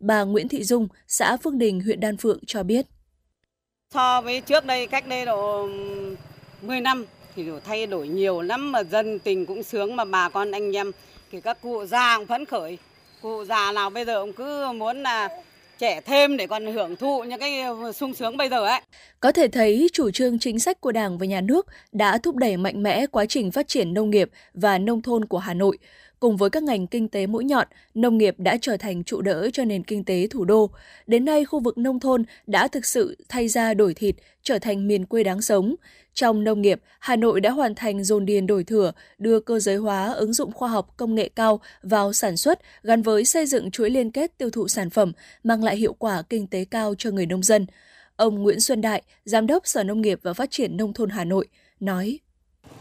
[0.00, 2.86] Bà Nguyễn Thị Dung, xã Phương Đình, huyện Đan Phượng cho biết.
[3.94, 5.68] So với trước đây, cách đây độ
[6.62, 7.04] 10 năm
[7.36, 10.92] thì thay đổi nhiều lắm mà dân tình cũng sướng mà bà con anh em
[11.32, 12.78] thì các cụ già cũng phấn khởi.
[13.22, 15.28] Cụ già nào bây giờ cũng cứ muốn là
[15.78, 17.62] trẻ thêm để còn hưởng thụ những cái
[17.94, 18.80] sung sướng bây giờ ấy.
[19.20, 22.56] Có thể thấy chủ trương chính sách của Đảng và Nhà nước đã thúc đẩy
[22.56, 25.78] mạnh mẽ quá trình phát triển nông nghiệp và nông thôn của Hà Nội.
[26.20, 29.50] Cùng với các ngành kinh tế mũi nhọn, nông nghiệp đã trở thành trụ đỡ
[29.52, 30.70] cho nền kinh tế thủ đô.
[31.06, 34.88] Đến nay, khu vực nông thôn đã thực sự thay ra đổi thịt, trở thành
[34.88, 35.74] miền quê đáng sống.
[36.14, 39.76] Trong nông nghiệp, Hà Nội đã hoàn thành dồn điền đổi thửa, đưa cơ giới
[39.76, 43.70] hóa ứng dụng khoa học công nghệ cao vào sản xuất gắn với xây dựng
[43.70, 45.12] chuỗi liên kết tiêu thụ sản phẩm,
[45.44, 47.66] mang lại hiệu quả kinh tế cao cho người nông dân.
[48.16, 51.24] Ông Nguyễn Xuân Đại, Giám đốc Sở Nông nghiệp và Phát triển Nông thôn Hà
[51.24, 51.46] Nội,
[51.80, 52.18] nói.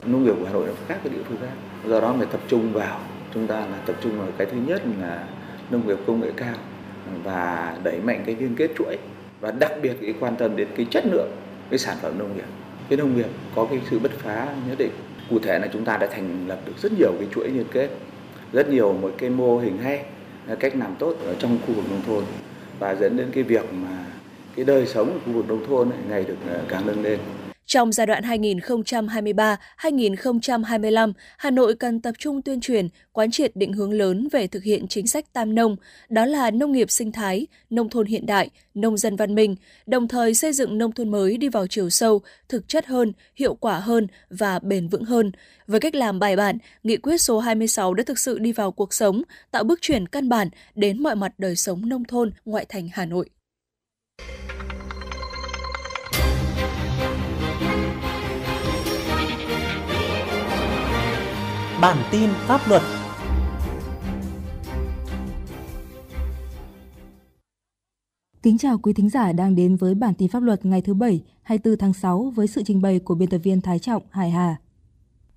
[0.05, 1.53] Nông nghiệp của Hà Nội là khác với địa phương khác.
[1.87, 2.99] Do đó phải tập trung vào,
[3.35, 5.23] chúng ta là tập trung vào cái thứ nhất là
[5.69, 6.55] nông nghiệp công nghệ cao
[7.23, 8.97] và đẩy mạnh cái liên kết chuỗi.
[9.41, 11.31] Và đặc biệt cái quan tâm đến cái chất lượng
[11.69, 12.47] cái sản phẩm nông nghiệp.
[12.89, 14.91] Cái nông nghiệp có cái sự bứt phá nhất định.
[15.29, 17.89] Cụ thể là chúng ta đã thành lập được rất nhiều cái chuỗi liên kết
[18.53, 20.05] rất nhiều một cái mô hình hay
[20.59, 22.23] cách làm tốt ở trong khu vực nông thôn
[22.79, 24.05] và dẫn đến cái việc mà
[24.55, 27.19] cái đời sống của khu vực nông thôn ấy, ngày được ờ, càng nâng lên
[27.65, 33.91] trong giai đoạn 2023-2025, Hà Nội cần tập trung tuyên truyền, quán triệt định hướng
[33.91, 35.75] lớn về thực hiện chính sách tam nông,
[36.09, 39.55] đó là nông nghiệp sinh thái, nông thôn hiện đại, nông dân văn minh,
[39.85, 43.55] đồng thời xây dựng nông thôn mới đi vào chiều sâu, thực chất hơn, hiệu
[43.55, 45.31] quả hơn và bền vững hơn.
[45.67, 48.93] Với cách làm bài bản, nghị quyết số 26 đã thực sự đi vào cuộc
[48.93, 49.21] sống,
[49.51, 53.05] tạo bước chuyển căn bản đến mọi mặt đời sống nông thôn, ngoại thành Hà
[53.05, 53.29] Nội.
[61.85, 62.81] Bản tin pháp luật
[68.43, 71.21] Kính chào quý thính giả đang đến với bản tin pháp luật ngày thứ Bảy,
[71.43, 74.55] 24 tháng 6 với sự trình bày của biên tập viên Thái Trọng, Hải Hà.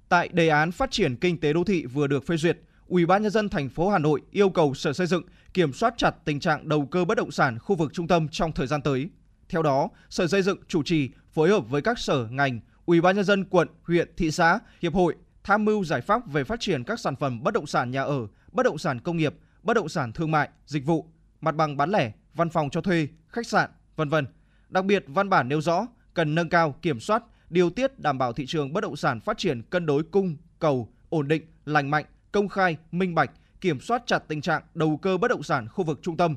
[0.09, 3.23] Tại đề án phát triển kinh tế đô thị vừa được phê duyệt, Ủy ban
[3.23, 5.23] nhân dân thành phố Hà Nội yêu cầu Sở Xây dựng
[5.55, 8.53] kiểm soát chặt tình trạng đầu cơ bất động sản khu vực trung tâm trong
[8.53, 9.09] thời gian tới.
[9.49, 13.17] Theo đó, Sở Xây dựng chủ trì phối hợp với các sở ngành, Ủy ban
[13.17, 15.15] nhân dân quận, huyện, thị xã, hiệp hội
[15.45, 18.27] tham mưu giải pháp về phát triển các sản phẩm bất động sản nhà ở,
[18.53, 21.07] bất động sản công nghiệp, bất động sản thương mại, dịch vụ,
[21.41, 24.27] mặt bằng bán lẻ, văn phòng cho thuê, khách sạn, vân vân.
[24.69, 28.33] Đặc biệt, văn bản nêu rõ cần nâng cao kiểm soát, điều tiết đảm bảo
[28.33, 32.05] thị trường bất động sản phát triển cân đối cung, cầu, ổn định, lành mạnh,
[32.33, 35.85] công khai, minh bạch, kiểm soát chặt tình trạng đầu cơ bất động sản khu
[35.85, 36.37] vực trung tâm.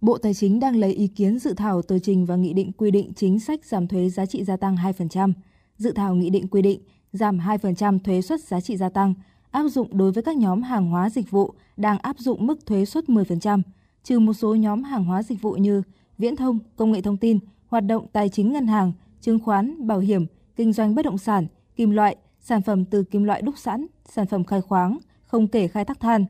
[0.00, 2.90] Bộ Tài chính đang lấy ý kiến dự thảo tờ trình và nghị định quy
[2.90, 5.32] định chính sách giảm thuế giá trị gia tăng 2%.
[5.76, 6.80] Dự thảo nghị định quy định
[7.12, 9.14] giảm 2% thuế suất giá trị gia tăng
[9.50, 12.84] áp dụng đối với các nhóm hàng hóa dịch vụ đang áp dụng mức thuế
[12.84, 13.62] suất 10%,
[14.04, 15.82] trừ một số nhóm hàng hóa dịch vụ như
[16.18, 19.98] viễn thông, công nghệ thông tin, hoạt động tài chính ngân hàng, chứng khoán, bảo
[19.98, 20.26] hiểm,
[20.56, 24.26] kinh doanh bất động sản, kim loại, sản phẩm từ kim loại đúc sẵn, sản
[24.26, 26.26] phẩm khai khoáng, không kể khai thác than.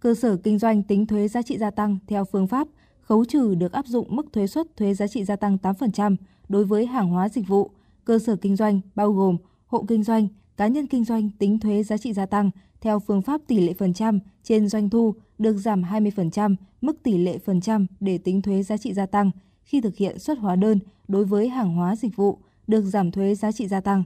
[0.00, 2.68] Cơ sở kinh doanh tính thuế giá trị gia tăng theo phương pháp
[3.00, 6.16] khấu trừ được áp dụng mức thuế suất thuế giá trị gia tăng 8%
[6.48, 7.70] đối với hàng hóa dịch vụ,
[8.04, 9.36] cơ sở kinh doanh bao gồm
[9.72, 12.50] hộ kinh doanh, cá nhân kinh doanh tính thuế giá trị gia tăng
[12.80, 17.18] theo phương pháp tỷ lệ phần trăm trên doanh thu được giảm 20% mức tỷ
[17.18, 19.30] lệ phần trăm để tính thuế giá trị gia tăng
[19.64, 20.78] khi thực hiện xuất hóa đơn
[21.08, 24.02] đối với hàng hóa dịch vụ được giảm thuế giá trị gia tăng.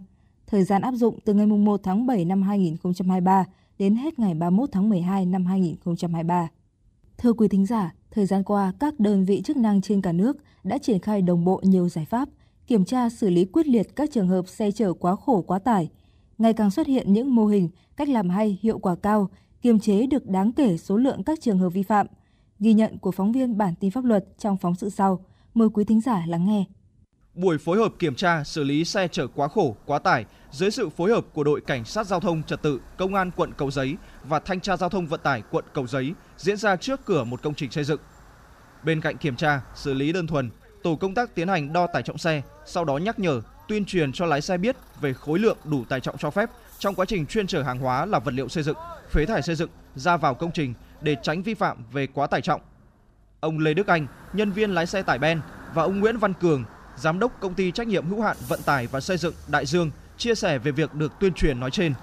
[0.46, 3.44] Thời gian áp dụng từ ngày 1 tháng 7 năm 2023
[3.78, 6.48] đến hết ngày 31 tháng 12 năm 2023.
[7.18, 10.36] Thưa quý thính giả, thời gian qua, các đơn vị chức năng trên cả nước
[10.64, 12.28] đã triển khai đồng bộ nhiều giải pháp,
[12.66, 15.90] kiểm tra xử lý quyết liệt các trường hợp xe chở quá khổ quá tải.
[16.38, 19.30] Ngày càng xuất hiện những mô hình, cách làm hay, hiệu quả cao,
[19.62, 22.06] kiềm chế được đáng kể số lượng các trường hợp vi phạm.
[22.58, 25.24] Ghi nhận của phóng viên bản tin pháp luật trong phóng sự sau.
[25.54, 26.64] Mời quý thính giả lắng nghe.
[27.34, 30.88] Buổi phối hợp kiểm tra xử lý xe chở quá khổ, quá tải dưới sự
[30.88, 33.96] phối hợp của đội cảnh sát giao thông trật tự, công an quận Cầu Giấy
[34.24, 37.42] và thanh tra giao thông vận tải quận Cầu Giấy diễn ra trước cửa một
[37.42, 38.00] công trình xây dựng.
[38.84, 40.50] Bên cạnh kiểm tra, xử lý đơn thuần,
[40.86, 44.12] tổ công tác tiến hành đo tải trọng xe, sau đó nhắc nhở, tuyên truyền
[44.12, 47.26] cho lái xe biết về khối lượng đủ tải trọng cho phép trong quá trình
[47.26, 48.76] chuyên chở hàng hóa là vật liệu xây dựng,
[49.10, 52.40] phế thải xây dựng ra vào công trình để tránh vi phạm về quá tải
[52.40, 52.60] trọng.
[53.40, 55.40] Ông Lê Đức Anh, nhân viên lái xe tải Ben
[55.74, 56.64] và ông Nguyễn Văn Cường,
[56.96, 59.90] giám đốc công ty trách nhiệm hữu hạn vận tải và xây dựng Đại Dương
[60.16, 61.94] chia sẻ về việc được tuyên truyền nói trên.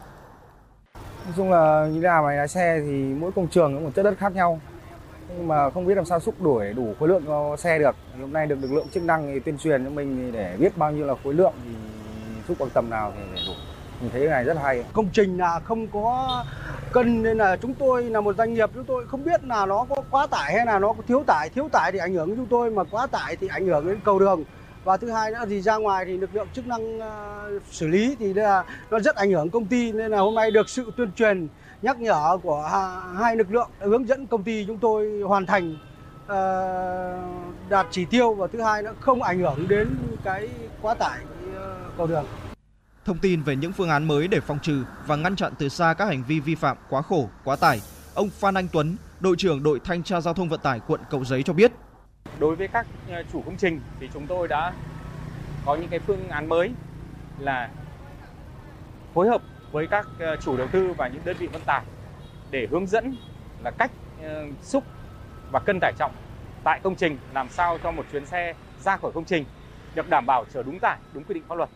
[1.25, 4.03] Nói chung là như là máy lái xe thì mỗi công trường có một chất
[4.03, 4.61] đất khác nhau.
[5.37, 7.95] Nhưng mà không biết làm sao xúc đuổi đủ khối lượng cho xe được.
[8.21, 10.91] Hôm nay được lực lượng chức năng thì tuyên truyền cho mình để biết bao
[10.91, 11.71] nhiêu là khối lượng thì
[12.47, 13.53] xúc bằng tầm nào thì để đủ.
[14.01, 14.83] Mình thấy cái này rất hay.
[14.93, 16.45] Công trình là không có
[16.91, 19.85] cân nên là chúng tôi là một doanh nghiệp, chúng tôi không biết là nó
[19.89, 21.49] có quá tải hay là nó có thiếu tải.
[21.49, 23.99] Thiếu tải thì ảnh hưởng đến chúng tôi mà quá tải thì ảnh hưởng đến
[24.03, 24.43] cầu đường
[24.83, 28.15] và thứ hai nữa thì ra ngoài thì lực lượng chức năng ờ, xử lý
[28.19, 31.11] thì là nó rất ảnh hưởng công ty nên là hôm nay được sự tuyên
[31.11, 31.47] truyền
[31.83, 32.61] nhắc nhở của
[33.19, 35.75] hai lực lượng hướng dẫn công ty chúng tôi hoàn thành
[36.23, 39.87] uh, đạt chỉ tiêu và thứ hai nữa không ảnh hưởng đến
[40.23, 40.49] cái
[40.81, 42.25] quá tải uh, cầu đường.
[43.05, 45.93] Thông tin về những phương án mới để phòng trừ và ngăn chặn từ xa
[45.93, 47.81] các hành vi vi phạm quá khổ, quá tải,
[48.13, 51.25] ông Phan Anh Tuấn, đội trưởng đội thanh tra giao thông vận tải quận Cầu
[51.25, 51.71] Giấy cho biết
[52.39, 54.73] Đối với các ờ, chủ công trình thì chúng tôi đã
[55.65, 56.71] có những cái phương án mới
[57.39, 57.69] là
[59.13, 59.41] phối hợp
[59.73, 61.83] với các ờ, chủ đầu tư và những đơn vị vận tải
[62.51, 63.15] để hướng dẫn
[63.63, 63.91] là cách
[64.23, 64.83] ờ, xúc
[65.51, 66.11] và cân tải trọng
[66.63, 69.45] tại công trình làm sao cho một chuyến xe ra khỏi công trình
[69.95, 71.69] được đảm bảo chở đúng tải, đúng quy định pháp luật.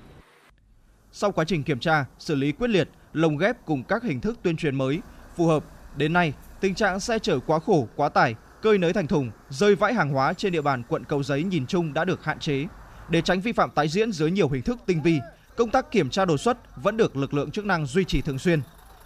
[1.12, 4.40] Sau quá trình kiểm tra, xử lý quyết liệt, lồng ghép cùng các hình thức
[4.44, 5.02] tuyên truyền mới
[5.36, 5.64] phù hợp,
[5.96, 9.76] đến nay tình trạng xe chở quá khổ, quá tải cơi nới thành thùng, rơi
[9.76, 12.66] vãi hàng hóa trên địa bàn quận Cầu Giấy nhìn chung đã được hạn chế.
[13.10, 15.20] Để tránh vi phạm tái diễn dưới nhiều hình thức tinh vi,
[15.58, 18.40] công tác kiểm tra đột xuất vẫn được lực lượng chức năng duy trì thường
[18.40, 18.62] xuyên.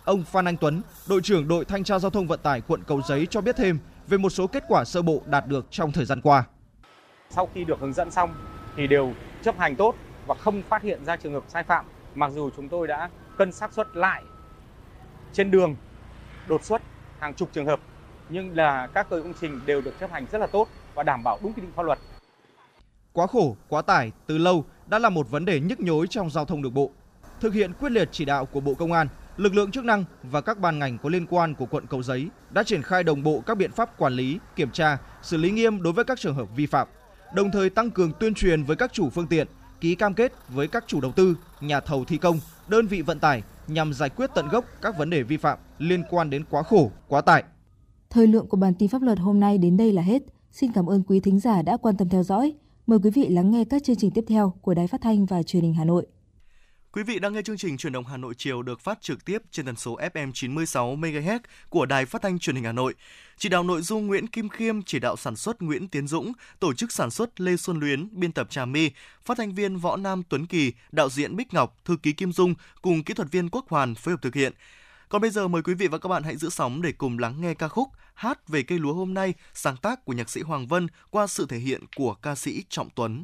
[0.05, 3.01] Ông Phan Anh Tuấn, đội trưởng đội thanh tra giao thông vận tải quận Cầu
[3.07, 6.05] Giấy cho biết thêm về một số kết quả sơ bộ đạt được trong thời
[6.05, 6.43] gian qua.
[7.29, 8.33] Sau khi được hướng dẫn xong
[8.75, 9.13] thì đều
[9.43, 9.95] chấp hành tốt
[10.27, 13.51] và không phát hiện ra trường hợp sai phạm, mặc dù chúng tôi đã cân
[13.51, 14.23] xác suất lại
[15.33, 15.75] trên đường
[16.47, 16.81] đột xuất
[17.19, 17.79] hàng chục trường hợp
[18.29, 21.23] nhưng là các cơ công trình đều được chấp hành rất là tốt và đảm
[21.23, 21.99] bảo đúng quy định pháp luật.
[23.13, 26.45] Quá khổ, quá tải từ lâu đã là một vấn đề nhức nhối trong giao
[26.45, 26.91] thông đường bộ.
[27.39, 29.07] Thực hiện quyết liệt chỉ đạo của Bộ Công an,
[29.37, 32.27] lực lượng chức năng và các ban ngành có liên quan của quận Cầu Giấy
[32.49, 35.81] đã triển khai đồng bộ các biện pháp quản lý, kiểm tra, xử lý nghiêm
[35.81, 36.87] đối với các trường hợp vi phạm,
[37.35, 39.47] đồng thời tăng cường tuyên truyền với các chủ phương tiện,
[39.81, 43.19] ký cam kết với các chủ đầu tư, nhà thầu thi công, đơn vị vận
[43.19, 46.63] tải nhằm giải quyết tận gốc các vấn đề vi phạm liên quan đến quá
[46.63, 47.43] khổ, quá tải.
[48.09, 50.21] Thời lượng của bản tin pháp luật hôm nay đến đây là hết.
[50.51, 52.53] Xin cảm ơn quý thính giả đã quan tâm theo dõi.
[52.91, 55.43] Mời quý vị lắng nghe các chương trình tiếp theo của Đài Phát thanh và
[55.43, 56.05] Truyền hình Hà Nội.
[56.91, 59.41] Quý vị đang nghe chương trình Truyền động Hà Nội chiều được phát trực tiếp
[59.51, 61.39] trên tần số FM 96 MHz
[61.69, 62.93] của Đài Phát thanh Truyền hình Hà Nội.
[63.37, 66.73] Chỉ đạo nội dung Nguyễn Kim Khiêm, chỉ đạo sản xuất Nguyễn Tiến Dũng, tổ
[66.73, 68.91] chức sản xuất Lê Xuân Luyến, biên tập Trà My,
[69.25, 72.53] phát thanh viên Võ Nam Tuấn Kỳ, đạo diễn Bích Ngọc, thư ký Kim Dung
[72.81, 74.53] cùng kỹ thuật viên Quốc Hoàn phối hợp thực hiện.
[75.11, 77.41] Còn bây giờ mời quý vị và các bạn hãy giữ sóng để cùng lắng
[77.41, 80.67] nghe ca khúc Hát về cây lúa hôm nay, sáng tác của nhạc sĩ Hoàng
[80.67, 83.23] Vân qua sự thể hiện của ca sĩ Trọng Tuấn.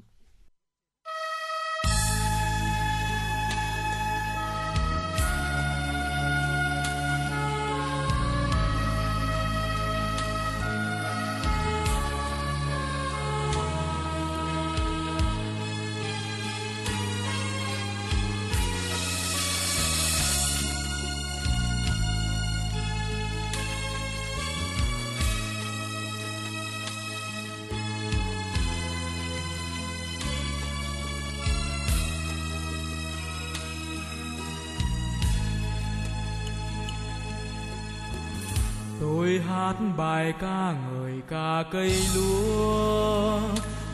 [39.57, 43.39] Hát bài ca người ca cây lúa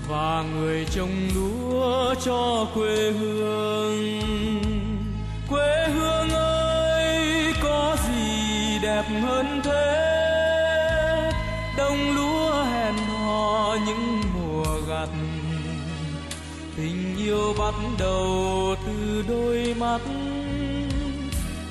[0.07, 4.19] và người trồng lúa cho quê hương.
[5.49, 11.31] Quê hương ơi, có gì đẹp hơn thế?
[11.77, 15.09] Đông lúa hẹn hò những mùa gặt.
[16.77, 20.01] Tình yêu bắt đầu từ đôi mắt.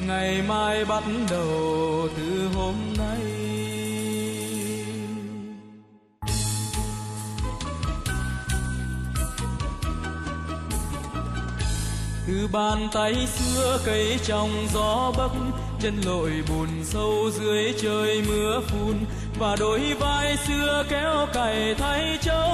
[0.06, 3.41] Ngày mai bắt đầu từ hôm nay.
[12.26, 15.30] Từ bàn tay xưa cây trong gió bấc,
[15.80, 18.94] chân lội bùn sâu dưới trời mưa phun,
[19.38, 22.46] và đôi vai xưa kéo cày thay trâu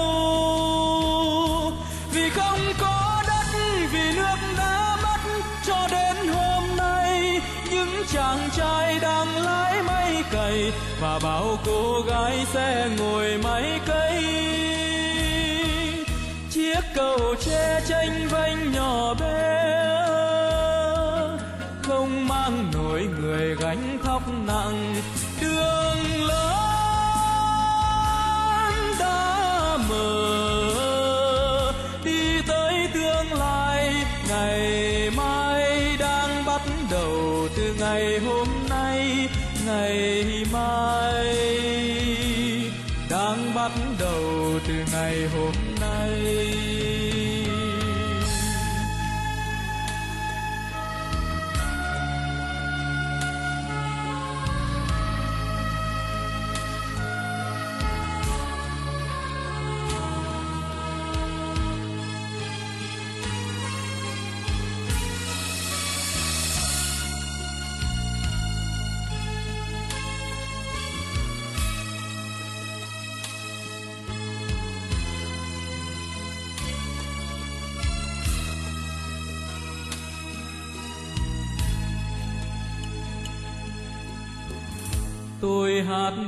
[2.13, 3.59] vì không có đất,
[3.93, 5.19] vì nước đã mất,
[5.67, 7.41] cho đến hôm nay,
[7.71, 14.25] những chàng trai đang lái máy cày, và bao cô gái sẽ ngồi máy cây
[16.75, 19.75] chiếc cầu tre tranh vanh nhỏ bé,
[21.83, 24.95] không mang nổi người gánh thóc nặng
[25.41, 26.73] đường lớn
[28.99, 30.33] đã mở
[32.05, 33.95] đi tới tương lai,
[34.29, 39.29] ngày mai đang bắt đầu từ ngày hôm nay,
[39.67, 41.78] ngày mai.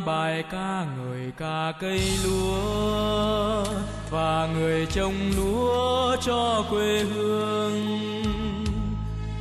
[0.07, 3.65] Bài ca người ca cây lúa
[4.11, 8.01] và người trồng lúa cho quê hương.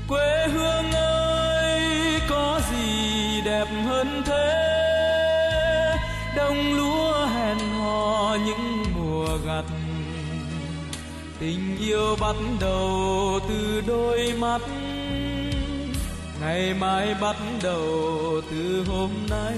[0.08, 1.82] Quê hương ơi,
[2.30, 4.76] có gì đẹp hơn thế?
[6.36, 9.64] Đông lúa hẹn hò những mùa gặt.
[11.40, 14.62] Tình yêu bắt đầu từ đôi mắt.
[16.42, 19.56] Ngày mai bắt đầu từ hôm nay.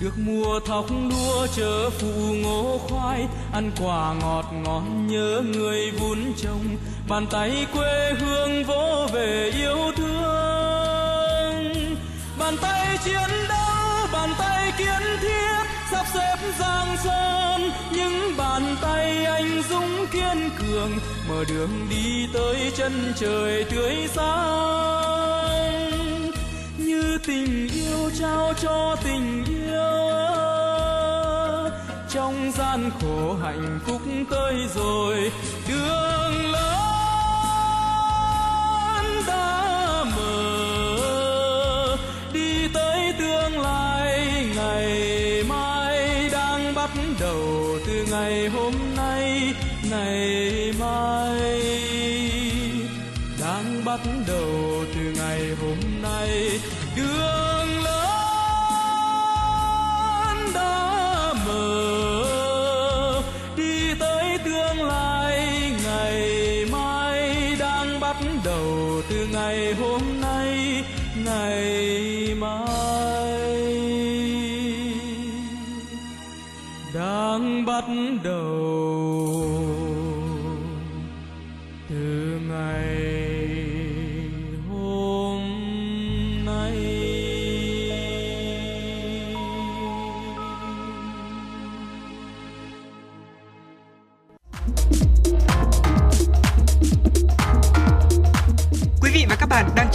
[0.00, 6.18] Được mùa thóc lúa chớ phụ ngô khoai, ăn quả ngọt ngon nhớ người vun
[6.36, 6.76] trồng.
[7.08, 10.14] Bàn tay quê hương vỗ về yêu thương.
[12.38, 17.70] Bàn tay chiến đấu, bàn tay kiến thiết, sắp xếp giang sơn.
[17.92, 20.90] Những bàn tay anh dũng kiên cường,
[21.28, 25.49] mở đường đi tới chân trời tươi sáng
[27.26, 29.70] tình yêu trao cho tình yêu
[32.08, 35.32] trong gian khổ hạnh phúc tới rồi
[35.68, 36.89] đường lớn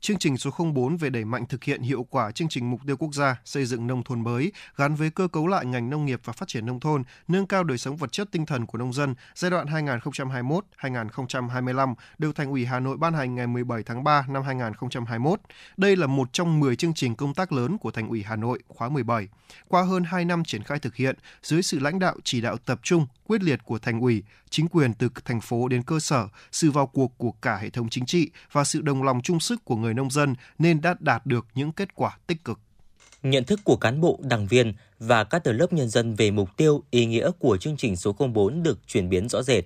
[0.00, 2.96] chương trình số 04 về đẩy mạnh thực hiện hiệu quả chương trình mục tiêu
[2.96, 6.20] quốc gia xây dựng nông thôn mới gắn với cơ cấu lại ngành nông nghiệp
[6.24, 8.92] và phát triển nông thôn, nâng cao đời sống vật chất tinh thần của nông
[8.92, 14.26] dân giai đoạn 2021-2025 được Thành ủy Hà Nội ban hành ngày 17 tháng 3
[14.28, 15.40] năm 2021.
[15.76, 18.58] Đây là một trong 10 chương trình công tác lớn của Thành ủy Hà Nội
[18.68, 19.28] khóa 17.
[19.68, 22.80] Qua hơn 2 năm triển khai thực hiện, dưới sự lãnh đạo chỉ đạo tập
[22.82, 26.70] trung, quyết liệt của Thành ủy, chính quyền từ thành phố đến cơ sở, sự
[26.70, 29.76] vào cuộc của cả hệ thống chính trị và sự đồng lòng chung sức của
[29.76, 32.60] người nông dân nên đã đạt được những kết quả tích cực.
[33.22, 36.56] Nhận thức của cán bộ, đảng viên và các tầng lớp nhân dân về mục
[36.56, 39.64] tiêu, ý nghĩa của chương trình số 04 được chuyển biến rõ rệt.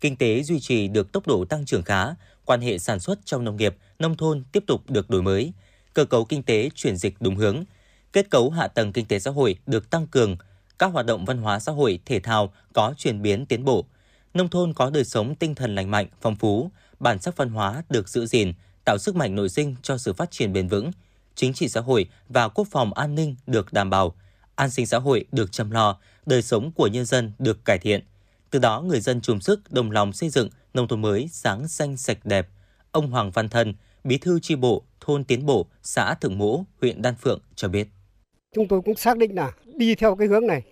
[0.00, 2.06] Kinh tế duy trì được tốc độ tăng trưởng khá,
[2.44, 5.52] quan hệ sản xuất trong nông nghiệp, nông thôn tiếp tục được đổi mới,
[5.94, 7.64] cơ cấu kinh tế chuyển dịch đúng hướng,
[8.12, 10.36] kết cấu hạ tầng kinh tế xã hội được tăng cường,
[10.80, 13.84] các hoạt động văn hóa xã hội, thể thao có chuyển biến tiến bộ,
[14.34, 16.70] nông thôn có đời sống tinh thần lành mạnh, phong phú,
[17.00, 18.52] bản sắc văn hóa được giữ gìn,
[18.84, 20.90] tạo sức mạnh nội sinh cho sự phát triển bền vững,
[21.34, 24.14] chính trị xã hội và quốc phòng an ninh được đảm bảo,
[24.54, 28.04] an sinh xã hội được chăm lo, đời sống của nhân dân được cải thiện.
[28.50, 31.96] Từ đó người dân chung sức đồng lòng xây dựng nông thôn mới sáng xanh
[31.96, 32.48] sạch đẹp.
[32.92, 33.74] Ông Hoàng Văn Thân,
[34.04, 37.88] Bí thư tri bộ thôn Tiến Bộ, xã Thượng Mỗ, huyện Đan Phượng cho biết.
[38.54, 40.62] Chúng tôi cũng xác định là đi theo cái hướng này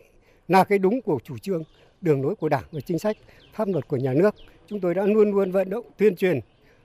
[0.48, 1.62] là cái đúng của chủ trương,
[2.00, 3.16] đường lối của Đảng và chính sách,
[3.54, 4.34] pháp luật của nhà nước.
[4.66, 6.40] Chúng tôi đã luôn luôn vận động tuyên truyền,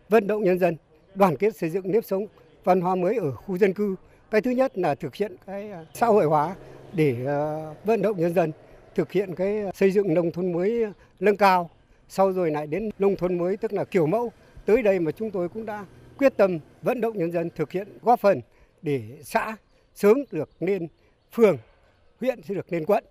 [0.09, 0.75] vận động nhân dân
[1.15, 2.27] đoàn kết xây dựng nếp sống
[2.63, 3.95] văn hóa mới ở khu dân cư.
[4.31, 6.55] Cái thứ nhất là thực hiện cái à, xã hội hóa
[6.93, 8.51] để à, vận động nhân dân
[8.95, 10.83] thực hiện cái à, xây dựng nông thôn mới
[11.19, 11.69] nâng cao.
[12.09, 14.31] Sau rồi lại đến nông thôn mới tức là kiểu mẫu.
[14.65, 15.85] Tới đây mà chúng tôi cũng đã
[16.17, 18.41] quyết tâm vận động nhân dân thực hiện góp phần
[18.81, 19.55] để xã
[19.95, 20.87] sớm được lên
[21.31, 21.57] phường,
[22.23, 23.03] huyện sẽ được lên quận.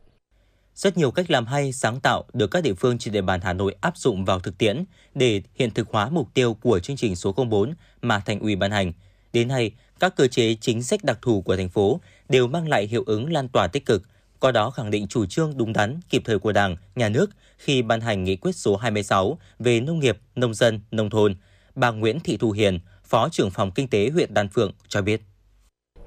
[0.75, 3.53] Rất nhiều cách làm hay, sáng tạo được các địa phương trên địa bàn Hà
[3.53, 4.85] Nội áp dụng vào thực tiễn
[5.15, 8.71] để hiện thực hóa mục tiêu của chương trình số 04 mà Thành ủy ban
[8.71, 8.93] hành.
[9.33, 9.71] Đến nay,
[10.01, 13.33] các cơ chế chính sách đặc thù của thành phố đều mang lại hiệu ứng
[13.33, 14.03] lan tỏa tích cực,
[14.41, 17.83] qua đó khẳng định chủ trương đúng đắn, kịp thời của Đảng, Nhà nước khi
[17.83, 21.37] ban hành nghị quyết số 26 về nông nghiệp, nông dân, nông thôn.
[21.75, 25.23] Bà Nguyễn Thị Thu Hiền, Phó trưởng phòng Kinh tế huyện Đan Phượng cho biết.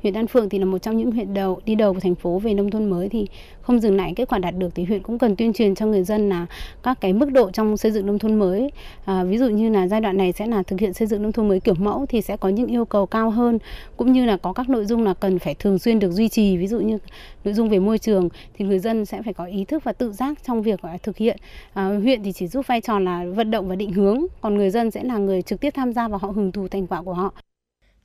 [0.05, 2.39] Huyện Đan Phượng thì là một trong những huyện đầu đi đầu của thành phố
[2.39, 3.27] về nông thôn mới thì
[3.61, 6.03] không dừng lại kết quả đạt được thì huyện cũng cần tuyên truyền cho người
[6.03, 6.45] dân là
[6.83, 8.71] các cái mức độ trong xây dựng nông thôn mới.
[9.05, 11.31] À, ví dụ như là giai đoạn này sẽ là thực hiện xây dựng nông
[11.31, 13.59] thôn mới kiểu mẫu thì sẽ có những yêu cầu cao hơn
[13.97, 16.57] cũng như là có các nội dung là cần phải thường xuyên được duy trì
[16.57, 16.97] ví dụ như
[17.43, 20.11] nội dung về môi trường thì người dân sẽ phải có ý thức và tự
[20.11, 21.37] giác trong việc à, thực hiện.
[21.73, 24.69] À, huyện thì chỉ giúp vai trò là vận động và định hướng còn người
[24.69, 27.13] dân sẽ là người trực tiếp tham gia và họ hưởng thụ thành quả của
[27.13, 27.33] họ.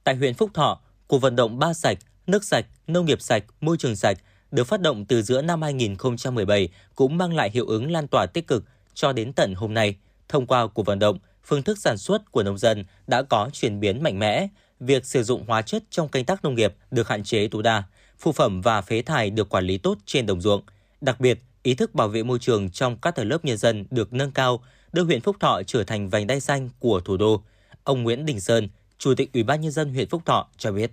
[0.05, 3.77] Tại huyện Phúc Thọ, Cuộc vận động ba sạch, nước sạch, nông nghiệp sạch, môi
[3.77, 4.19] trường sạch
[4.51, 8.47] được phát động từ giữa năm 2017 cũng mang lại hiệu ứng lan tỏa tích
[8.47, 8.65] cực
[8.95, 9.97] cho đến tận hôm nay.
[10.28, 13.81] Thông qua cuộc vận động, phương thức sản xuất của nông dân đã có chuyển
[13.81, 14.49] biến mạnh mẽ,
[14.81, 17.82] việc sử dụng hóa chất trong canh tác nông nghiệp được hạn chế tối đa,
[18.19, 20.62] phụ phẩm và phế thải được quản lý tốt trên đồng ruộng.
[21.01, 24.12] Đặc biệt, ý thức bảo vệ môi trường trong các tầng lớp nhân dân được
[24.12, 24.62] nâng cao,
[24.93, 27.43] đưa huyện Phúc Thọ trở thành vành đai xanh của thủ đô.
[27.85, 28.69] Ông Nguyễn Đình Sơn,
[28.99, 30.93] Chủ tịch Ủy ban nhân dân huyện Phúc Thọ cho biết.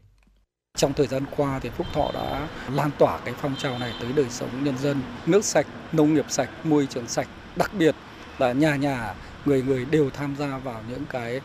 [0.77, 4.13] Trong thời gian qua thì Phúc Thọ đã lan tỏa cái phong trào này tới
[4.13, 7.95] đời sống nhân dân, nước sạch, nông nghiệp sạch, môi trường sạch, đặc biệt
[8.37, 9.13] là nhà nhà
[9.45, 11.41] người người đều tham gia vào những cái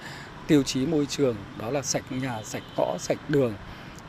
[0.46, 3.54] tiêu chí môi trường đó là sạch nhà, sạch ngõ, sạch đường.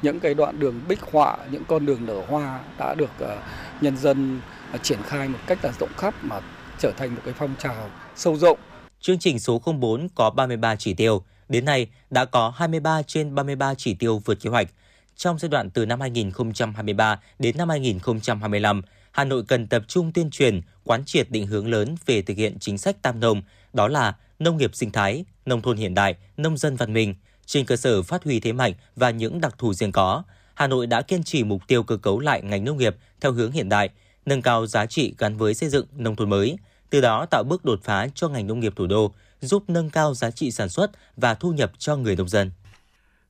[0.02, 3.38] Những cái đoạn đường bích họa, những con đường nở hoa đã được ờ,
[3.82, 4.41] nhân dân
[4.72, 6.40] ờ, triển khai một cách là rộng khắp mà
[6.80, 8.60] trở thành một cái phong trào sâu rộng.
[9.00, 13.74] Chương trình số 04 có 33 chỉ tiêu, đến nay đã có 23 trên 33
[13.74, 14.68] chỉ tiêu vượt kế hoạch,
[15.15, 18.81] trong giai đoạn từ năm 2023 đến năm 2025,
[19.11, 22.60] Hà Nội cần tập trung tuyên truyền, quán triệt định hướng lớn về thực hiện
[22.60, 23.41] chính sách tam nông,
[23.73, 27.15] đó là nông nghiệp sinh thái, nông thôn hiện đại, nông dân văn minh.
[27.45, 30.23] Trên cơ sở phát huy thế mạnh và những đặc thù riêng có,
[30.53, 33.52] Hà Nội đã kiên trì mục tiêu cơ cấu lại ngành nông nghiệp theo hướng
[33.52, 33.90] hiện đại,
[34.26, 36.57] nâng cao giá trị gắn với xây dựng nông thôn mới,
[36.90, 40.14] từ đó tạo bước đột phá cho ngành nông nghiệp thủ đô, giúp nâng cao
[40.14, 42.52] giá trị sản xuất và thu nhập cho người nông dân.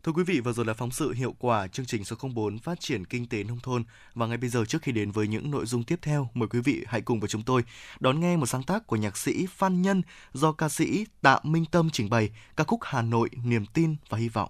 [0.03, 2.80] Thưa quý vị, vừa rồi là phóng sự hiệu quả chương trình số 04 phát
[2.80, 5.65] triển kinh tế nông thôn và ngay bây giờ trước khi đến với những nội
[5.65, 7.63] dung tiếp theo, mời quý vị hãy cùng với chúng tôi
[7.99, 10.01] đón nghe một sáng tác của nhạc sĩ Phan Nhân
[10.34, 14.17] do ca sĩ Tạ Minh Tâm trình bày ca khúc Hà Nội niềm tin và
[14.17, 14.49] hy vọng.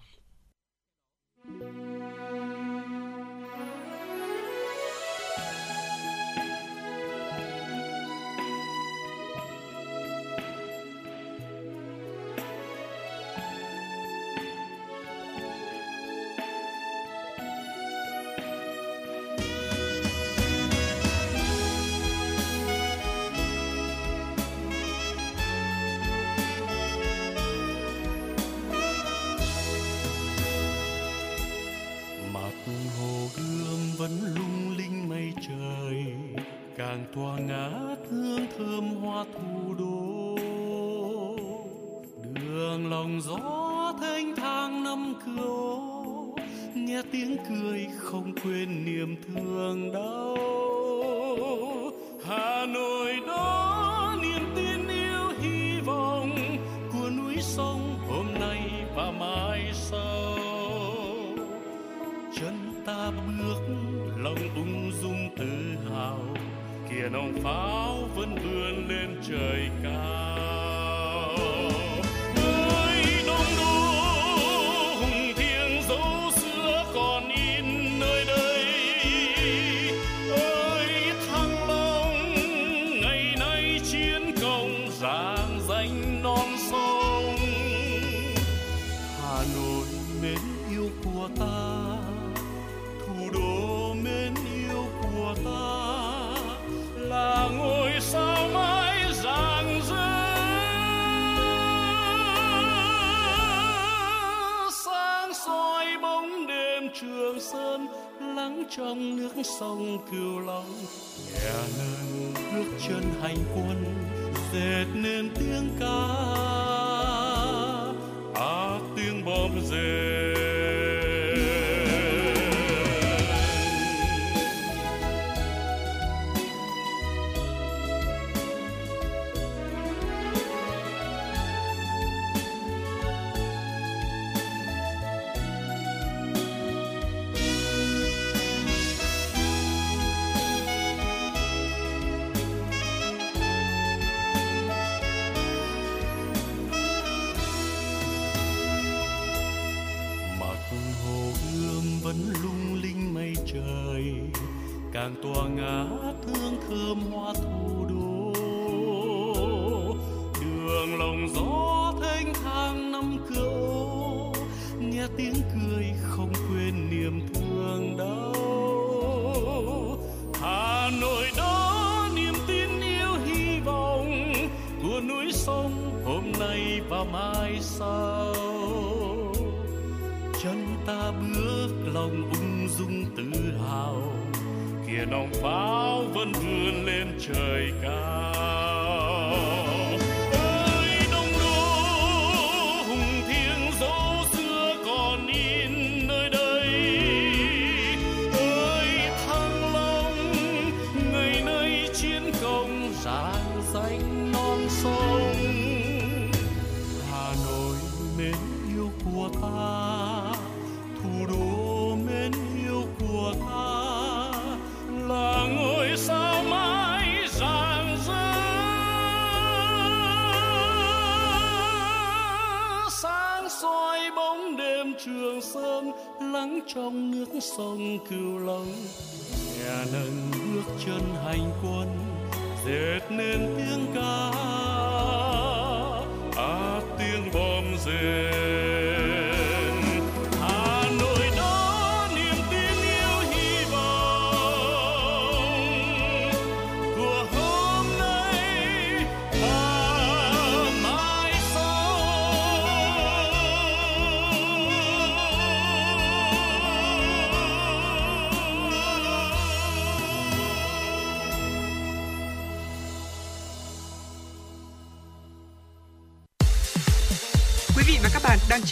[1.49, 1.93] tỏa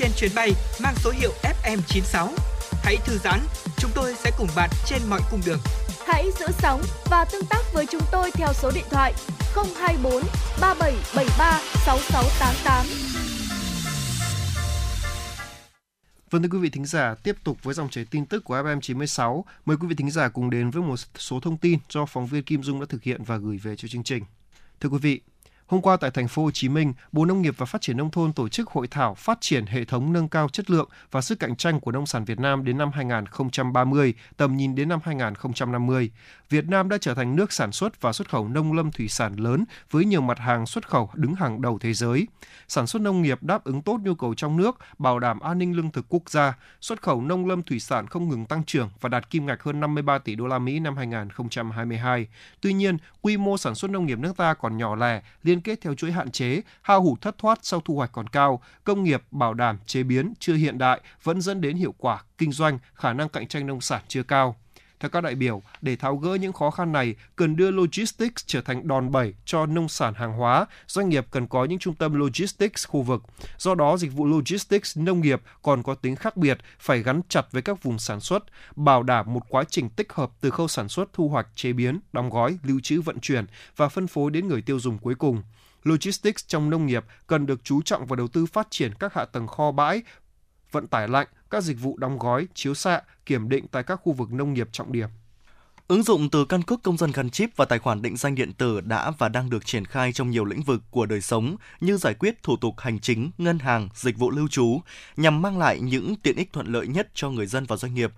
[0.01, 0.51] trên chuyến bay
[0.83, 1.31] mang số hiệu
[1.63, 2.27] FM96.
[2.83, 3.39] Hãy thư giãn,
[3.77, 5.59] chúng tôi sẽ cùng bạn trên mọi cung đường.
[6.07, 9.13] Hãy giữ sóng và tương tác với chúng tôi theo số điện thoại
[9.55, 10.23] 024
[10.61, 12.85] 3773 6688.
[16.29, 19.43] Vâng thưa quý vị thính giả, tiếp tục với dòng chảy tin tức của FM96.
[19.65, 22.43] Mời quý vị thính giả cùng đến với một số thông tin do phóng viên
[22.43, 24.23] Kim Dung đã thực hiện và gửi về cho chương trình.
[24.79, 25.21] Thưa quý vị,
[25.71, 28.11] Hôm qua tại thành phố Hồ Chí Minh, Bộ Nông nghiệp và Phát triển nông
[28.11, 31.39] thôn tổ chức hội thảo phát triển hệ thống nâng cao chất lượng và sức
[31.39, 36.11] cạnh tranh của nông sản Việt Nam đến năm 2030, tầm nhìn đến năm 2050.
[36.49, 39.35] Việt Nam đã trở thành nước sản xuất và xuất khẩu nông lâm thủy sản
[39.35, 42.27] lớn với nhiều mặt hàng xuất khẩu đứng hàng đầu thế giới.
[42.67, 45.75] Sản xuất nông nghiệp đáp ứng tốt nhu cầu trong nước, bảo đảm an ninh
[45.75, 46.53] lương thực quốc gia.
[46.81, 49.79] Xuất khẩu nông lâm thủy sản không ngừng tăng trưởng và đạt kim ngạch hơn
[49.79, 52.27] 53 tỷ đô la Mỹ năm 2022.
[52.61, 55.81] Tuy nhiên, quy mô sản xuất nông nghiệp nước ta còn nhỏ lẻ, liên kết
[55.81, 59.23] theo chuỗi hạn chế, hao hụt thất thoát sau thu hoạch còn cao, công nghiệp
[59.31, 63.13] bảo đảm chế biến chưa hiện đại vẫn dẫn đến hiệu quả kinh doanh, khả
[63.13, 64.55] năng cạnh tranh nông sản chưa cao.
[65.01, 68.61] Theo các đại biểu, để tháo gỡ những khó khăn này, cần đưa logistics trở
[68.61, 72.13] thành đòn bẩy cho nông sản hàng hóa, doanh nghiệp cần có những trung tâm
[72.13, 73.23] logistics khu vực.
[73.57, 77.51] Do đó, dịch vụ logistics nông nghiệp còn có tính khác biệt, phải gắn chặt
[77.51, 78.43] với các vùng sản xuất,
[78.75, 81.99] bảo đảm một quá trình tích hợp từ khâu sản xuất, thu hoạch, chế biến,
[82.13, 83.45] đóng gói, lưu trữ vận chuyển
[83.75, 85.43] và phân phối đến người tiêu dùng cuối cùng.
[85.83, 89.25] Logistics trong nông nghiệp cần được chú trọng vào đầu tư phát triển các hạ
[89.25, 90.01] tầng kho bãi,
[90.71, 94.13] vận tải lạnh, các dịch vụ đóng gói, chiếu xạ, kiểm định tại các khu
[94.13, 95.09] vực nông nghiệp trọng điểm.
[95.87, 98.53] Ứng dụng từ căn cước công dân gắn chip và tài khoản định danh điện
[98.53, 101.97] tử đã và đang được triển khai trong nhiều lĩnh vực của đời sống như
[101.97, 104.81] giải quyết thủ tục hành chính, ngân hàng, dịch vụ lưu trú
[105.17, 108.11] nhằm mang lại những tiện ích thuận lợi nhất cho người dân và doanh nghiệp.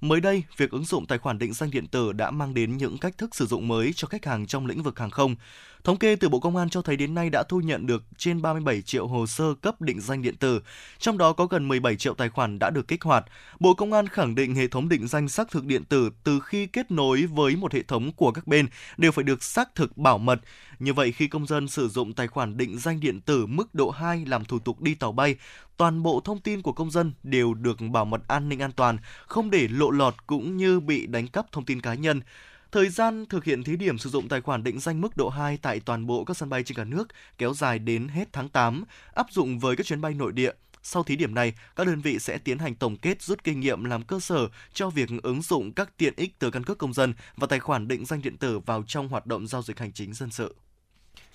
[0.00, 2.98] Mới đây, việc ứng dụng tài khoản định danh điện tử đã mang đến những
[2.98, 5.36] cách thức sử dụng mới cho khách hàng trong lĩnh vực hàng không.
[5.84, 8.42] Thống kê từ Bộ Công an cho thấy đến nay đã thu nhận được trên
[8.42, 10.60] 37 triệu hồ sơ cấp định danh điện tử,
[10.98, 13.24] trong đó có gần 17 triệu tài khoản đã được kích hoạt.
[13.60, 16.66] Bộ Công an khẳng định hệ thống định danh xác thực điện tử từ khi
[16.66, 20.18] kết nối với một hệ thống của các bên đều phải được xác thực bảo
[20.18, 20.40] mật.
[20.78, 23.90] Như vậy, khi công dân sử dụng tài khoản định danh điện tử mức độ
[23.90, 25.36] 2 làm thủ tục đi tàu bay,
[25.76, 28.98] toàn bộ thông tin của công dân đều được bảo mật an ninh an toàn,
[29.26, 32.20] không để lộ lọt cũng như bị đánh cắp thông tin cá nhân.
[32.72, 35.58] Thời gian thực hiện thí điểm sử dụng tài khoản định danh mức độ 2
[35.62, 37.08] tại toàn bộ các sân bay trên cả nước
[37.38, 38.84] kéo dài đến hết tháng 8,
[39.14, 40.52] áp dụng với các chuyến bay nội địa.
[40.82, 43.84] Sau thí điểm này, các đơn vị sẽ tiến hành tổng kết rút kinh nghiệm
[43.84, 47.14] làm cơ sở cho việc ứng dụng các tiện ích từ căn cước công dân
[47.36, 50.14] và tài khoản định danh điện tử vào trong hoạt động giao dịch hành chính
[50.14, 50.54] dân sự.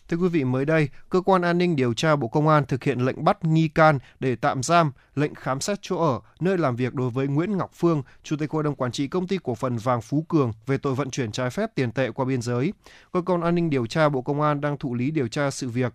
[0.10, 2.84] Thưa quý vị, mới đây, Cơ quan An ninh Điều tra Bộ Công an thực
[2.84, 6.76] hiện lệnh bắt nghi can để tạm giam, lệnh khám xét chỗ ở, nơi làm
[6.76, 9.56] việc đối với Nguyễn Ngọc Phương, Chủ tịch Hội đồng Quản trị Công ty Cổ
[9.56, 12.74] phần Vàng Phú Cường về tội vận chuyển trái phép tiền tệ qua biên giới.
[13.14, 15.70] Cơ quan An ninh Điều tra Bộ Công an đang thụ lý điều tra sự
[15.70, 15.94] việc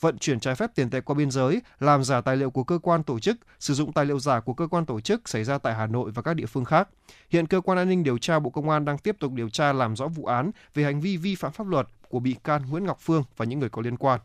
[0.00, 2.78] vận chuyển trái phép tiền tệ qua biên giới, làm giả tài liệu của cơ
[2.82, 5.58] quan tổ chức, sử dụng tài liệu giả của cơ quan tổ chức xảy ra
[5.58, 6.88] tại Hà Nội và các địa phương khác.
[7.30, 9.72] Hiện cơ quan an ninh điều tra Bộ Công an đang tiếp tục điều tra
[9.72, 12.84] làm rõ vụ án về hành vi vi phạm pháp luật của bị can Nguyễn
[12.84, 14.20] Ngọc Phương và những người có liên quan.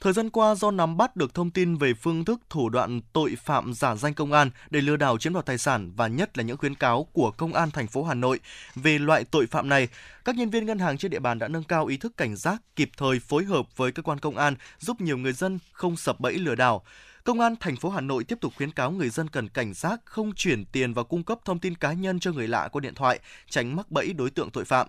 [0.00, 3.36] Thời gian qua do nắm bắt được thông tin về phương thức thủ đoạn tội
[3.44, 6.44] phạm giả danh công an để lừa đảo chiếm đoạt tài sản và nhất là
[6.44, 8.40] những khuyến cáo của công an thành phố Hà Nội
[8.74, 9.88] về loại tội phạm này,
[10.24, 12.62] các nhân viên ngân hàng trên địa bàn đã nâng cao ý thức cảnh giác,
[12.76, 16.20] kịp thời phối hợp với cơ quan công an giúp nhiều người dân không sập
[16.20, 16.82] bẫy lừa đảo.
[17.24, 20.00] Công an thành phố Hà Nội tiếp tục khuyến cáo người dân cần cảnh giác
[20.04, 22.94] không chuyển tiền và cung cấp thông tin cá nhân cho người lạ qua điện
[22.94, 23.20] thoại,
[23.50, 24.86] tránh mắc bẫy đối tượng tội phạm.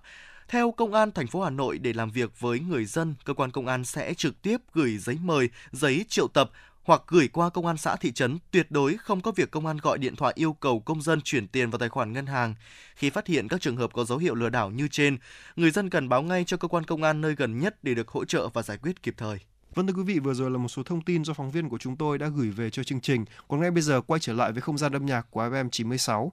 [0.48, 3.52] Theo Công an thành phố Hà Nội để làm việc với người dân, cơ quan
[3.52, 6.52] công an sẽ trực tiếp gửi giấy mời, giấy triệu tập
[6.84, 9.78] hoặc gửi qua công an xã thị trấn, tuyệt đối không có việc công an
[9.78, 12.56] gọi điện thoại yêu cầu công dân chuyển tiền vào tài khoản ngân hàng.
[12.96, 15.18] Khi phát hiện các trường hợp có dấu hiệu lừa đảo như trên,
[15.56, 18.08] người dân cần báo ngay cho cơ quan công an nơi gần nhất để được
[18.08, 19.40] hỗ trợ và giải quyết kịp thời.
[19.76, 21.78] Vâng thưa quý vị, vừa rồi là một số thông tin do phóng viên của
[21.78, 23.26] chúng tôi đã gửi về cho chương trình.
[23.48, 26.32] Còn ngay bây giờ quay trở lại với không gian âm nhạc của FM 96.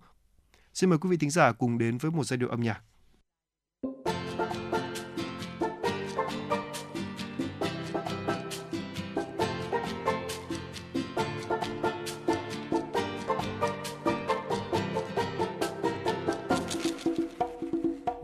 [0.74, 2.80] Xin mời quý vị thính giả cùng đến với một giai điệu âm nhạc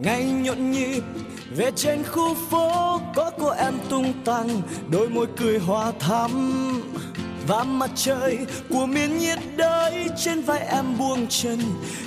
[0.06, 1.02] ngày nhộn nhịp,
[1.56, 4.48] về trên khu phố có cô em tung tăng,
[4.90, 6.30] đôi môi cười hoa thắm
[7.46, 8.38] và mặt trời
[8.70, 11.60] của miền nhiệt đới trên vai em buông chân.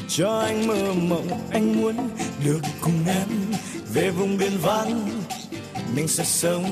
[0.07, 1.95] Cho anh mơ mộng, anh muốn
[2.45, 3.27] được cùng em
[3.93, 5.09] về vùng biển vắng.
[5.95, 6.65] Mình sẽ sống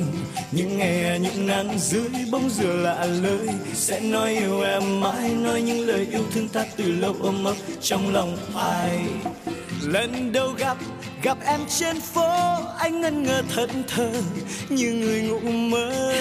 [0.52, 3.48] những ngày những nắng dưới bóng dừa lạ lơi.
[3.73, 7.56] Sẽ nói yêu em mãi, nói những lời yêu thương ta từ lâu ôm ấp
[7.81, 8.99] trong lòng ai
[9.82, 10.78] lần đầu gặp
[11.24, 12.30] gặp em trên phố,
[12.78, 14.12] anh ngân ngơ thẫn thờ
[14.70, 16.14] như người ngủ mơ.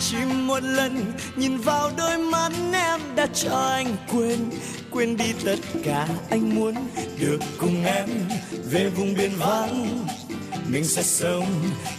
[0.00, 4.38] Chỉ một lần, nhìn vào đôi mắt em đã cho anh quên
[4.90, 6.74] quên đi tất cả anh muốn
[7.20, 8.08] được cùng em
[8.70, 10.04] về vùng biển vắng.
[10.66, 11.46] Mình sẽ sống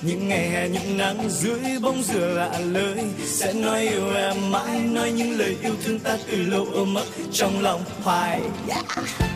[0.02, 4.80] những ngày hè, những nắng dưới bóng dừa lạ lời sẽ nói yêu em mãi,
[4.80, 8.42] nói những lời yêu thương ta từ lâu ôm ấp trong lòng hoài.
[8.68, 9.33] Yeah.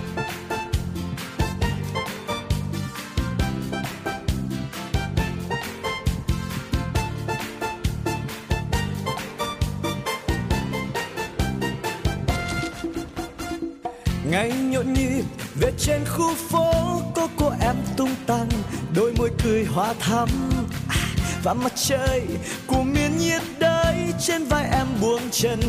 [14.37, 15.23] Ngày nhộn nhịp
[15.59, 16.71] về trên khu phố
[17.15, 18.49] có cô em tung tăng,
[18.95, 20.29] đôi môi cười hoa thắm.
[20.87, 20.95] À,
[21.43, 22.21] và mặt trời,
[22.67, 25.59] của miền nhiệt đới, trên vai em buông chân,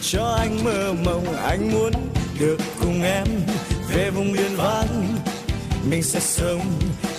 [0.00, 1.92] cho anh mơ mộng, anh muốn
[2.38, 3.26] được cùng em
[3.94, 5.16] về vùng biển vắng
[5.90, 6.60] mình sẽ sống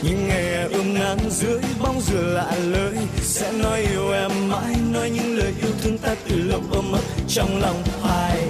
[0.01, 5.09] những ngày ươm nắng dưới bóng dừa lạ lời sẽ nói yêu em mãi, nói
[5.09, 8.41] những lời yêu thương ta từ lâu ôm ấp trong lòng hoài.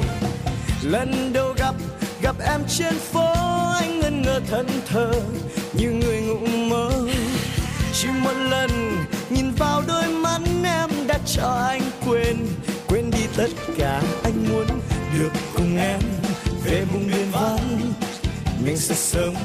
[0.83, 1.44] Lần đầu
[2.25, 3.33] gặp em trên phố,
[3.73, 5.11] anh ngân ngơ thân thờ
[5.73, 6.91] như người ngủ mơ.
[7.93, 8.69] Chỉ một lần
[9.29, 12.37] nhìn vào đôi mắt em đã cho anh quên
[12.87, 14.67] quên đi tất cả anh muốn
[15.19, 15.99] được cùng em
[16.63, 17.93] về vùng biên vắng.
[18.65, 19.35] Mình sẽ sống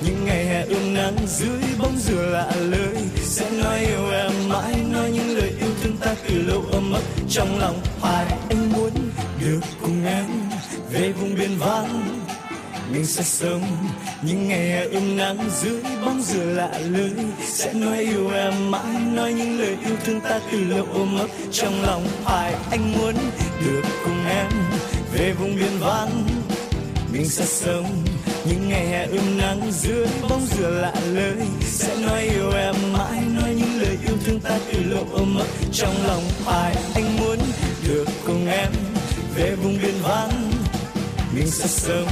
[0.00, 4.74] những ngày hè ươm nắng dưới bóng dừa lạ lời sẽ nói yêu em mãi,
[4.92, 7.80] nói những lời yêu thương ta từ lâu ấm ấp trong lòng.
[8.00, 8.90] Hoài anh muốn
[9.40, 10.26] được cùng em
[10.92, 12.19] về vùng biên vắng?
[12.92, 13.62] Mình sẽ sống.
[14.22, 17.10] Những ngày hè ươm nắng dưới bóng dừa lạ lưới,
[17.44, 21.28] sẽ nói yêu em mãi, nói những lời yêu thương ta từ lâu ôm ấp.
[21.52, 23.14] Trong lòng phải anh muốn
[23.64, 24.48] được cùng em
[25.12, 26.26] về vùng biên vắng?
[27.12, 28.04] Mình sẽ sống.
[28.44, 33.22] Những ngày hè ươm nắng dưới bóng dừa lạ lơi sẽ nói yêu em mãi,
[33.34, 35.46] nói những lời yêu thương ta từ lâu ôm ấp.
[35.72, 37.38] Trong lòng ai anh muốn
[37.88, 38.72] được cùng em
[39.34, 40.50] về vùng biên vắng?
[41.34, 42.08] Mình sẽ sống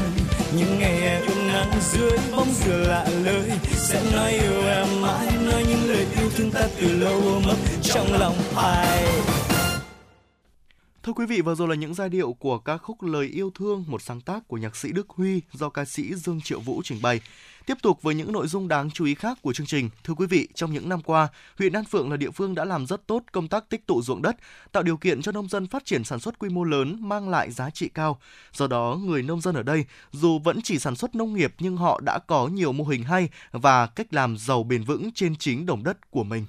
[0.57, 5.27] những ngày em yêu nắng dưới bóng dừa lạ lời sẽ nói yêu em mãi
[5.45, 9.05] nói những lời yêu thương ta từ lâu mất trong lòng hoài
[11.03, 13.85] Thưa quý vị, vừa rồi là những giai điệu của ca khúc Lời yêu thương,
[13.89, 16.99] một sáng tác của nhạc sĩ Đức Huy do ca sĩ Dương Triệu Vũ trình
[17.03, 17.21] bày.
[17.69, 19.91] Tiếp tục với những nội dung đáng chú ý khác của chương trình.
[20.05, 21.29] Thưa quý vị, trong những năm qua,
[21.59, 24.23] huyện An Phượng là địa phương đã làm rất tốt công tác tích tụ ruộng
[24.23, 24.37] đất,
[24.73, 27.51] tạo điều kiện cho nông dân phát triển sản xuất quy mô lớn, mang lại
[27.51, 28.21] giá trị cao.
[28.53, 31.77] Do đó, người nông dân ở đây dù vẫn chỉ sản xuất nông nghiệp nhưng
[31.77, 35.67] họ đã có nhiều mô hình hay và cách làm giàu bền vững trên chính
[35.67, 36.47] đồng đất của mình.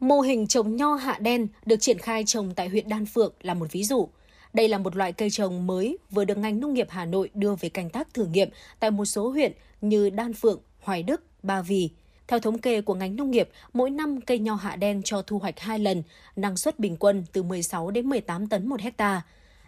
[0.00, 3.54] Mô hình trồng nho hạ đen được triển khai trồng tại huyện Đan Phượng là
[3.54, 4.08] một ví dụ.
[4.52, 7.54] Đây là một loại cây trồng mới vừa được ngành nông nghiệp Hà Nội đưa
[7.54, 8.48] về canh tác thử nghiệm
[8.80, 11.90] tại một số huyện như Đan Phượng, Hoài Đức, Ba Vì.
[12.28, 15.38] Theo thống kê của ngành nông nghiệp, mỗi năm cây nho hạ đen cho thu
[15.38, 16.02] hoạch 2 lần,
[16.36, 19.22] năng suất bình quân từ 16 đến 18 tấn một hecta.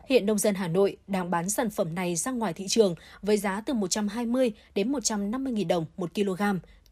[0.08, 3.36] Hiện nông dân Hà Nội đang bán sản phẩm này ra ngoài thị trường với
[3.36, 6.42] giá từ 120 đến 150 000 đồng một kg,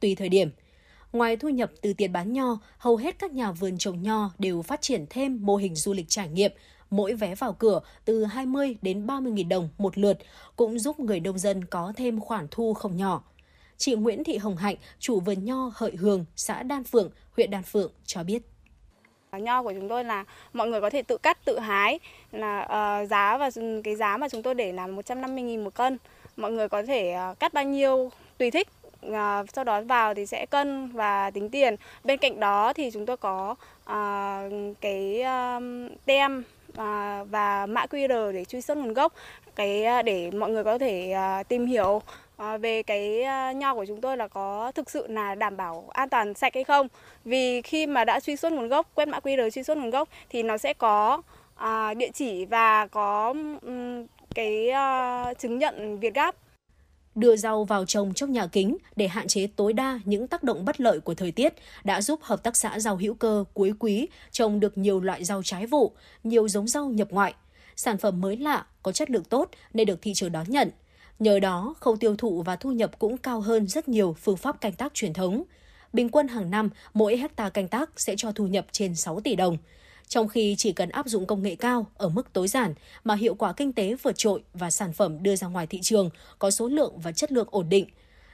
[0.01, 0.51] tùy thời điểm.
[1.12, 4.62] Ngoài thu nhập từ tiền bán nho, hầu hết các nhà vườn trồng nho đều
[4.62, 6.52] phát triển thêm mô hình du lịch trải nghiệm,
[6.93, 10.19] mỗi vé vào cửa từ 20 đến 30 000 đồng một lượt,
[10.56, 13.23] cũng giúp người nông dân có thêm khoản thu không nhỏ.
[13.77, 17.62] Chị Nguyễn Thị Hồng Hạnh, chủ vườn nho Hợi Hường, xã Đan Phượng, huyện Đan
[17.62, 18.43] Phượng cho biết.
[19.32, 21.98] Nho của chúng tôi là mọi người có thể tự cắt, tự hái,
[22.32, 23.51] là uh, giá và
[23.85, 25.98] cái giá mà chúng tôi để là 150.000 một cân.
[26.36, 28.69] Mọi người có thể uh, cắt bao nhiêu tùy thích,
[29.06, 31.77] uh, sau đó vào thì sẽ cân và tính tiền.
[32.05, 33.51] Bên cạnh đó thì chúng tôi có
[33.82, 36.44] uh, cái uh, tem
[36.77, 39.12] À, và mã QR để truy xuất nguồn gốc,
[39.57, 42.03] cái à, để mọi người có thể à, tìm hiểu
[42.61, 43.24] về cái
[43.55, 46.65] nho của chúng tôi là có thực sự là đảm bảo an toàn sạch hay
[46.65, 46.89] không.
[47.24, 50.09] Vì khi mà đã truy xuất nguồn gốc, quét mã QR truy xuất nguồn gốc
[50.31, 51.23] thì nó sẽ có
[51.97, 53.35] địa chỉ và có
[54.35, 54.70] cái
[55.39, 56.35] chứng nhận Việt Gáp
[57.14, 60.64] đưa rau vào trồng trong nhà kính để hạn chế tối đa những tác động
[60.64, 64.09] bất lợi của thời tiết đã giúp hợp tác xã rau hữu cơ cuối quý
[64.30, 65.93] trồng được nhiều loại rau trái vụ,
[66.24, 67.34] nhiều giống rau nhập ngoại.
[67.76, 70.70] Sản phẩm mới lạ, có chất lượng tốt nên được thị trường đón nhận.
[71.18, 74.60] Nhờ đó, khâu tiêu thụ và thu nhập cũng cao hơn rất nhiều phương pháp
[74.60, 75.43] canh tác truyền thống.
[75.93, 79.36] Bình quân hàng năm, mỗi hecta canh tác sẽ cho thu nhập trên 6 tỷ
[79.36, 79.56] đồng
[80.12, 82.74] trong khi chỉ cần áp dụng công nghệ cao ở mức tối giản
[83.05, 86.10] mà hiệu quả kinh tế vượt trội và sản phẩm đưa ra ngoài thị trường
[86.39, 87.86] có số lượng và chất lượng ổn định.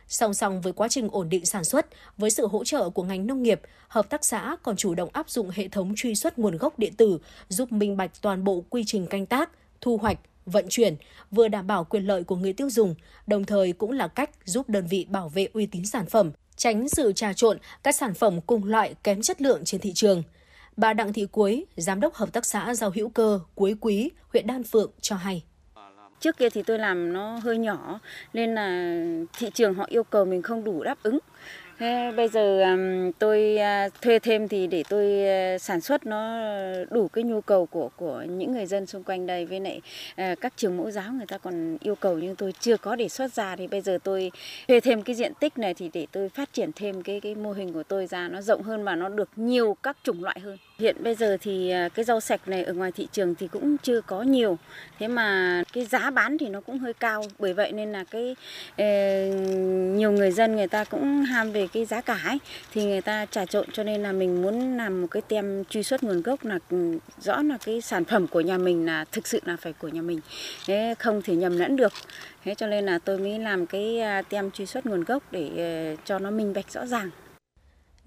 [0.08, 1.86] Song song với quá trình ổn định sản xuất,
[2.16, 5.30] với sự hỗ trợ của ngành nông nghiệp, hợp tác xã còn chủ động áp
[5.30, 7.18] dụng hệ thống truy xuất nguồn gốc điện tử,
[7.48, 9.50] giúp minh bạch toàn bộ quy trình canh tác,
[9.80, 10.96] thu hoạch, vận chuyển,
[11.30, 12.94] vừa đảm bảo quyền lợi của người tiêu dùng,
[13.26, 16.88] đồng thời cũng là cách giúp đơn vị bảo vệ uy tín sản phẩm, tránh
[16.88, 20.22] sự trà trộn các sản phẩm cùng loại kém chất lượng trên thị trường–
[20.78, 24.46] Bà Đặng Thị Cuối, Giám đốc Hợp tác xã Rau hữu cơ Cuối Quý, huyện
[24.46, 25.44] Đan Phượng cho hay.
[26.20, 28.00] Trước kia thì tôi làm nó hơi nhỏ
[28.32, 28.96] nên là
[29.38, 31.18] thị trường họ yêu cầu mình không đủ đáp ứng.
[31.78, 32.76] Thế bây giờ
[33.18, 36.38] tôi à, thuê thêm thì để tôi à, sản xuất nó
[36.90, 39.80] đủ cái nhu cầu của của những người dân xung quanh đây với lại
[40.16, 43.08] à, các trường mẫu giáo người ta còn yêu cầu nhưng tôi chưa có để
[43.08, 44.30] xuất ra thì bây giờ tôi
[44.68, 47.52] thuê thêm cái diện tích này thì để tôi phát triển thêm cái cái mô
[47.52, 50.56] hình của tôi ra nó rộng hơn và nó được nhiều các chủng loại hơn.
[50.80, 53.76] Hiện bây giờ thì à, cái rau sạch này ở ngoài thị trường thì cũng
[53.78, 54.58] chưa có nhiều.
[54.98, 57.24] Thế mà cái giá bán thì nó cũng hơi cao.
[57.38, 58.36] Bởi vậy nên là cái
[58.76, 58.84] ờ,
[59.96, 62.38] nhiều người dân người ta cũng ham về cái giá cả ấy,
[62.74, 65.82] thì người ta trà trộn cho nên là mình muốn làm một cái tem truy
[65.82, 69.26] xuất nguồn gốc là ừ, rõ là cái sản phẩm của nhà mình là thực
[69.26, 70.20] sự là phải của nhà mình.
[70.66, 71.92] Thế không thể nhầm lẫn được.
[72.44, 75.48] Thế cho nên là tôi mới làm cái à, tem truy xuất nguồn gốc để
[75.56, 77.10] ờ, cho nó minh bạch rõ ràng.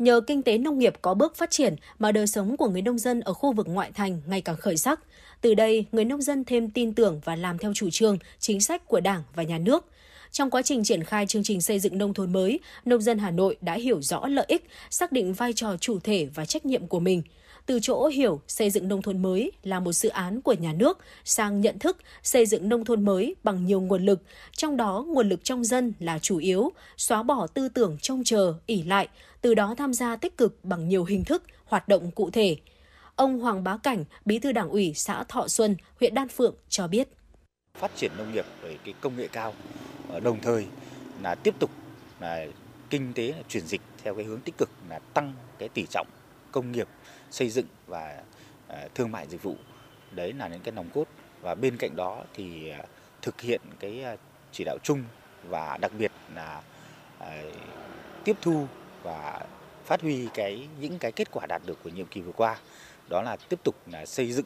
[0.01, 2.99] Nhờ kinh tế nông nghiệp có bước phát triển mà đời sống của người nông
[2.99, 4.99] dân ở khu vực ngoại thành ngày càng khởi sắc.
[5.41, 8.87] Từ đây, người nông dân thêm tin tưởng và làm theo chủ trương, chính sách
[8.87, 9.85] của Đảng và Nhà nước–
[10.31, 13.31] trong quá trình triển khai chương trình xây dựng nông thôn mới, nông dân Hà
[13.31, 16.87] Nội đã hiểu rõ lợi ích, xác định vai trò chủ thể và trách nhiệm
[16.87, 17.21] của mình.
[17.65, 20.97] Từ chỗ hiểu xây dựng nông thôn mới là một dự án của nhà nước
[21.25, 24.21] sang nhận thức xây dựng nông thôn mới bằng nhiều nguồn lực,
[24.55, 28.53] trong đó nguồn lực trong dân là chủ yếu, xóa bỏ tư tưởng trông chờ,
[28.65, 29.07] ỉ lại,
[29.41, 32.57] từ đó tham gia tích cực bằng nhiều hình thức, hoạt động cụ thể.
[33.15, 36.87] Ông Hoàng Bá Cảnh, Bí thư Đảng ủy xã Thọ Xuân, huyện Đan Phượng cho
[36.87, 37.07] biết.
[37.79, 39.53] Phát triển nông nghiệp với cái công nghệ cao
[40.09, 40.65] ờ, đồng thời
[41.21, 41.71] là tiếp tục
[42.19, 42.45] là
[42.89, 46.07] kinh tế là chuyển dịch theo cái hướng tích cực là tăng cái tỷ trọng
[46.51, 46.87] công nghiệp
[47.31, 48.23] xây dựng và
[48.67, 49.55] ờ, thương mại dịch vụ
[50.11, 51.05] đấy là những cái nòng cốt
[51.41, 52.83] và bên cạnh đó thì ờ,
[53.21, 54.05] thực hiện cái
[54.51, 55.03] chỉ đạo chung
[55.49, 56.61] và đặc biệt là
[58.23, 58.67] tiếp thu
[59.03, 59.45] và
[59.85, 62.57] phát huy cái những cái kết quả đạt được của nhiệm kỳ vừa qua
[63.09, 64.45] đó là tiếp tục là xây dựng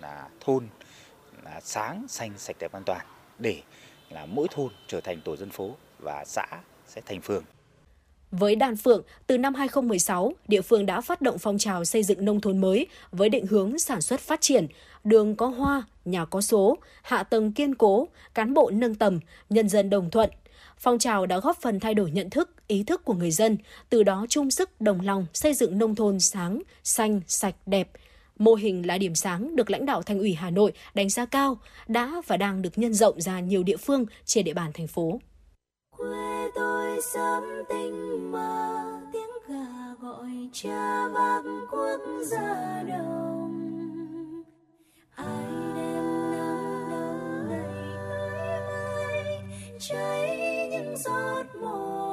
[0.00, 0.66] là thôn
[1.44, 3.06] là sáng xanh sạch đẹp an toàn
[3.38, 3.62] để
[4.10, 6.46] là mỗi thôn trở thành tổ dân phố và xã
[6.86, 7.44] sẽ thành phường.
[8.30, 12.24] Với Đan Phượng, từ năm 2016, địa phương đã phát động phong trào xây dựng
[12.24, 14.66] nông thôn mới với định hướng sản xuất phát triển,
[15.04, 19.20] đường có hoa, nhà có số, hạ tầng kiên cố, cán bộ nâng tầm,
[19.50, 20.30] nhân dân đồng thuận.
[20.82, 23.58] Phong trào đã góp phần thay đổi nhận thức, ý thức của người dân,
[23.90, 27.88] từ đó chung sức đồng lòng xây dựng nông thôn sáng, xanh, sạch, đẹp,
[28.38, 31.58] Mô hình là điểm sáng được lãnh đạo Thành ủy Hà Nội đánh giá cao,
[31.88, 35.20] đã và đang được nhân rộng ra nhiều địa phương trên địa bàn thành phố.
[35.96, 38.82] Quê tôi sớm tinh mơ
[39.12, 44.42] tiếng gà gọi cha vang quốc gia đồng.
[45.14, 45.61] Ai
[49.88, 52.11] cháy những giọt mồ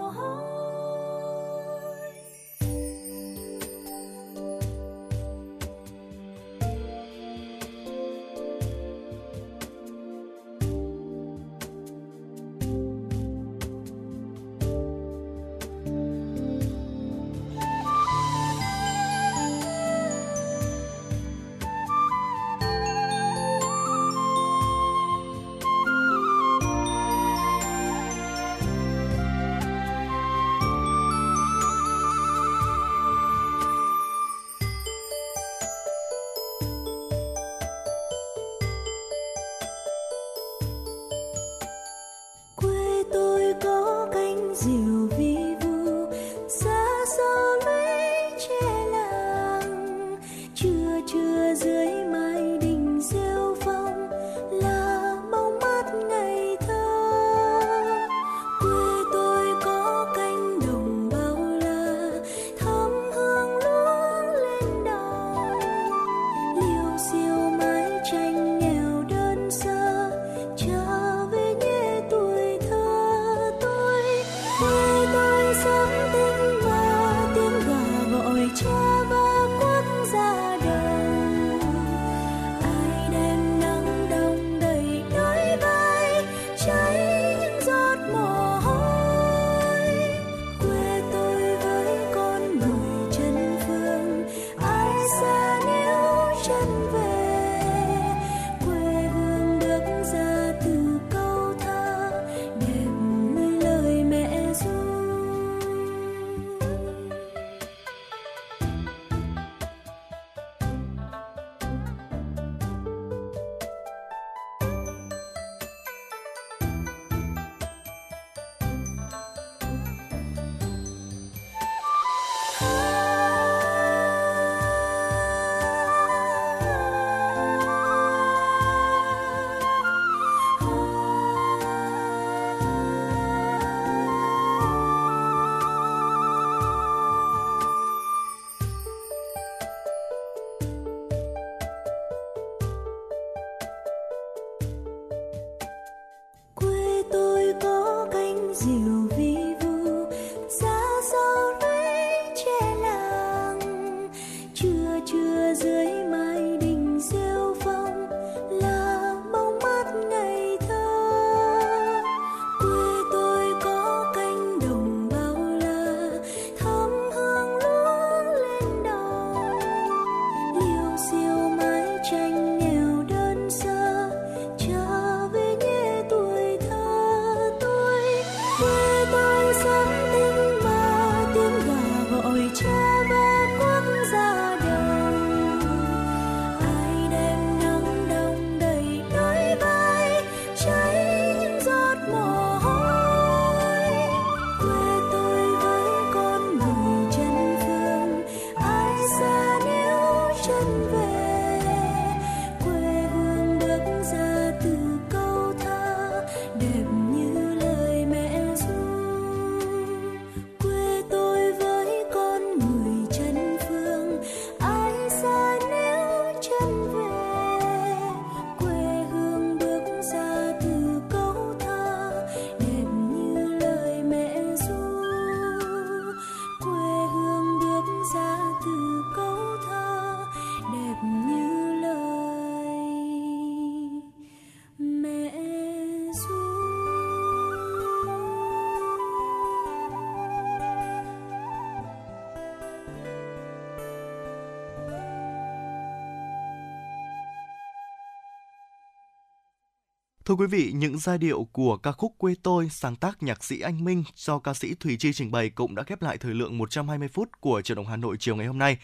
[250.30, 253.60] Thưa quý vị, những giai điệu của ca khúc Quê tôi sáng tác nhạc sĩ
[253.60, 256.58] Anh Minh do ca sĩ Thùy Chi trình bày cũng đã khép lại thời lượng
[256.58, 258.78] 120 phút của Truyền động Hà Nội chiều ngày hôm nay.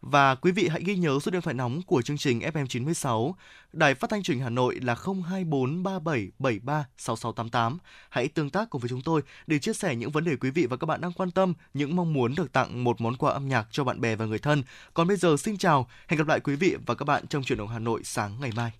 [0.00, 3.32] Và quý vị hãy ghi nhớ số điện thoại nóng của chương trình FM96,
[3.72, 7.76] Đài Phát thanh Truyền hình Hà Nội là 02437736688.
[8.10, 10.66] Hãy tương tác cùng với chúng tôi để chia sẻ những vấn đề quý vị
[10.66, 13.48] và các bạn đang quan tâm, những mong muốn được tặng một món quà âm
[13.48, 14.62] nhạc cho bạn bè và người thân.
[14.94, 17.58] Còn bây giờ xin chào, hẹn gặp lại quý vị và các bạn trong Truyền
[17.58, 18.72] động Hà Nội sáng ngày mai.